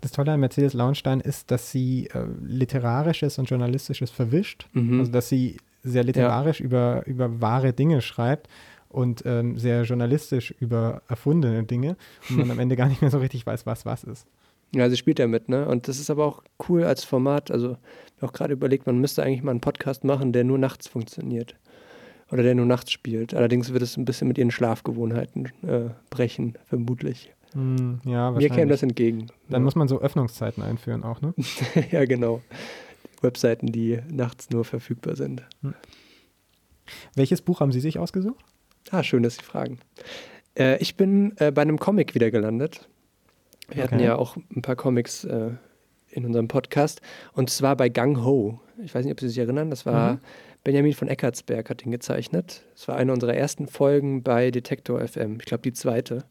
Das 0.00 0.12
Tolle 0.12 0.32
an 0.32 0.40
Mercedes 0.40 0.72
Launstein 0.72 1.20
ist, 1.20 1.50
dass 1.50 1.70
sie 1.70 2.08
äh, 2.12 2.26
literarisches 2.44 3.38
und 3.38 3.48
journalistisches 3.48 4.10
verwischt. 4.10 4.68
Mhm. 4.72 5.00
Also 5.00 5.12
dass 5.12 5.28
sie 5.28 5.56
sehr 5.82 6.04
literarisch 6.04 6.60
über, 6.60 7.06
über 7.06 7.40
wahre 7.40 7.72
Dinge 7.72 8.00
schreibt 8.00 8.48
und 8.88 9.22
ähm, 9.26 9.58
sehr 9.58 9.82
journalistisch 9.82 10.54
über 10.58 11.02
erfundene 11.08 11.62
Dinge 11.64 11.96
und 12.28 12.38
man 12.38 12.50
am 12.50 12.58
Ende 12.60 12.76
gar 12.76 12.88
nicht 12.88 13.02
mehr 13.02 13.10
so 13.10 13.18
richtig 13.18 13.46
weiß, 13.46 13.66
was 13.66 13.86
was 13.86 14.04
ist. 14.04 14.26
Ja, 14.74 14.90
sie 14.90 14.96
spielt 14.96 15.18
ja 15.18 15.26
mit, 15.26 15.48
ne? 15.48 15.66
Und 15.66 15.88
das 15.88 16.00
ist 16.00 16.10
aber 16.10 16.24
auch 16.24 16.42
cool 16.68 16.84
als 16.84 17.04
Format. 17.04 17.50
Also, 17.50 17.76
ich 18.16 18.22
habe 18.22 18.26
auch 18.26 18.32
gerade 18.32 18.52
überlegt, 18.52 18.86
man 18.86 18.98
müsste 18.98 19.22
eigentlich 19.22 19.42
mal 19.42 19.52
einen 19.52 19.60
Podcast 19.60 20.02
machen, 20.02 20.32
der 20.32 20.44
nur 20.44 20.58
nachts 20.58 20.88
funktioniert. 20.88 21.54
Oder 22.32 22.42
der 22.42 22.56
nur 22.56 22.66
nachts 22.66 22.90
spielt. 22.90 23.34
Allerdings 23.34 23.72
wird 23.72 23.82
es 23.82 23.96
ein 23.96 24.04
bisschen 24.04 24.26
mit 24.26 24.36
ihren 24.36 24.50
Schlafgewohnheiten 24.50 25.46
äh, 25.62 25.90
brechen, 26.10 26.58
vermutlich. 26.64 27.32
Hm, 27.56 28.00
ja, 28.04 28.30
Mir 28.32 28.50
käme 28.50 28.70
das 28.70 28.82
entgegen. 28.82 29.28
Dann 29.48 29.62
muss 29.62 29.74
man 29.74 29.88
so 29.88 30.00
Öffnungszeiten 30.00 30.62
einführen 30.62 31.02
auch, 31.04 31.20
ne? 31.22 31.34
ja, 31.90 32.04
genau. 32.04 32.42
Webseiten, 33.22 33.66
die 33.72 33.98
nachts 34.10 34.50
nur 34.50 34.64
verfügbar 34.64 35.16
sind. 35.16 35.42
Welches 37.14 37.40
Buch 37.42 37.60
haben 37.60 37.72
Sie 37.72 37.80
sich 37.80 37.98
ausgesucht? 37.98 38.44
Ah, 38.90 39.02
schön, 39.02 39.22
dass 39.22 39.36
Sie 39.36 39.42
fragen. 39.42 39.78
Äh, 40.56 40.76
ich 40.78 40.96
bin 40.96 41.32
äh, 41.38 41.50
bei 41.50 41.62
einem 41.62 41.78
Comic 41.78 42.14
wieder 42.14 42.30
gelandet. 42.30 42.88
Wir 43.68 43.82
hatten 43.84 43.94
Okay. 43.96 44.04
ja 44.04 44.16
auch 44.16 44.36
ein 44.54 44.62
paar 44.62 44.76
Comics 44.76 45.24
äh, 45.24 45.50
in 46.10 46.24
unserem 46.24 46.46
Podcast. 46.48 47.00
Und 47.32 47.50
zwar 47.50 47.76
bei 47.76 47.88
Gang 47.88 48.22
Ho. 48.24 48.60
Ich 48.84 48.94
weiß 48.94 49.04
nicht, 49.04 49.12
ob 49.12 49.20
Sie 49.20 49.28
sich 49.28 49.38
erinnern. 49.38 49.70
Das 49.70 49.86
war 49.86 50.14
Mhm. 50.14 50.18
Benjamin 50.62 50.92
von 50.94 51.08
Eckartsberg 51.08 51.70
hat 51.70 51.84
ihn 51.86 51.92
gezeichnet. 51.92 52.64
Das 52.74 52.88
war 52.88 52.96
eine 52.96 53.12
unserer 53.12 53.34
ersten 53.34 53.66
Folgen 53.68 54.22
bei 54.22 54.50
Detektor 54.50 55.00
FM. 55.06 55.38
Ich 55.40 55.46
glaube, 55.46 55.62
die 55.62 55.72
zweite. 55.72 56.24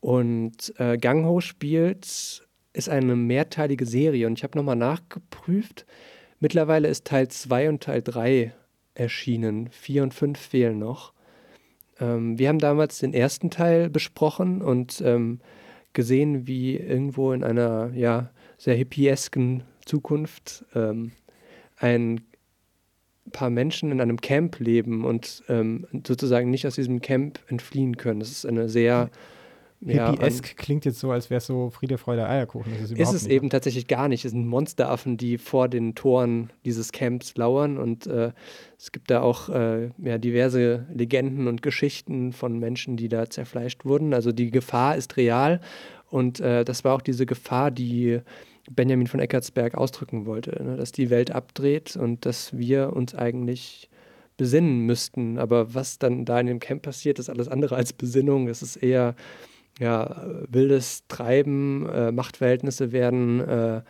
Und 0.00 0.72
äh, 0.78 0.96
Gang 0.96 1.24
Ho 1.24 1.40
spielt, 1.40 2.46
ist 2.72 2.88
eine 2.88 3.16
mehrteilige 3.16 3.86
Serie. 3.86 4.26
Und 4.26 4.38
ich 4.38 4.44
habe 4.44 4.56
nochmal 4.56 4.76
nachgeprüft. 4.76 5.86
Mittlerweile 6.40 6.88
ist 6.88 7.04
Teil 7.04 7.28
2 7.28 7.68
und 7.68 7.82
Teil 7.82 8.02
3 8.02 8.52
erschienen. 8.94 9.68
4 9.70 10.04
und 10.04 10.14
5 10.14 10.38
fehlen 10.38 10.78
noch. 10.78 11.12
Ähm, 12.00 12.38
wir 12.38 12.48
haben 12.48 12.58
damals 12.58 12.98
den 12.98 13.14
ersten 13.14 13.50
Teil 13.50 13.90
besprochen 13.90 14.62
und 14.62 15.00
ähm, 15.00 15.40
gesehen, 15.92 16.46
wie 16.46 16.76
irgendwo 16.76 17.32
in 17.32 17.42
einer 17.42 17.90
ja, 17.94 18.30
sehr 18.56 18.76
hippiesken 18.76 19.64
Zukunft 19.84 20.64
ähm, 20.74 21.12
ein 21.76 22.20
paar 23.32 23.50
Menschen 23.50 23.90
in 23.90 24.00
einem 24.00 24.20
Camp 24.20 24.58
leben 24.58 25.04
und 25.04 25.42
ähm, 25.48 25.86
sozusagen 26.06 26.50
nicht 26.50 26.66
aus 26.66 26.76
diesem 26.76 27.00
Camp 27.00 27.40
entfliehen 27.48 27.96
können. 27.96 28.20
Das 28.20 28.30
ist 28.30 28.46
eine 28.46 28.68
sehr 28.68 28.84
ja, 28.84 29.10
Hippie-esk 29.84 30.56
klingt 30.56 30.84
jetzt 30.84 30.98
so, 30.98 31.10
als 31.10 31.30
wäre 31.30 31.38
es 31.38 31.46
so 31.46 31.70
Friede, 31.70 31.98
Freude, 31.98 32.28
Eierkuchen. 32.28 32.72
Das 32.72 32.90
ist, 32.90 32.98
ist 32.98 33.12
es 33.12 33.22
nicht. 33.24 33.32
eben 33.32 33.50
tatsächlich 33.50 33.86
gar 33.86 34.08
nicht. 34.08 34.24
Es 34.24 34.32
sind 34.32 34.46
Monsteraffen, 34.46 35.16
die 35.16 35.38
vor 35.38 35.68
den 35.68 35.94
Toren 35.94 36.50
dieses 36.64 36.90
Camps 36.90 37.36
lauern 37.36 37.78
und 37.78 38.06
äh, 38.06 38.32
es 38.76 38.90
gibt 38.90 39.10
da 39.10 39.20
auch 39.20 39.48
äh, 39.48 39.90
ja, 39.98 40.18
diverse 40.18 40.86
Legenden 40.92 41.46
und 41.46 41.62
Geschichten 41.62 42.32
von 42.32 42.58
Menschen, 42.58 42.96
die 42.96 43.08
da 43.08 43.30
zerfleischt 43.30 43.84
wurden. 43.84 44.14
Also 44.14 44.32
die 44.32 44.50
Gefahr 44.50 44.96
ist 44.96 45.16
real 45.16 45.60
und 46.10 46.40
äh, 46.40 46.64
das 46.64 46.84
war 46.84 46.94
auch 46.94 47.02
diese 47.02 47.26
Gefahr, 47.26 47.70
die 47.70 48.20
Benjamin 48.70 49.06
von 49.06 49.20
Eckartsberg 49.20 49.74
ausdrücken 49.76 50.26
wollte, 50.26 50.62
ne? 50.62 50.76
dass 50.76 50.92
die 50.92 51.10
Welt 51.10 51.30
abdreht 51.30 51.96
und 51.96 52.26
dass 52.26 52.56
wir 52.56 52.92
uns 52.94 53.14
eigentlich 53.14 53.88
besinnen 54.36 54.80
müssten. 54.80 55.38
Aber 55.38 55.74
was 55.74 55.98
dann 55.98 56.24
da 56.24 56.40
in 56.40 56.46
dem 56.46 56.60
Camp 56.60 56.82
passiert, 56.82 57.18
ist 57.18 57.30
alles 57.30 57.48
andere 57.48 57.76
als 57.76 57.92
Besinnung. 57.92 58.48
Es 58.48 58.62
ist 58.62 58.76
eher 58.76 59.14
ja, 59.78 60.24
wildes 60.48 61.04
Treiben, 61.08 61.88
äh, 61.88 62.12
Machtverhältnisse 62.12 62.92
werden 62.92 63.40
äh, 63.40 63.82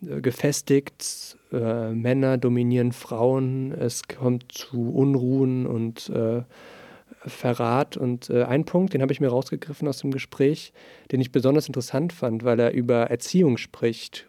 gefestigt, 0.00 1.36
äh, 1.52 1.90
Männer 1.90 2.38
dominieren 2.38 2.92
Frauen, 2.92 3.72
es 3.72 4.02
kommt 4.06 4.52
zu 4.52 4.90
Unruhen 4.94 5.66
und 5.66 6.08
äh, 6.10 6.42
Verrat. 7.26 7.96
Und 7.96 8.28
äh, 8.28 8.44
ein 8.44 8.64
Punkt, 8.64 8.92
den 8.92 9.00
habe 9.00 9.12
ich 9.12 9.20
mir 9.20 9.28
rausgegriffen 9.28 9.88
aus 9.88 9.98
dem 9.98 10.10
Gespräch, 10.10 10.72
den 11.10 11.20
ich 11.20 11.32
besonders 11.32 11.66
interessant 11.66 12.12
fand, 12.12 12.44
weil 12.44 12.60
er 12.60 12.72
über 12.72 13.10
Erziehung 13.10 13.56
spricht. 13.56 14.26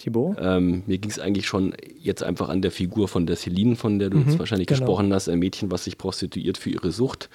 Thibaut? 0.00 0.36
Ähm, 0.40 0.82
mir 0.86 0.98
ging 0.98 1.10
es 1.10 1.18
eigentlich 1.18 1.46
schon 1.46 1.74
jetzt 2.00 2.22
einfach 2.22 2.48
an 2.48 2.62
der 2.62 2.70
Figur 2.72 3.06
von 3.06 3.26
der 3.26 3.36
Celine, 3.36 3.76
von 3.76 3.98
der 3.98 4.10
du 4.10 4.16
Mhm, 4.18 4.24
jetzt 4.28 4.38
wahrscheinlich 4.38 4.66
genau. 4.68 4.80
gesprochen 4.80 5.12
hast, 5.14 5.28
ein 5.28 5.38
Mädchen, 5.38 5.70
was 5.70 5.84
sich 5.84 5.98
prostituiert 5.98 6.58
für 6.58 6.70
ihre 6.70 6.90
Sucht. 6.90 7.28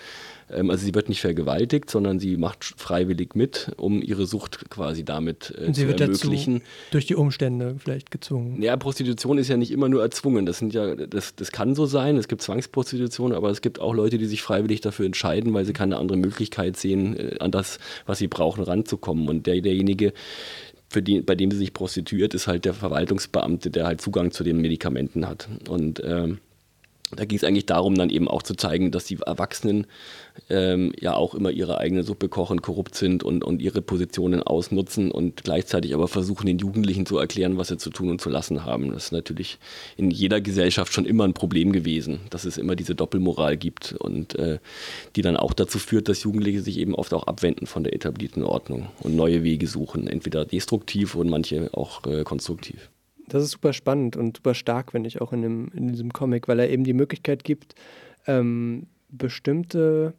Ähm, 0.49 0.69
also 0.69 0.85
sie 0.85 0.93
wird 0.93 1.07
nicht 1.09 1.21
vergewaltigt, 1.21 1.89
sondern 1.89 2.19
sie 2.19 2.37
macht 2.37 2.63
freiwillig 2.63 3.35
mit, 3.35 3.71
um 3.77 4.01
ihre 4.01 4.25
Sucht 4.25 4.69
quasi 4.69 5.03
damit 5.05 5.53
äh, 5.57 5.67
Und 5.67 5.73
sie 5.75 5.83
zu 5.83 5.87
wird 5.87 5.99
dazu 6.01 6.27
ermöglichen. 6.27 6.61
durch 6.91 7.05
die 7.05 7.15
Umstände 7.15 7.75
vielleicht 7.79 8.11
gezwungen. 8.11 8.61
Ja, 8.61 8.75
Prostitution 8.77 9.37
ist 9.37 9.47
ja 9.47 9.57
nicht 9.57 9.71
immer 9.71 9.87
nur 9.89 10.01
erzwungen. 10.01 10.45
Das 10.45 10.57
sind 10.59 10.73
ja, 10.73 10.95
das, 10.95 11.35
das 11.35 11.51
kann 11.51 11.75
so 11.75 11.85
sein. 11.85 12.17
Es 12.17 12.27
gibt 12.27 12.41
Zwangsprostitution, 12.41 13.31
aber 13.33 13.49
es 13.49 13.61
gibt 13.61 13.79
auch 13.79 13.93
Leute, 13.93 14.17
die 14.17 14.25
sich 14.25 14.41
freiwillig 14.41 14.81
dafür 14.81 15.05
entscheiden, 15.05 15.53
weil 15.53 15.65
sie 15.65 15.73
keine 15.73 15.97
andere 15.97 16.17
Möglichkeit 16.17 16.77
sehen, 16.77 17.15
äh, 17.17 17.37
an 17.39 17.51
das, 17.51 17.79
was 18.05 18.17
sie 18.19 18.27
brauchen, 18.27 18.63
ranzukommen. 18.63 19.27
Und 19.29 19.47
der, 19.47 19.61
derjenige, 19.61 20.13
für 20.95 21.01
die, 21.01 21.19
bei 21.19 21.35
dem 21.35 21.51
sie 21.51 21.57
sich 21.57 21.73
prostituiert, 21.73 22.33
ist 22.33 22.47
halt 22.47 22.63
der 22.63 22.73
Verwaltungsbeamte, 22.73 23.69
der 23.69 23.85
halt 23.85 23.99
Zugang 23.99 24.31
zu 24.31 24.45
den 24.45 24.61
Medikamenten 24.61 25.27
hat. 25.27 25.49
Und 25.67 26.01
ähm, 26.05 26.37
da 27.15 27.25
ging 27.25 27.37
es 27.37 27.43
eigentlich 27.43 27.65
darum, 27.65 27.95
dann 27.95 28.09
eben 28.09 28.27
auch 28.27 28.43
zu 28.43 28.55
zeigen, 28.55 28.91
dass 28.91 29.05
die 29.05 29.17
Erwachsenen 29.25 29.87
ähm, 30.49 30.93
ja 30.99 31.15
auch 31.15 31.35
immer 31.35 31.51
ihre 31.51 31.77
eigene 31.77 32.03
Suppe 32.03 32.29
kochen, 32.29 32.61
korrupt 32.61 32.95
sind 32.95 33.23
und, 33.23 33.43
und 33.43 33.61
ihre 33.61 33.81
Positionen 33.81 34.43
ausnutzen 34.43 35.11
und 35.11 35.43
gleichzeitig 35.43 35.93
aber 35.93 36.07
versuchen, 36.07 36.45
den 36.47 36.57
Jugendlichen 36.57 37.05
zu 37.05 37.17
erklären, 37.17 37.57
was 37.57 37.69
sie 37.69 37.77
zu 37.77 37.89
tun 37.89 38.09
und 38.09 38.21
zu 38.21 38.29
lassen 38.29 38.65
haben. 38.65 38.91
Das 38.91 39.05
ist 39.05 39.11
natürlich 39.11 39.57
in 39.97 40.11
jeder 40.11 40.41
Gesellschaft 40.41 40.93
schon 40.93 41.05
immer 41.05 41.23
ein 41.23 41.33
Problem 41.33 41.71
gewesen, 41.71 42.19
dass 42.29 42.45
es 42.45 42.57
immer 42.57 42.75
diese 42.75 42.95
Doppelmoral 42.95 43.57
gibt 43.57 43.93
und 43.93 44.35
äh, 44.35 44.59
die 45.15 45.21
dann 45.21 45.37
auch 45.37 45.53
dazu 45.53 45.79
führt, 45.79 46.09
dass 46.09 46.23
Jugendliche 46.23 46.61
sich 46.61 46.77
eben 46.77 46.95
oft 46.95 47.13
auch 47.13 47.27
abwenden 47.27 47.67
von 47.67 47.83
der 47.83 47.93
etablierten 47.93 48.43
Ordnung 48.43 48.87
und 48.99 49.15
neue 49.15 49.43
Wege 49.43 49.67
suchen, 49.67 50.07
entweder 50.07 50.45
destruktiv 50.45 51.15
und 51.15 51.29
manche 51.29 51.69
auch 51.73 52.05
äh, 52.05 52.23
konstruktiv. 52.23 52.89
Das 53.27 53.43
ist 53.43 53.51
super 53.51 53.73
spannend 53.73 54.17
und 54.17 54.37
super 54.37 54.53
stark, 54.53 54.91
finde 54.91 55.07
ich, 55.07 55.21
auch 55.21 55.33
in, 55.33 55.41
dem, 55.41 55.71
in 55.73 55.87
diesem 55.89 56.13
Comic, 56.13 56.47
weil 56.47 56.59
er 56.59 56.69
eben 56.69 56.83
die 56.83 56.93
Möglichkeit 56.93 57.43
gibt, 57.43 57.75
ähm, 58.27 58.87
bestimmte 59.09 60.13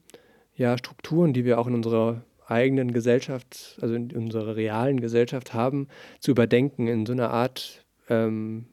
ja, 0.55 0.77
Strukturen, 0.79 1.33
die 1.33 1.45
wir 1.45 1.59
auch 1.59 1.67
in 1.67 1.75
unserer 1.75 2.23
eigenen 2.47 2.93
Gesellschaft, 2.93 3.79
also 3.81 3.95
in 3.95 4.13
unserer 4.13 4.57
realen 4.57 5.01
Gesellschaft 5.01 5.55
haben, 5.55 5.89
zu 6.21 6.31
überdenken 6.31 6.87
in 6.87 7.07
so 7.07 7.13
einer 7.13 7.31
Art 7.31 7.85
ähm, 8.09 8.67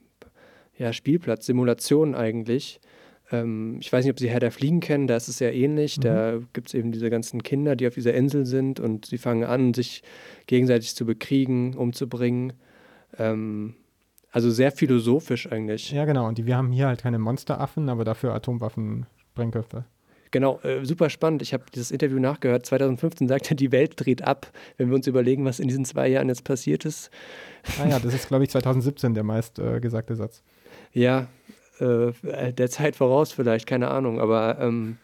ja, 0.77 0.93
Spielplatz, 0.93 1.45
Simulation 1.45 2.15
eigentlich. 2.15 2.79
Ähm, 3.31 3.77
ich 3.79 3.91
weiß 3.91 4.05
nicht, 4.05 4.11
ob 4.11 4.19
Sie 4.19 4.29
Herr 4.29 4.39
der 4.39 4.51
Fliegen 4.51 4.79
kennen, 4.79 5.07
da 5.07 5.15
ist 5.15 5.27
es 5.27 5.37
sehr 5.37 5.53
ähnlich. 5.53 5.99
Da 5.99 6.39
gibt 6.53 6.67
es 6.67 6.73
eben 6.73 6.91
diese 6.91 7.09
ganzen 7.09 7.43
Kinder, 7.43 7.75
die 7.75 7.87
auf 7.87 7.95
dieser 7.95 8.13
Insel 8.13 8.45
sind 8.45 8.79
und 8.79 9.05
sie 9.05 9.17
fangen 9.17 9.43
an, 9.43 9.73
sich 9.73 10.03
gegenseitig 10.47 10.95
zu 10.95 11.05
bekriegen, 11.05 11.75
umzubringen. 11.75 12.53
Ähm, 13.17 13.75
also 14.33 14.49
sehr 14.51 14.71
philosophisch 14.73 15.49
eigentlich. 15.49 15.91
Ja, 15.91 16.03
genau. 16.03 16.27
Und 16.27 16.37
die, 16.37 16.45
wir 16.45 16.57
haben 16.57 16.71
hier 16.73 16.87
halt 16.87 17.01
keine 17.03 17.19
Monsteraffen, 17.19 17.87
aber 17.87 18.03
dafür 18.03 18.33
Atomwaffen, 18.33 19.05
Sprengköpfe. 19.31 19.85
Genau, 20.31 20.59
äh, 20.63 20.83
super 20.83 21.09
spannend. 21.11 21.43
Ich 21.43 21.53
habe 21.53 21.63
dieses 21.73 21.91
Interview 21.91 22.17
nachgehört. 22.19 22.65
2015 22.65 23.27
sagt 23.27 23.51
er, 23.51 23.55
die 23.55 23.71
Welt 23.71 23.93
dreht 23.95 24.23
ab. 24.23 24.51
Wenn 24.77 24.89
wir 24.89 24.95
uns 24.95 25.05
überlegen, 25.07 25.45
was 25.45 25.59
in 25.59 25.67
diesen 25.67 25.85
zwei 25.85 26.07
Jahren 26.07 26.27
jetzt 26.27 26.43
passiert 26.43 26.83
ist. 26.85 27.11
Ah 27.79 27.87
ja, 27.87 27.99
das 27.99 28.13
ist, 28.15 28.27
glaube 28.27 28.43
ich, 28.43 28.49
2017 28.49 29.13
der 29.13 29.23
meist 29.23 29.59
äh, 29.59 29.79
gesagte 29.79 30.15
Satz. 30.15 30.41
Ja, 30.91 31.27
äh, 31.79 32.51
der 32.51 32.69
Zeit 32.71 32.95
voraus 32.95 33.31
vielleicht, 33.31 33.67
keine 33.67 33.89
Ahnung. 33.89 34.19
Aber 34.19 34.57
ähm, 34.59 34.97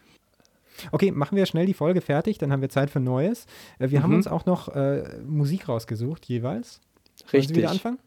Okay, 0.91 1.11
machen 1.11 1.35
wir 1.35 1.45
schnell 1.45 1.65
die 1.67 1.73
Folge 1.73 1.99
fertig, 2.01 2.37
dann 2.37 2.51
haben 2.53 2.61
wir 2.61 2.69
Zeit 2.69 2.89
für 2.89 2.99
Neues. 3.01 3.45
Äh, 3.77 3.91
wir 3.91 4.01
haben 4.01 4.09
Mhm. 4.11 4.15
uns 4.17 4.27
auch 4.27 4.45
noch 4.47 4.69
äh, 4.75 5.03
Musik 5.27 5.67
rausgesucht, 5.69 6.25
jeweils. 6.25 6.79
Wollen 7.19 7.29
Sie 7.31 7.37
richtig. 7.37 7.57
wieder 7.57 7.69
anfangen? 7.69 7.99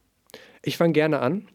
Ich 0.64 0.76
fange 0.76 0.92
gerne 0.92 1.20
an. 1.20 1.48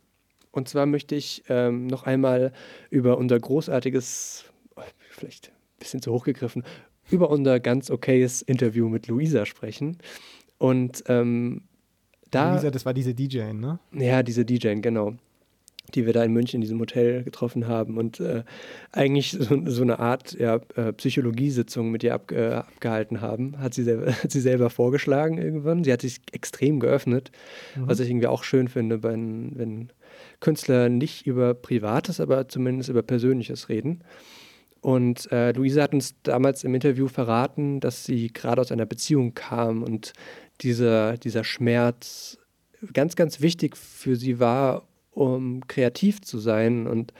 Und 0.51 0.67
zwar 0.69 0.85
möchte 0.85 1.15
ich 1.15 1.43
ähm, 1.49 1.87
noch 1.87 2.03
einmal 2.03 2.51
über 2.89 3.17
unser 3.17 3.39
großartiges, 3.39 4.45
oh, 4.75 4.81
vielleicht 5.11 5.49
ein 5.49 5.79
bisschen 5.79 6.01
zu 6.01 6.11
hoch 6.11 6.23
gegriffen, 6.23 6.63
über 7.11 7.29
unser 7.29 7.59
ganz 7.59 7.91
okayes 7.91 8.41
Interview 8.41 8.89
mit 8.89 9.07
Luisa 9.07 9.45
sprechen. 9.45 9.97
Und 10.57 11.03
ähm, 11.07 11.63
da. 12.31 12.53
Luisa, 12.53 12.71
das 12.71 12.85
war 12.85 12.93
diese 12.93 13.13
DJ, 13.13 13.53
ne? 13.53 13.79
Ja, 13.93 14.23
diese 14.23 14.45
DJ, 14.45 14.75
genau. 14.75 15.13
Die 15.95 16.05
wir 16.05 16.13
da 16.13 16.23
in 16.23 16.33
München 16.33 16.57
in 16.57 16.61
diesem 16.61 16.79
Hotel 16.79 17.23
getroffen 17.23 17.67
haben 17.67 17.97
und 17.97 18.19
äh, 18.19 18.43
eigentlich 18.91 19.31
so, 19.31 19.61
so 19.65 19.81
eine 19.81 19.99
Art 19.99 20.33
ja, 20.37 20.59
äh, 20.75 20.91
Psychologiesitzung 20.93 21.91
mit 21.91 22.03
ihr 22.03 22.13
ab, 22.13 22.31
äh, 22.31 22.49
abgehalten 22.49 23.21
haben. 23.21 23.57
Hat 23.59 23.73
sie, 23.73 23.83
selber, 23.83 24.11
hat 24.23 24.31
sie 24.31 24.41
selber 24.41 24.69
vorgeschlagen 24.69 25.37
irgendwann. 25.37 25.83
Sie 25.83 25.93
hat 25.93 26.01
sich 26.01 26.19
extrem 26.31 26.79
geöffnet, 26.79 27.31
Mhm. 27.75 27.87
was 27.87 27.99
ich 27.99 28.09
irgendwie 28.09 28.27
auch 28.27 28.43
schön 28.43 28.67
finde, 28.67 29.03
wenn, 29.03 29.51
wenn 29.57 29.89
Künstler 30.39 30.89
nicht 30.89 31.25
über 31.25 31.53
Privates, 31.53 32.19
aber 32.19 32.47
zumindest 32.47 32.89
über 32.89 33.03
Persönliches 33.03 33.69
reden. 33.69 34.03
Und 34.81 35.31
äh, 35.31 35.51
Luisa 35.51 35.81
hat 35.81 35.93
uns 35.93 36.15
damals 36.23 36.63
im 36.63 36.75
Interview 36.75 37.07
verraten, 37.07 37.79
dass 37.79 38.05
sie 38.05 38.31
gerade 38.31 38.61
aus 38.61 38.71
einer 38.71 38.85
Beziehung 38.85 39.33
kam 39.33 39.83
und 39.83 40.13
dieser, 40.61 41.17
dieser 41.17 41.43
Schmerz 41.43 42.37
ganz, 42.93 43.15
ganz 43.15 43.41
wichtig 43.41 43.75
für 43.75 44.15
sie 44.15 44.39
war, 44.39 44.86
um 45.17 45.65
kreativ 45.67 46.21
zu 46.21 46.37
sein. 46.39 46.87
Und 46.87 47.13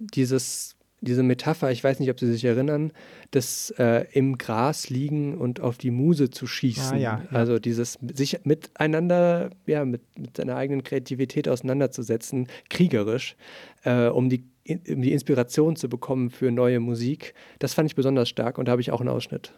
dieses, 0.00 0.76
diese 1.00 1.22
Metapher, 1.22 1.70
ich 1.70 1.84
weiß 1.84 2.00
nicht, 2.00 2.10
ob 2.10 2.18
Sie 2.18 2.30
sich 2.30 2.44
erinnern, 2.44 2.92
das 3.30 3.72
äh, 3.78 4.06
im 4.12 4.38
Gras 4.38 4.88
liegen 4.88 5.36
und 5.36 5.60
auf 5.60 5.76
die 5.76 5.90
Muse 5.90 6.30
zu 6.30 6.46
schießen. 6.46 6.96
Ah, 6.96 7.00
ja, 7.00 7.22
ja. 7.30 7.36
Also 7.36 7.58
dieses 7.58 7.98
sich 8.14 8.40
miteinander, 8.44 9.50
ja, 9.66 9.84
mit, 9.84 10.02
mit 10.18 10.36
seiner 10.36 10.56
eigenen 10.56 10.82
Kreativität 10.82 11.48
auseinanderzusetzen, 11.48 12.48
kriegerisch, 12.70 13.36
äh, 13.84 14.06
um 14.06 14.28
die 14.28 14.44
um 14.66 15.02
die 15.02 15.12
Inspiration 15.12 15.76
zu 15.76 15.90
bekommen 15.90 16.30
für 16.30 16.50
neue 16.50 16.80
Musik. 16.80 17.34
Das 17.58 17.74
fand 17.74 17.90
ich 17.90 17.94
besonders 17.94 18.30
stark 18.30 18.56
und 18.56 18.66
da 18.66 18.72
habe 18.72 18.80
ich 18.80 18.92
auch 18.92 19.00
einen 19.00 19.10
Ausschnitt. 19.10 19.52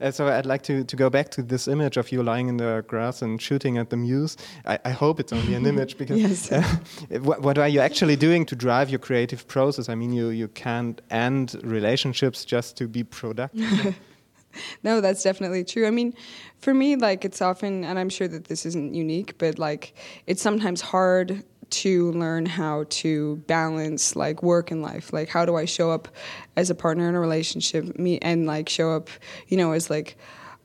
Uh, 0.00 0.10
so 0.10 0.28
I'd 0.28 0.46
like 0.46 0.62
to, 0.62 0.84
to 0.84 0.96
go 0.96 1.10
back 1.10 1.30
to 1.30 1.42
this 1.42 1.68
image 1.68 1.96
of 1.96 2.10
you 2.12 2.22
lying 2.22 2.48
in 2.48 2.56
the 2.56 2.84
grass 2.86 3.22
and 3.22 3.40
shooting 3.40 3.78
at 3.78 3.90
the 3.90 3.96
muse. 3.96 4.36
I, 4.66 4.78
I 4.84 4.90
hope 4.90 5.20
it's 5.20 5.32
only 5.32 5.54
an 5.54 5.66
image 5.66 5.96
because 5.98 6.18
Yes. 6.18 6.52
uh, 6.52 6.62
what, 7.20 7.42
what 7.42 7.58
are 7.58 7.68
you 7.68 7.80
actually 7.80 8.16
doing 8.16 8.46
to 8.46 8.56
drive 8.56 8.90
your 8.90 8.98
creative 9.00 9.46
process? 9.48 9.88
I 9.88 9.94
mean, 9.94 10.12
you, 10.12 10.28
you 10.28 10.48
can't 10.48 11.00
end 11.10 11.56
relationships 11.62 12.44
just 12.44 12.76
to 12.78 12.88
be 12.88 13.04
productive. 13.04 13.96
no, 14.82 15.00
that's 15.00 15.22
definitely 15.22 15.64
true. 15.64 15.86
I 15.86 15.90
mean, 15.90 16.14
for 16.58 16.72
me, 16.74 16.96
like 16.96 17.24
it's 17.24 17.42
often, 17.42 17.84
and 17.84 17.98
I'm 17.98 18.08
sure 18.08 18.28
that 18.28 18.44
this 18.44 18.64
isn't 18.66 18.94
unique, 18.94 19.36
but 19.38 19.58
like 19.58 19.94
it's 20.26 20.42
sometimes 20.42 20.80
hard 20.80 21.42
to 21.70 22.12
learn 22.12 22.46
how 22.46 22.84
to 22.88 23.36
balance 23.46 24.16
like 24.16 24.42
work 24.42 24.70
and 24.70 24.82
life. 24.82 25.12
Like, 25.12 25.28
how 25.28 25.44
do 25.44 25.56
I 25.56 25.64
show 25.64 25.90
up 25.90 26.08
as 26.56 26.70
a 26.70 26.74
partner 26.74 27.08
in 27.08 27.14
a 27.14 27.20
relationship, 27.20 27.98
me, 27.98 28.18
and 28.18 28.46
like 28.46 28.68
show 28.68 28.92
up, 28.92 29.08
you 29.48 29.56
know, 29.56 29.72
as 29.72 29.90
like 29.90 30.16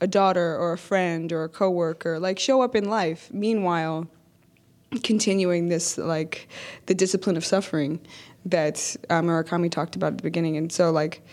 a 0.02 0.08
daughter 0.08 0.58
or 0.58 0.74
a 0.74 0.78
friend 0.78 1.32
or 1.32 1.43
a 1.43 1.50
coworker, 1.50 2.20
like 2.20 2.39
show 2.39 2.62
up 2.62 2.76
in 2.76 2.89
life. 2.89 3.30
Meanwhile, 3.34 4.08
continuing 5.04 5.70
this 5.70 5.97
like 5.97 6.47
the 6.88 6.95
discipline 6.95 7.38
of 7.38 7.45
suffering 7.45 8.00
that 8.45 8.95
uh, 9.10 9.22
Murakami 9.22 9.70
talked 9.70 9.95
about 9.95 10.14
at 10.14 10.18
the 10.18 10.24
beginning, 10.24 10.58
and 10.58 10.72
so 10.72 10.91
like. 10.91 11.26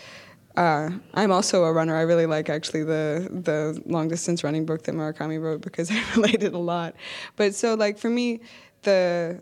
Uh, 0.55 0.89
I'm 1.13 1.31
also 1.31 1.65
a 1.65 1.71
runner. 1.71 1.95
I 1.95 2.01
really 2.01 2.25
like 2.25 2.49
actually 2.49 2.83
the 2.83 3.29
the 3.29 3.79
long 3.85 4.07
distance 4.07 4.43
running 4.43 4.65
book 4.65 4.81
that 4.85 4.95
Murakami 4.95 5.39
wrote 5.39 5.61
because 5.61 5.91
I 5.91 6.03
related 6.15 6.55
a 6.55 6.57
lot. 6.57 6.95
But 7.35 7.53
so 7.53 7.75
like 7.75 7.99
for 7.99 8.09
me, 8.09 8.39
the 8.81 9.39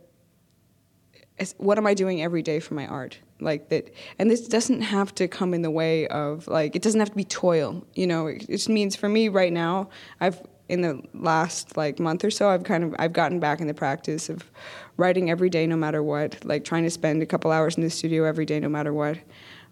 what 1.58 1.78
am 1.78 1.86
I 1.86 1.94
doing 1.94 2.22
every 2.22 2.42
day 2.42 2.60
for 2.60 2.74
my 2.74 2.88
art? 2.88 3.18
Like 3.42 3.70
that, 3.70 3.94
and 4.18 4.32
this 4.32 4.48
doesn't 4.48 4.82
have 4.82 5.14
to 5.16 5.28
come 5.28 5.54
in 5.54 5.62
the 5.62 5.72
way 5.72 6.08
of 6.08 6.48
like 6.48 6.76
it 6.76 6.82
doesn't 6.82 7.00
have 7.00 7.10
to 7.10 7.16
be 7.16 7.26
toil. 7.26 7.86
You 7.94 8.08
know, 8.08 8.28
it 8.28 8.48
just 8.48 8.70
means 8.70 8.96
for 8.96 9.10
me 9.10 9.28
right 9.28 9.52
now, 9.52 9.90
I've 10.22 10.42
in 10.70 10.82
the 10.82 11.02
last 11.14 11.78
like 11.78 12.00
month 12.00 12.24
or 12.24 12.32
so, 12.32 12.50
I've 12.50 12.64
kind 12.64 12.84
of 12.84 12.96
I've 12.98 13.14
gotten 13.14 13.40
back 13.40 13.60
in 13.60 13.68
the 13.68 13.74
practice 13.74 14.30
of 14.30 14.50
writing 14.98 15.30
every 15.30 15.50
day, 15.50 15.68
no 15.68 15.76
matter 15.76 16.02
what. 16.02 16.44
Like 16.46 16.64
trying 16.64 16.84
to 16.84 16.90
spend 16.90 17.22
a 17.22 17.26
couple 17.26 17.52
hours 17.52 17.76
in 17.76 17.84
the 17.84 17.90
studio 17.90 18.24
every 18.24 18.46
day, 18.46 18.60
no 18.60 18.70
matter 18.70 18.94
what. 18.94 19.18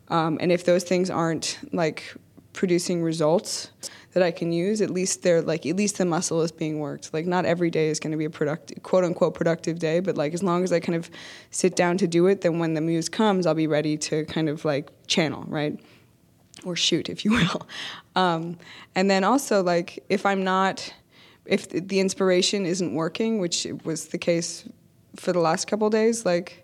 Um, 0.10 0.38
and 0.42 0.52
if 0.52 0.66
those 0.66 0.84
things 0.84 1.10
aren't 1.10 1.58
like 1.72 2.14
producing 2.52 3.02
results 3.02 3.72
that 4.14 4.22
I 4.22 4.32
can 4.32 4.52
use, 4.52 4.82
at 4.82 4.90
least 4.90 5.24
they're 5.24 5.42
like 5.42 5.66
at 5.66 5.76
least 5.76 5.98
the 5.98 6.06
muscle 6.06 6.42
is 6.42 6.52
being 6.52 6.80
worked. 6.80 7.14
Like 7.14 7.26
not 7.26 7.46
every 7.46 7.70
day 7.70 7.90
is 7.90 8.00
going 8.00 8.12
to 8.12 8.18
be 8.18 8.26
a 8.26 8.30
productive, 8.30 8.82
quote 8.84 9.04
unquote 9.04 9.34
productive 9.34 9.80
day, 9.80 10.00
but 10.00 10.16
like 10.16 10.34
as 10.34 10.44
long 10.44 10.64
as 10.64 10.72
I 10.72 10.80
kind 10.80 10.96
of 10.96 11.10
sit 11.52 11.76
down 11.76 11.98
to 11.98 12.08
do 12.08 12.28
it, 12.28 12.42
then 12.42 12.60
when 12.60 12.74
the 12.74 12.82
muse 12.82 13.10
comes, 13.10 13.46
I'll 13.46 13.56
be 13.56 13.68
ready 13.68 13.98
to 13.98 14.26
kind 14.26 14.50
of 14.50 14.66
like 14.66 14.92
channel, 15.08 15.44
right? 15.48 15.80
Or 16.64 16.76
shoot, 16.76 17.10
if 17.10 17.26
you 17.26 17.32
will. 17.32 17.68
Um, 18.16 18.58
and 18.96 19.10
then 19.10 19.24
also 19.24 19.64
like 19.64 20.04
if 20.10 20.26
I'm 20.26 20.44
not, 20.44 20.94
if 21.46 21.70
the 21.70 22.00
inspiration 22.00 22.66
isn't 22.66 22.94
working, 22.94 23.40
which 23.40 23.68
was 23.84 24.08
the 24.08 24.18
case 24.18 24.64
for 25.16 25.34
the 25.34 25.40
last 25.40 25.66
couple 25.66 25.90
days, 25.90 26.26
like 26.26 26.63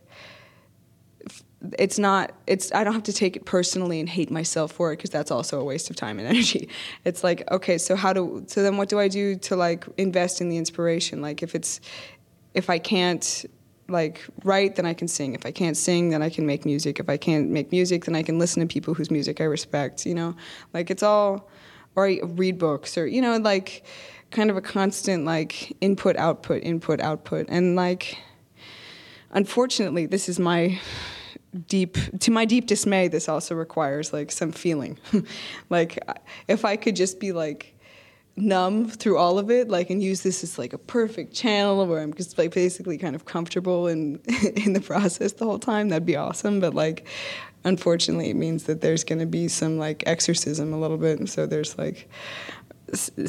it's 1.78 2.00
not 2.00 2.32
it's 2.48 2.72
i 2.74 2.84
don't 2.84 2.94
have 2.94 3.04
to 3.04 3.14
take 3.14 3.36
it 3.36 3.46
personally 3.46 4.00
and 4.00 4.08
hate 4.08 4.32
myself 4.32 4.72
for 4.72 4.94
it 4.94 4.98
because 4.98 5.10
that's 5.10 5.30
also 5.30 5.60
a 5.60 5.64
waste 5.64 5.90
of 5.90 5.96
time 5.96 6.18
and 6.20 6.28
energy. 6.36 6.70
It's 7.04 7.24
like 7.24 7.50
okay 7.52 7.78
so 7.78 7.96
how 7.96 8.14
do 8.14 8.44
so 8.48 8.64
then 8.64 8.78
what 8.78 8.90
do 8.90 9.00
i 9.00 9.08
do 9.08 9.36
to 9.36 9.56
like 9.56 9.86
invest 9.98 10.42
in 10.42 10.50
the 10.50 10.58
inspiration? 10.58 11.22
Like 11.22 11.44
if 11.44 11.56
it's 11.56 11.82
if 12.54 12.70
i 12.70 12.80
can't 12.80 13.46
like 13.90 14.22
write 14.44 14.76
then 14.76 14.86
i 14.86 14.94
can 14.94 15.08
sing. 15.08 15.34
If 15.34 15.46
i 15.46 15.52
can't 15.52 15.76
sing 15.76 16.10
then 16.10 16.22
i 16.22 16.30
can 16.30 16.46
make 16.46 16.66
music. 16.66 17.00
If 17.00 17.10
i 17.10 17.18
can't 17.18 17.50
make 17.50 17.72
music 17.72 18.06
then 18.06 18.16
i 18.16 18.24
can 18.24 18.40
listen 18.40 18.62
to 18.62 18.68
people 18.68 18.94
whose 18.94 19.12
music 19.12 19.42
i 19.42 19.46
respect 19.46 20.06
you 20.06 20.16
know? 20.16 20.36
Like 20.74 20.90
it's 20.90 21.04
all 21.04 21.50
or 21.96 22.08
I 22.08 22.20
read 22.24 22.58
books 22.58 22.98
or 22.98 23.06
you 23.06 23.22
know 23.22 23.36
like 23.38 23.84
kind 24.32 24.50
of 24.50 24.56
a 24.56 24.62
constant 24.62 25.26
like 25.26 25.76
input 25.82 26.16
output 26.16 26.64
input 26.64 27.02
output. 27.02 27.48
And 27.50 27.76
like 27.76 28.18
unfortunately 29.32 30.06
this 30.06 30.30
is 30.30 30.40
my 30.40 30.80
deep 31.68 31.98
to 32.20 32.32
my 32.32 32.46
deep 32.46 32.68
dismay 32.68 33.08
this 33.08 33.28
also 33.28 33.56
requires 33.56 34.14
like 34.14 34.32
some 34.32 34.52
feeling. 34.52 34.98
Like 35.70 36.00
if 36.48 36.66
i 36.66 36.76
could 36.76 36.96
just 36.96 37.20
be 37.20 37.32
like 37.32 37.76
numb 38.36 38.88
through 38.88 39.18
all 39.18 39.38
of 39.38 39.52
it 39.52 39.68
like 39.68 39.90
and 39.90 40.02
use 40.02 40.22
this 40.22 40.44
as 40.44 40.58
like 40.58 40.72
a 40.74 40.78
perfect 40.78 41.34
channel 41.34 41.86
where 41.86 42.00
i'm 42.00 42.14
just 42.14 42.38
like 42.38 42.54
basically 42.54 42.98
kind 42.98 43.16
of 43.16 43.26
comfortable 43.26 43.88
in 43.88 44.16
in 44.56 44.74
the 44.74 44.82
process 44.82 45.34
the 45.34 45.46
whole 45.46 45.60
time 45.60 45.90
that'd 45.90 46.06
be 46.06 46.16
awesome. 46.16 46.60
But 46.60 46.74
like 46.74 47.08
unfortunately 47.64 48.30
it 48.30 48.36
means 48.36 48.64
that 48.66 48.82
there's 48.82 49.04
going 49.04 49.20
to 49.20 49.26
be 49.26 49.48
some 49.48 49.78
like 49.78 50.04
exorcism 50.06 50.74
a 50.74 50.80
little 50.80 50.98
bit. 50.98 51.20
And 51.20 51.30
so 51.30 51.46
there's 51.46 51.78
like 51.78 52.10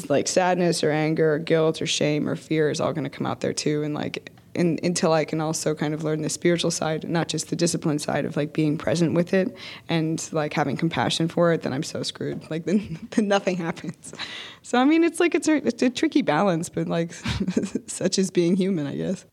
like 0.09 0.27
sadness 0.27 0.83
or 0.83 0.91
anger 0.91 1.35
or 1.35 1.39
guilt 1.39 1.81
or 1.81 1.85
shame 1.85 2.27
or 2.27 2.35
fear 2.35 2.69
is 2.71 2.81
all 2.81 2.93
going 2.93 3.03
to 3.03 3.09
come 3.09 3.27
out 3.27 3.41
there 3.41 3.53
too. 3.53 3.83
And 3.83 3.93
like 3.93 4.31
in, 4.53 4.79
until 4.83 5.13
I 5.13 5.25
can 5.25 5.41
also 5.41 5.73
kind 5.73 5.93
of 5.93 6.03
learn 6.03 6.21
the 6.21 6.29
spiritual 6.29 6.71
side, 6.71 7.07
not 7.07 7.27
just 7.27 7.49
the 7.49 7.55
discipline 7.55 7.99
side 7.99 8.25
of 8.25 8.35
like 8.35 8.53
being 8.53 8.77
present 8.77 9.13
with 9.13 9.33
it 9.33 9.55
and 9.89 10.27
like 10.31 10.53
having 10.53 10.77
compassion 10.77 11.27
for 11.27 11.53
it, 11.53 11.61
then 11.61 11.73
I'm 11.73 11.83
so 11.83 12.03
screwed. 12.03 12.41
Like 12.51 12.65
then, 12.65 12.99
then 13.11 13.29
nothing 13.29 13.55
happens. 13.55 14.13
So 14.61 14.77
I 14.77 14.83
mean, 14.83 15.05
it's 15.05 15.21
like 15.21 15.35
it's 15.35 15.47
a, 15.47 15.65
it's 15.65 15.81
a 15.81 15.89
tricky 15.89 16.21
balance, 16.21 16.67
but 16.67 16.87
like 16.89 17.13
such 17.87 18.19
is 18.19 18.29
being 18.29 18.57
human, 18.57 18.87
I 18.87 18.97
guess. 18.97 19.25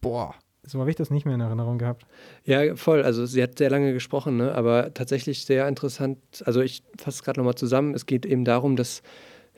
Boah, 0.00 0.34
so 0.64 0.78
habe 0.78 0.90
ich 0.90 0.96
das 0.96 1.10
nicht 1.10 1.26
mehr 1.26 1.34
in 1.34 1.40
Erinnerung 1.40 1.78
gehabt. 1.78 2.06
Ja, 2.44 2.76
voll. 2.76 3.02
Also 3.02 3.26
sie 3.26 3.42
hat 3.42 3.58
sehr 3.58 3.70
lange 3.70 3.92
gesprochen, 3.92 4.36
ne? 4.36 4.54
aber 4.54 4.94
tatsächlich 4.94 5.44
sehr 5.44 5.66
interessant. 5.66 6.18
Also 6.44 6.60
ich 6.60 6.84
fasse 6.96 7.16
es 7.16 7.22
gerade 7.24 7.40
nochmal 7.40 7.56
zusammen. 7.56 7.92
Es 7.94 8.06
geht 8.06 8.24
eben 8.24 8.44
darum, 8.44 8.76
dass 8.76 9.02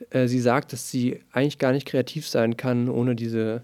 äh, 0.09 0.27
sie 0.27 0.39
sagt, 0.39 0.73
dass 0.73 0.89
sie 0.89 1.19
eigentlich 1.31 1.59
gar 1.59 1.71
nicht 1.71 1.85
kreativ 1.85 2.27
sein 2.27 2.57
kann, 2.57 2.89
ohne 2.89 3.15
diese, 3.15 3.63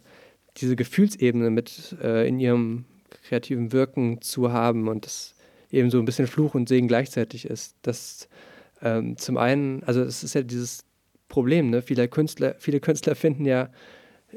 diese 0.62 0.76
Gefühlsebene 0.76 1.50
mit 1.50 1.96
äh, 2.02 2.28
in 2.28 2.40
ihrem 2.40 2.86
kreativen 3.24 3.72
Wirken 3.72 4.22
zu 4.22 4.52
haben 4.52 4.88
und 4.88 5.06
das 5.06 5.36
eben 5.72 5.90
so 5.90 6.00
ein 6.00 6.06
bisschen 6.06 6.28
Fluch 6.28 6.56
und 6.56 6.68
Segen 6.70 6.88
gleichzeitig 6.88 7.46
ist. 7.46 7.76
Das 7.82 8.28
ähm, 8.82 9.18
zum 9.18 9.38
einen, 9.38 9.84
also 9.84 10.02
es 10.02 10.24
ist 10.24 10.36
ja 10.36 10.42
dieses 10.42 10.86
Problem, 11.28 11.70
ne? 11.70 11.82
viele, 11.82 12.08
Künstler, 12.08 12.56
viele 12.60 12.80
Künstler 12.80 13.16
finden 13.16 13.46
ja 13.46 13.70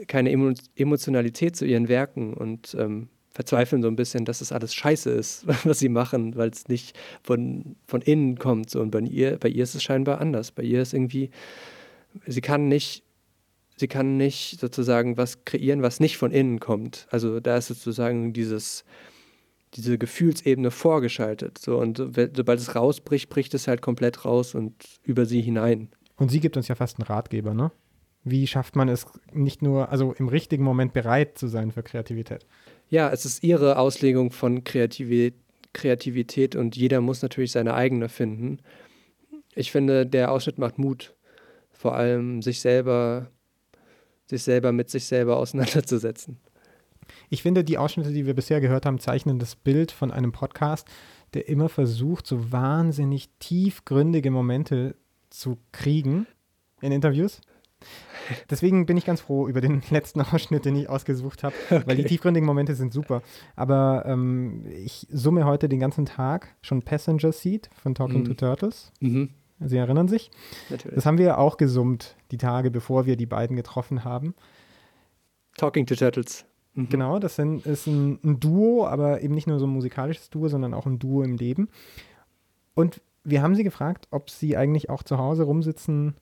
keine 0.06 0.30
Emo 0.30 0.52
Emotionalität 0.76 1.56
zu 1.56 1.64
ihren 1.64 1.88
Werken 1.88 2.34
und 2.34 2.76
ähm, 2.78 3.08
verzweifeln 3.30 3.82
so 3.82 3.88
ein 3.88 3.96
bisschen, 3.96 4.24
dass 4.24 4.40
es 4.40 4.52
alles 4.52 4.74
scheiße 4.74 5.10
ist, 5.10 5.46
was 5.64 5.78
sie 5.78 5.88
machen, 5.88 6.36
weil 6.36 6.50
es 6.50 6.68
nicht 6.68 6.96
von, 7.22 7.76
von 7.86 8.02
innen 8.02 8.38
kommt. 8.38 8.70
So. 8.70 8.80
Und 8.80 8.90
bei 8.90 9.00
ihr, 9.00 9.38
bei 9.38 9.48
ihr 9.48 9.64
ist 9.64 9.74
es 9.74 9.82
scheinbar 9.82 10.20
anders. 10.20 10.52
Bei 10.52 10.62
ihr 10.62 10.82
ist 10.82 10.92
irgendwie, 10.92 11.30
sie 12.26 12.40
kann 12.40 12.68
nicht, 12.68 13.04
sie 13.76 13.88
kann 13.88 14.16
nicht 14.16 14.60
sozusagen 14.60 15.16
was 15.16 15.44
kreieren, 15.44 15.82
was 15.82 16.00
nicht 16.00 16.16
von 16.16 16.30
innen 16.30 16.60
kommt. 16.60 17.06
Also 17.10 17.40
da 17.40 17.56
ist 17.56 17.68
sozusagen 17.68 18.32
dieses, 18.32 18.84
diese 19.74 19.98
Gefühlsebene 19.98 20.70
vorgeschaltet. 20.70 21.58
So. 21.58 21.78
Und 21.78 21.98
so- 21.98 22.10
sobald 22.12 22.60
es 22.60 22.74
rausbricht, 22.74 23.28
bricht 23.28 23.54
es 23.54 23.68
halt 23.68 23.82
komplett 23.82 24.24
raus 24.24 24.54
und 24.54 24.74
über 25.02 25.26
sie 25.26 25.40
hinein. 25.40 25.88
Und 26.16 26.30
sie 26.30 26.40
gibt 26.40 26.56
uns 26.56 26.68
ja 26.68 26.74
fast 26.74 26.98
einen 26.98 27.06
Ratgeber, 27.06 27.54
ne? 27.54 27.72
Wie 28.24 28.46
schafft 28.46 28.76
man 28.76 28.88
es 28.88 29.06
nicht 29.32 29.62
nur, 29.62 29.90
also 29.90 30.12
im 30.12 30.28
richtigen 30.28 30.62
Moment 30.62 30.92
bereit 30.92 31.36
zu 31.38 31.48
sein 31.48 31.72
für 31.72 31.82
Kreativität? 31.82 32.46
Ja, 32.88 33.10
es 33.10 33.24
ist 33.24 33.42
ihre 33.42 33.78
Auslegung 33.78 34.30
von 34.30 34.62
Kreativität, 34.62 35.34
Kreativität 35.72 36.54
und 36.54 36.76
jeder 36.76 37.00
muss 37.00 37.22
natürlich 37.22 37.50
seine 37.50 37.74
eigene 37.74 38.08
finden. 38.08 38.58
Ich 39.54 39.72
finde, 39.72 40.06
der 40.06 40.30
Ausschnitt 40.30 40.58
macht 40.58 40.78
Mut, 40.78 41.16
vor 41.70 41.94
allem 41.96 42.42
sich 42.42 42.60
selber, 42.60 43.30
sich 44.28 44.42
selber 44.42 44.72
mit 44.72 44.90
sich 44.90 45.04
selber 45.04 45.36
auseinanderzusetzen. 45.36 46.38
Ich 47.28 47.42
finde, 47.42 47.64
die 47.64 47.78
Ausschnitte, 47.78 48.12
die 48.12 48.26
wir 48.26 48.34
bisher 48.34 48.60
gehört 48.60 48.86
haben, 48.86 48.98
zeichnen 48.98 49.38
das 49.38 49.56
Bild 49.56 49.90
von 49.92 50.10
einem 50.10 50.32
Podcast, 50.32 50.86
der 51.34 51.48
immer 51.48 51.68
versucht, 51.68 52.26
so 52.26 52.52
wahnsinnig 52.52 53.28
tiefgründige 53.38 54.30
Momente 54.30 54.94
zu 55.30 55.58
kriegen 55.72 56.26
in 56.80 56.92
Interviews. 56.92 57.40
Deswegen 58.48 58.86
bin 58.86 58.96
ich 58.96 59.04
ganz 59.04 59.20
froh 59.20 59.48
über 59.48 59.60
den 59.60 59.82
letzten 59.90 60.20
Ausschnitt, 60.20 60.64
den 60.64 60.76
ich 60.76 60.88
ausgesucht 60.88 61.42
habe, 61.42 61.54
weil 61.70 61.96
die 61.96 62.02
Okay. 62.02 62.04
tiefgründigen 62.04 62.46
Momente 62.46 62.74
sind 62.76 62.92
super. 62.92 63.22
Aber 63.56 64.04
ähm, 64.06 64.64
ich 64.70 65.06
summe 65.10 65.44
heute 65.44 65.68
den 65.68 65.80
ganzen 65.80 66.06
Tag 66.06 66.54
schon 66.62 66.82
Passenger 66.82 67.32
Seat 67.32 67.68
von 67.82 67.94
Talking 67.96 68.20
Mhm. 68.20 68.24
to 68.26 68.34
Turtles. 68.34 68.92
Mhm. 69.00 69.30
Sie 69.66 69.76
erinnern 69.76 70.08
sich? 70.08 70.30
Natürlich. 70.70 70.94
Das 70.94 71.06
haben 71.06 71.18
wir 71.18 71.38
auch 71.38 71.56
gesummt, 71.56 72.16
die 72.30 72.38
Tage, 72.38 72.70
bevor 72.70 73.06
wir 73.06 73.16
die 73.16 73.26
beiden 73.26 73.56
getroffen 73.56 74.04
haben. 74.04 74.34
Talking 75.56 75.86
to 75.86 75.94
Turtles. 75.94 76.44
Mhm. 76.74 76.88
Genau, 76.88 77.18
das 77.18 77.36
sind, 77.36 77.66
ist 77.66 77.86
ein, 77.86 78.18
ein 78.24 78.40
Duo, 78.40 78.86
aber 78.86 79.22
eben 79.22 79.34
nicht 79.34 79.46
nur 79.46 79.58
so 79.58 79.66
ein 79.66 79.72
musikalisches 79.72 80.30
Duo, 80.30 80.48
sondern 80.48 80.74
auch 80.74 80.86
ein 80.86 80.98
Duo 80.98 81.22
im 81.22 81.36
Leben. 81.36 81.68
Und 82.74 83.00
wir 83.24 83.42
haben 83.42 83.54
sie 83.54 83.64
gefragt, 83.64 84.08
ob 84.10 84.30
sie 84.30 84.56
eigentlich 84.56 84.90
auch 84.90 85.02
zu 85.02 85.18
Hause 85.18 85.44
rumsitzen, 85.44 86.14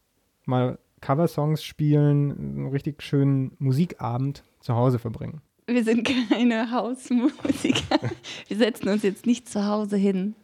mal 0.44 0.78
Coversongs 1.00 1.62
spielen, 1.62 2.30
einen 2.32 2.68
richtig 2.68 3.02
schönen 3.02 3.52
Musikabend 3.58 4.42
zu 4.60 4.74
Hause 4.74 4.98
verbringen. 4.98 5.40
Wir 5.66 5.84
sind 5.84 6.04
keine 6.04 6.70
Hausmusiker. 6.72 8.00
Wir 8.48 8.56
setzen 8.56 8.88
uns 8.88 9.02
jetzt 9.02 9.24
nicht 9.24 9.48
zu 9.48 9.66
Hause 9.66 9.96
hin 9.96 10.34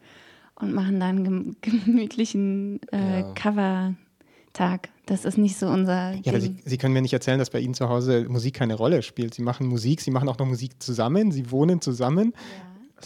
und 0.56 0.72
machen 0.74 0.98
dann 1.00 1.24
gem 1.24 1.56
gemütlichen 1.60 2.80
äh, 2.92 3.20
Ja. 3.20 3.32
Cover-Tag. 3.34 4.88
Das 5.06 5.24
ist 5.24 5.38
nicht 5.38 5.56
so 5.56 5.66
unser 5.68 6.12
Ja, 6.14 6.32
aber 6.32 6.40
sie, 6.40 6.48
Ding. 6.50 6.62
sie 6.64 6.78
können 6.78 6.92
mir 6.94 7.02
nicht 7.02 7.12
erzählen, 7.12 7.38
dass 7.38 7.50
bei 7.50 7.60
Ihnen 7.60 7.74
zu 7.74 7.88
Hause 7.88 8.26
Musik 8.28 8.54
keine 8.54 8.74
Rolle 8.74 9.02
spielt. 9.02 9.34
Sie 9.34 9.42
machen 9.42 9.66
Musik, 9.68 10.00
Sie 10.00 10.10
machen 10.10 10.28
auch 10.28 10.38
noch 10.38 10.46
Musik 10.46 10.82
zusammen, 10.82 11.30
Sie 11.30 11.50
wohnen 11.50 11.80
zusammen. 11.80 12.32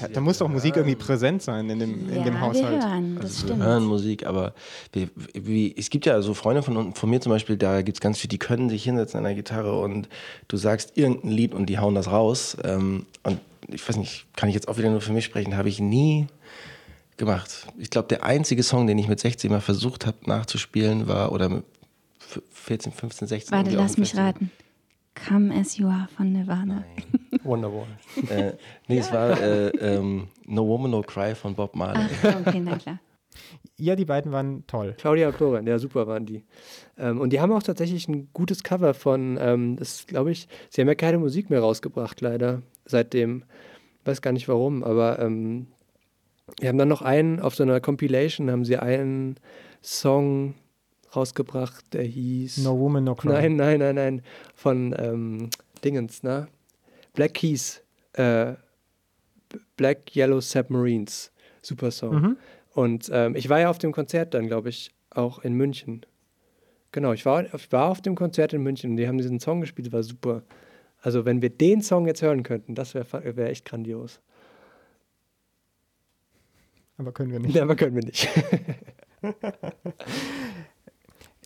Da, 0.00 0.06
da 0.06 0.20
muss 0.20 0.38
doch 0.38 0.48
Musik 0.48 0.76
irgendwie 0.76 0.94
präsent 0.94 1.42
sein 1.42 1.68
in 1.68 1.80
dem, 1.80 2.08
in 2.08 2.22
dem 2.22 2.34
ja, 2.34 2.40
Haushalt. 2.40 2.80
wir 2.80 2.88
hören, 2.90 3.16
das 3.16 3.24
Also 3.24 3.42
wir 3.42 3.48
stimmt. 3.48 3.62
hören 3.64 3.84
Musik, 3.84 4.24
aber 4.24 4.54
wir, 4.92 5.08
wie, 5.34 5.74
es 5.76 5.90
gibt 5.90 6.06
ja 6.06 6.22
so 6.22 6.32
Freunde 6.32 6.62
von, 6.62 6.94
von 6.94 7.10
mir 7.10 7.20
zum 7.20 7.30
Beispiel, 7.30 7.56
da 7.56 7.82
gibt 7.82 7.96
es 7.96 8.00
ganz 8.00 8.16
viele, 8.18 8.28
die 8.28 8.38
können 8.38 8.70
sich 8.70 8.84
hinsetzen 8.84 9.18
an 9.18 9.24
der 9.24 9.34
Gitarre 9.34 9.80
und 9.80 10.08
du 10.46 10.56
sagst 10.56 10.96
irgendein 10.96 11.32
Lied 11.32 11.54
und 11.54 11.66
die 11.66 11.78
hauen 11.80 11.96
das 11.96 12.06
raus. 12.10 12.56
Ähm, 12.62 13.06
und 13.24 13.40
ich 13.66 13.86
weiß 13.86 13.96
nicht, 13.96 14.26
kann 14.36 14.48
ich 14.48 14.54
jetzt 14.54 14.68
auch 14.68 14.78
wieder 14.78 14.90
nur 14.90 15.00
für 15.00 15.12
mich 15.12 15.24
sprechen, 15.24 15.56
habe 15.56 15.68
ich 15.68 15.80
nie 15.80 16.28
gemacht. 17.20 17.68
Ich 17.78 17.90
glaube, 17.90 18.08
der 18.08 18.24
einzige 18.24 18.62
Song, 18.64 18.88
den 18.88 18.98
ich 18.98 19.06
mit 19.06 19.20
16 19.20 19.50
mal 19.50 19.60
versucht 19.60 20.06
habe 20.06 20.16
nachzuspielen, 20.26 21.06
war, 21.06 21.30
oder 21.30 21.48
mit 21.48 21.64
f- 22.18 22.42
14, 22.50 22.90
15, 22.92 23.28
16. 23.28 23.56
Warte, 23.56 23.70
lass 23.70 23.96
mich 23.96 24.16
raten. 24.16 24.50
Come 25.28 25.54
as 25.54 25.76
you 25.76 25.86
are 25.86 26.08
von 26.16 26.32
Nirvana. 26.32 26.84
Wonderwall. 27.44 27.86
Äh, 28.28 28.52
nee, 28.88 28.98
es 28.98 29.12
war 29.12 29.40
äh, 29.40 29.68
ähm, 29.68 30.28
No 30.46 30.66
Woman, 30.66 30.90
No 30.90 31.02
Cry 31.02 31.34
von 31.34 31.54
Bob 31.54 31.76
Marley. 31.76 32.06
Ach, 32.22 32.40
okay, 32.46 32.60
na 32.60 32.76
klar. 32.76 32.98
Ja, 33.76 33.96
die 33.96 34.04
beiden 34.04 34.30
waren 34.32 34.66
toll. 34.66 34.94
Claudia 34.98 35.28
und 35.28 35.36
Florian, 35.36 35.66
ja, 35.66 35.78
super 35.78 36.06
waren 36.06 36.26
die. 36.26 36.44
Ähm, 36.98 37.18
und 37.18 37.32
die 37.32 37.40
haben 37.40 37.50
auch 37.52 37.62
tatsächlich 37.62 38.08
ein 38.08 38.28
gutes 38.34 38.62
Cover 38.62 38.92
von, 38.92 39.38
ähm, 39.40 39.76
das 39.76 40.06
glaube 40.06 40.32
ich, 40.32 40.48
sie 40.68 40.82
haben 40.82 40.88
ja 40.88 40.94
keine 40.94 41.16
Musik 41.16 41.48
mehr 41.48 41.60
rausgebracht, 41.60 42.20
leider, 42.20 42.60
seitdem. 42.84 43.44
Weiß 44.04 44.20
gar 44.20 44.32
nicht 44.32 44.48
warum, 44.48 44.84
aber 44.84 45.18
ähm, 45.20 45.68
wir 46.58 46.68
haben 46.68 46.78
dann 46.78 46.88
noch 46.88 47.02
einen, 47.02 47.40
auf 47.40 47.54
so 47.54 47.62
einer 47.62 47.80
Compilation 47.80 48.50
haben 48.50 48.64
sie 48.64 48.76
einen 48.76 49.36
Song 49.82 50.54
rausgebracht, 51.14 51.92
der 51.92 52.04
hieß. 52.04 52.58
No 52.58 52.78
Woman, 52.78 53.04
No 53.04 53.14
Cry. 53.14 53.28
Nein, 53.28 53.56
nein, 53.56 53.78
nein, 53.80 53.94
nein. 53.94 54.22
Von 54.54 54.94
ähm, 54.98 55.50
Dingens, 55.84 56.22
ne? 56.22 56.48
Black 57.14 57.34
Keys. 57.34 57.82
Äh, 58.12 58.54
Black 59.76 60.14
Yellow 60.14 60.40
Submarines. 60.40 61.32
Super 61.62 61.90
Song. 61.90 62.14
Mhm. 62.14 62.36
Und 62.72 63.10
ähm, 63.12 63.34
ich 63.34 63.48
war 63.48 63.60
ja 63.60 63.70
auf 63.70 63.78
dem 63.78 63.92
Konzert 63.92 64.34
dann, 64.34 64.46
glaube 64.46 64.68
ich, 64.68 64.92
auch 65.10 65.40
in 65.40 65.54
München. 65.54 66.06
Genau, 66.92 67.12
ich 67.12 67.24
war, 67.26 67.52
ich 67.54 67.72
war 67.72 67.88
auf 67.88 68.00
dem 68.00 68.14
Konzert 68.14 68.52
in 68.52 68.62
München 68.62 68.92
und 68.92 68.96
die 68.96 69.06
haben 69.06 69.18
diesen 69.18 69.40
Song 69.40 69.60
gespielt, 69.60 69.92
war 69.92 70.02
super. 70.02 70.42
Also 71.00 71.24
wenn 71.24 71.42
wir 71.42 71.50
den 71.50 71.82
Song 71.82 72.06
jetzt 72.06 72.22
hören 72.22 72.42
könnten, 72.42 72.74
das 72.74 72.94
wäre 72.94 73.36
wär 73.36 73.50
echt 73.50 73.64
grandios. 73.64 74.20
Aber 77.00 77.12
können 77.12 77.32
wir 77.32 77.40
nicht. 77.40 77.54
Ja, 77.54 77.62
aber 77.62 77.76
können 77.76 77.94
wir 77.96 78.04
nicht. 78.04 78.28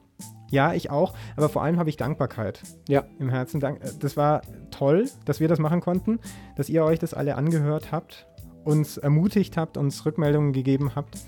ja, 0.50 0.72
ich 0.72 0.90
auch. 0.90 1.14
Aber 1.36 1.48
vor 1.48 1.62
allem 1.62 1.78
habe 1.78 1.90
ich 1.90 1.96
Dankbarkeit 1.96 2.60
Ja, 2.88 3.04
im 3.18 3.28
Herzen. 3.28 3.60
Dank, 3.60 3.84
äh, 3.84 3.90
das 3.98 4.16
war 4.16 4.42
toll, 4.70 5.08
dass 5.24 5.40
wir 5.40 5.48
das 5.48 5.58
machen 5.58 5.80
konnten, 5.80 6.18
dass 6.56 6.68
ihr 6.68 6.84
euch 6.84 6.98
das 6.98 7.14
alle 7.14 7.36
angehört 7.36 7.92
habt, 7.92 8.26
uns 8.64 8.96
ermutigt 8.96 9.56
habt, 9.56 9.76
uns 9.76 10.04
Rückmeldungen 10.06 10.52
gegeben 10.52 10.92
habt, 10.94 11.18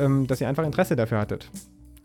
ähm, 0.00 0.26
dass 0.26 0.40
ihr 0.40 0.48
einfach 0.48 0.64
Interesse 0.64 0.96
dafür 0.96 1.18
hattet. 1.18 1.50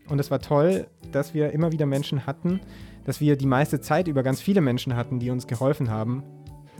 Und 0.08 0.18
es 0.18 0.30
war 0.30 0.40
toll, 0.40 0.86
dass 1.12 1.34
wir 1.34 1.52
immer 1.52 1.72
wieder 1.72 1.86
Menschen 1.86 2.26
hatten, 2.26 2.60
dass 3.04 3.20
wir 3.20 3.36
die 3.36 3.46
meiste 3.46 3.80
Zeit 3.80 4.08
über 4.08 4.22
ganz 4.22 4.40
viele 4.40 4.60
Menschen 4.60 4.96
hatten, 4.96 5.18
die 5.18 5.30
uns 5.30 5.46
geholfen 5.46 5.90
haben, 5.90 6.22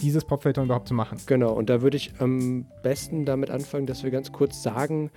dieses 0.01 0.24
Popfilter 0.24 0.62
überhaupt 0.62 0.89
zu 0.89 0.95
machen. 0.95 1.18
genau. 1.26 1.53
Und 1.53 1.70
da 1.70 1.83
würde 1.83 1.97
ich 1.97 2.12
am 2.18 2.66
besten 2.83 3.24
damit 3.24 3.51
anfangen, 3.51 3.87
dass 3.87 4.03
wir 4.03 4.11
ganz 4.11 4.33
kurz 4.33 4.62
sagen, 4.62 5.11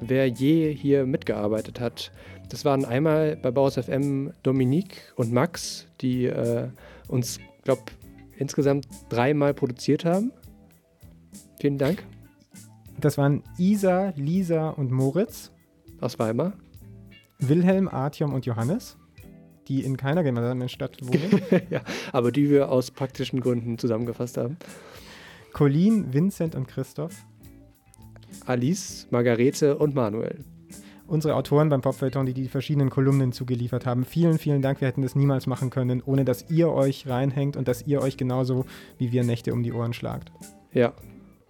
wer 0.00 0.26
je 0.26 0.72
hier 0.72 1.06
mitgearbeitet 1.06 1.80
hat. 1.80 2.10
Das 2.48 2.64
waren 2.64 2.84
einmal 2.84 3.36
bei 3.36 3.50
Bauhaus 3.50 3.76
FM 3.76 4.32
Dominique 4.42 5.12
und 5.16 5.32
Max, 5.32 5.86
die 6.00 6.26
äh, 6.26 6.68
uns, 7.08 7.38
glaube 7.64 7.82
insgesamt 8.36 8.88
dreimal 9.10 9.54
produziert 9.54 10.04
haben. 10.04 10.32
Vielen 11.60 11.78
Dank. 11.78 12.02
Das 13.00 13.16
waren 13.16 13.42
Isa, 13.56 14.12
Lisa 14.16 14.70
und 14.70 14.90
Moritz, 14.90 15.50
Aus 16.00 16.18
Weimar. 16.18 16.52
Wilhelm, 17.38 17.88
Artyom 17.88 18.34
und 18.34 18.44
Johannes, 18.44 18.98
die 19.68 19.82
in 19.82 19.96
keiner 19.96 20.22
gemeinsamen 20.22 20.68
Stadt 20.68 20.98
wohnen. 21.02 21.40
ja, 21.70 21.80
aber 22.12 22.30
die 22.30 22.50
wir 22.50 22.70
aus 22.70 22.90
praktischen 22.90 23.40
Gründen 23.40 23.78
zusammengefasst 23.78 24.36
haben. 24.36 24.58
Colleen, 25.54 26.12
Vincent 26.12 26.54
und 26.54 26.68
Christoph. 26.68 27.24
Alice, 28.44 29.06
Margarete 29.10 29.78
und 29.78 29.94
Manuel. 29.94 30.44
Unsere 31.06 31.34
Autoren 31.34 31.70
beim 31.70 31.80
Popfeuilleton, 31.80 32.26
die 32.26 32.34
die 32.34 32.48
verschiedenen 32.48 32.90
Kolumnen 32.90 33.32
zugeliefert 33.32 33.86
haben. 33.86 34.04
Vielen, 34.04 34.38
vielen 34.38 34.62
Dank. 34.62 34.80
Wir 34.80 34.88
hätten 34.88 35.02
das 35.02 35.16
niemals 35.16 35.46
machen 35.46 35.70
können, 35.70 36.02
ohne 36.04 36.24
dass 36.24 36.50
ihr 36.50 36.70
euch 36.70 37.08
reinhängt 37.08 37.56
und 37.56 37.66
dass 37.66 37.86
ihr 37.86 38.00
euch 38.00 38.16
genauso 38.16 38.66
wie 38.98 39.10
wir 39.10 39.24
Nächte 39.24 39.52
um 39.52 39.62
die 39.62 39.72
Ohren 39.72 39.92
schlagt. 39.92 40.30
Ja. 40.72 40.92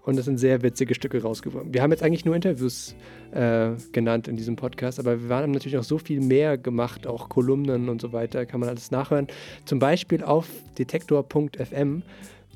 Und 0.03 0.19
es 0.19 0.25
sind 0.25 0.39
sehr 0.39 0.63
witzige 0.63 0.95
Stücke 0.95 1.23
rausgekommen. 1.23 1.73
Wir 1.73 1.83
haben 1.83 1.91
jetzt 1.91 2.03
eigentlich 2.03 2.25
nur 2.25 2.35
Interviews 2.35 2.95
äh, 3.33 3.71
genannt 3.93 4.29
in 4.29 4.37
diesem 4.37 4.57
Podcast, 4.57 4.99
aber 4.99 5.29
wir 5.29 5.37
haben 5.37 5.53
natürlich 5.53 5.77
noch 5.77 5.85
so 5.85 5.99
viel 5.99 6.21
mehr 6.21 6.59
gemacht, 6.59 7.07
auch 7.07 7.29
Kolumnen 7.29 7.89
und 7.89 8.01
so 8.01 8.13
weiter, 8.13 8.47
kann 8.47 8.61
man 8.61 8.69
alles 8.69 8.91
nachhören. 8.91 9.27
Zum 9.65 9.79
Beispiel 9.79 10.25
auf 10.25 10.47
detektor.fm, 10.79 12.03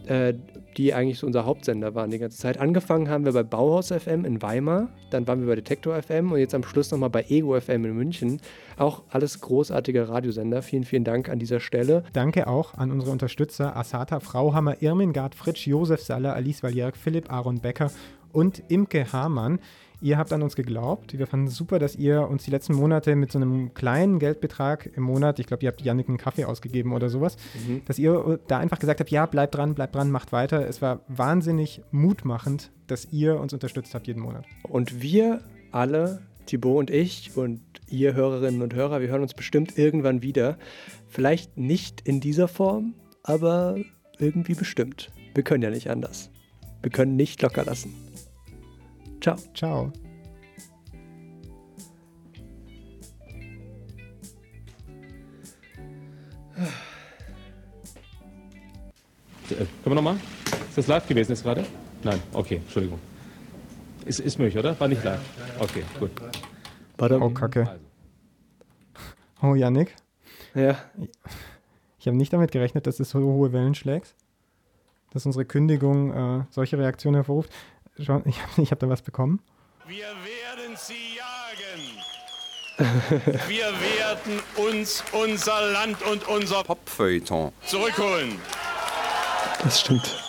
äh, 0.06 0.34
die 0.76 0.92
eigentlich 0.92 1.18
so 1.18 1.26
unser 1.26 1.44
Hauptsender 1.44 1.94
waren 1.94 2.10
die 2.10 2.18
ganze 2.18 2.38
Zeit. 2.38 2.58
Angefangen 2.58 3.08
haben 3.08 3.24
wir 3.24 3.32
bei 3.32 3.42
Bauhaus 3.42 3.92
FM 3.92 4.24
in 4.24 4.42
Weimar, 4.42 4.88
dann 5.10 5.26
waren 5.26 5.40
wir 5.40 5.46
bei 5.46 5.54
Detektor 5.54 6.00
FM 6.00 6.32
und 6.32 6.38
jetzt 6.38 6.54
am 6.54 6.64
Schluss 6.64 6.90
nochmal 6.90 7.10
bei 7.10 7.24
Ego 7.28 7.58
FM 7.60 7.84
in 7.84 7.94
München. 7.94 8.40
Auch 8.76 9.02
alles 9.10 9.40
großartige 9.40 10.08
Radiosender. 10.08 10.62
Vielen, 10.62 10.84
vielen 10.84 11.04
Dank 11.04 11.28
an 11.28 11.38
dieser 11.38 11.60
Stelle. 11.60 12.04
Danke 12.12 12.46
auch 12.46 12.74
an 12.74 12.90
unsere 12.90 13.12
Unterstützer 13.12 13.76
Asata 13.76 14.20
Frauhammer, 14.20 14.82
Irmingard 14.82 15.34
Fritsch, 15.34 15.66
Josef 15.66 16.02
Saller, 16.02 16.34
Alice 16.34 16.62
Valjerk, 16.62 16.96
Philipp 16.96 17.32
Aaron 17.32 17.60
Becker 17.60 17.90
und 18.32 18.62
Imke 18.68 19.12
Hamann. 19.12 19.60
Ihr 20.00 20.18
habt 20.18 20.32
an 20.32 20.42
uns 20.42 20.54
geglaubt. 20.56 21.16
Wir 21.18 21.26
fanden 21.26 21.46
es 21.46 21.56
super, 21.56 21.78
dass 21.78 21.96
ihr 21.96 22.28
uns 22.28 22.44
die 22.44 22.50
letzten 22.50 22.74
Monate 22.74 23.16
mit 23.16 23.32
so 23.32 23.38
einem 23.38 23.72
kleinen 23.74 24.18
Geldbetrag 24.18 24.90
im 24.96 25.04
Monat, 25.04 25.38
ich 25.38 25.46
glaube, 25.46 25.62
ihr 25.62 25.68
habt 25.70 25.80
Janik 25.80 26.08
einen 26.08 26.18
Kaffee 26.18 26.44
ausgegeben 26.44 26.92
oder 26.92 27.08
sowas, 27.08 27.36
Mhm. 27.66 27.82
dass 27.86 27.98
ihr 27.98 28.38
da 28.48 28.58
einfach 28.58 28.78
gesagt 28.78 29.00
habt, 29.00 29.10
ja, 29.10 29.24
bleibt 29.26 29.54
dran, 29.54 29.74
bleibt 29.74 29.94
dran, 29.94 30.10
macht 30.10 30.32
weiter. 30.32 30.68
Es 30.68 30.82
war 30.82 31.00
wahnsinnig 31.08 31.80
mutmachend, 31.90 32.70
dass 32.86 33.12
ihr 33.12 33.40
uns 33.40 33.52
unterstützt 33.54 33.94
habt 33.94 34.06
jeden 34.06 34.20
Monat. 34.20 34.44
Und 34.64 35.00
wir 35.00 35.40
alle, 35.72 36.20
Thibaut 36.46 36.76
und 36.78 36.90
ich 36.90 37.34
und 37.36 37.62
ihr 37.88 38.12
Hörerinnen 38.14 38.60
und 38.60 38.74
Hörer, 38.74 39.00
wir 39.00 39.08
hören 39.08 39.22
uns 39.22 39.32
bestimmt 39.32 39.78
irgendwann 39.78 40.20
wieder. 40.22 40.58
Vielleicht 41.08 41.56
nicht 41.56 42.02
in 42.06 42.20
dieser 42.20 42.48
Form, 42.48 42.94
aber 43.22 43.76
irgendwie 44.18 44.54
bestimmt. 44.54 45.10
Wir 45.34 45.42
können 45.44 45.62
ja 45.62 45.70
nicht 45.70 45.88
anders. 45.88 46.30
Wir 46.82 46.90
können 46.90 47.16
nicht 47.16 47.40
locker 47.40 47.64
lassen. 47.64 47.94
Ciao. 49.24 49.36
Ciao. 49.54 49.92
Äh, 59.48 59.54
Können 59.54 59.68
wir 59.84 59.94
nochmal? 59.94 60.16
Ist 60.68 60.76
das 60.76 60.88
live 60.88 61.08
gewesen 61.08 61.32
jetzt 61.32 61.42
gerade? 61.42 61.64
Nein, 62.02 62.20
okay, 62.34 62.56
Entschuldigung. 62.56 62.98
Ist, 64.04 64.20
ist 64.20 64.38
möglich, 64.38 64.58
oder? 64.58 64.78
War 64.78 64.88
nicht 64.88 65.02
live. 65.02 65.22
Okay, 65.58 65.84
gut. 65.98 66.10
Oh, 66.98 67.30
Kacke. 67.30 67.80
Oh, 69.40 69.54
Janik. 69.54 69.96
Ja. 70.54 70.76
Ich 71.98 72.06
habe 72.06 72.18
nicht 72.18 72.34
damit 72.34 72.52
gerechnet, 72.52 72.86
dass 72.86 73.00
es 73.00 73.08
so 73.08 73.20
hohe 73.20 73.54
Wellen 73.54 73.74
schlägt. 73.74 74.14
Dass 75.14 75.24
unsere 75.24 75.46
Kündigung 75.46 76.12
äh, 76.12 76.44
solche 76.50 76.76
Reaktionen 76.76 77.14
hervorruft. 77.14 77.50
Schau, 78.00 78.22
ich 78.24 78.40
habe 78.42 78.62
ich 78.62 78.70
hab 78.70 78.78
da 78.80 78.88
was 78.88 79.02
bekommen. 79.02 79.40
Wir 79.86 80.06
werden 80.06 80.76
sie 80.76 81.16
jagen. 81.16 82.04
Wir 83.48 83.66
werden 83.66 84.42
uns 84.56 85.04
unser 85.12 85.70
Land 85.70 86.02
und 86.02 86.26
unser 86.26 86.64
Popfeuilleton. 86.64 87.52
zurückholen. 87.64 88.36
Das 89.62 89.80
stimmt. 89.80 90.24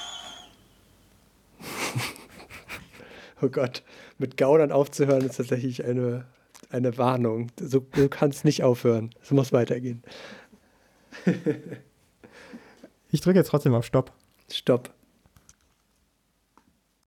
oh 3.41 3.49
Gott, 3.49 3.81
mit 4.19 4.37
Gaunern 4.37 4.71
aufzuhören 4.71 5.23
ist 5.23 5.37
tatsächlich 5.37 5.83
eine, 5.83 6.25
eine 6.69 6.97
Warnung. 6.99 7.51
So, 7.59 7.79
du 7.79 8.09
kannst 8.09 8.45
nicht 8.45 8.63
aufhören. 8.63 9.09
Es 9.23 9.31
muss 9.31 9.51
weitergehen. 9.51 10.03
Ich 13.09 13.21
drücke 13.21 13.39
jetzt 13.39 13.47
trotzdem 13.47 13.73
auf 13.73 13.85
Stopp. 13.85 14.11
Stopp. 14.51 14.93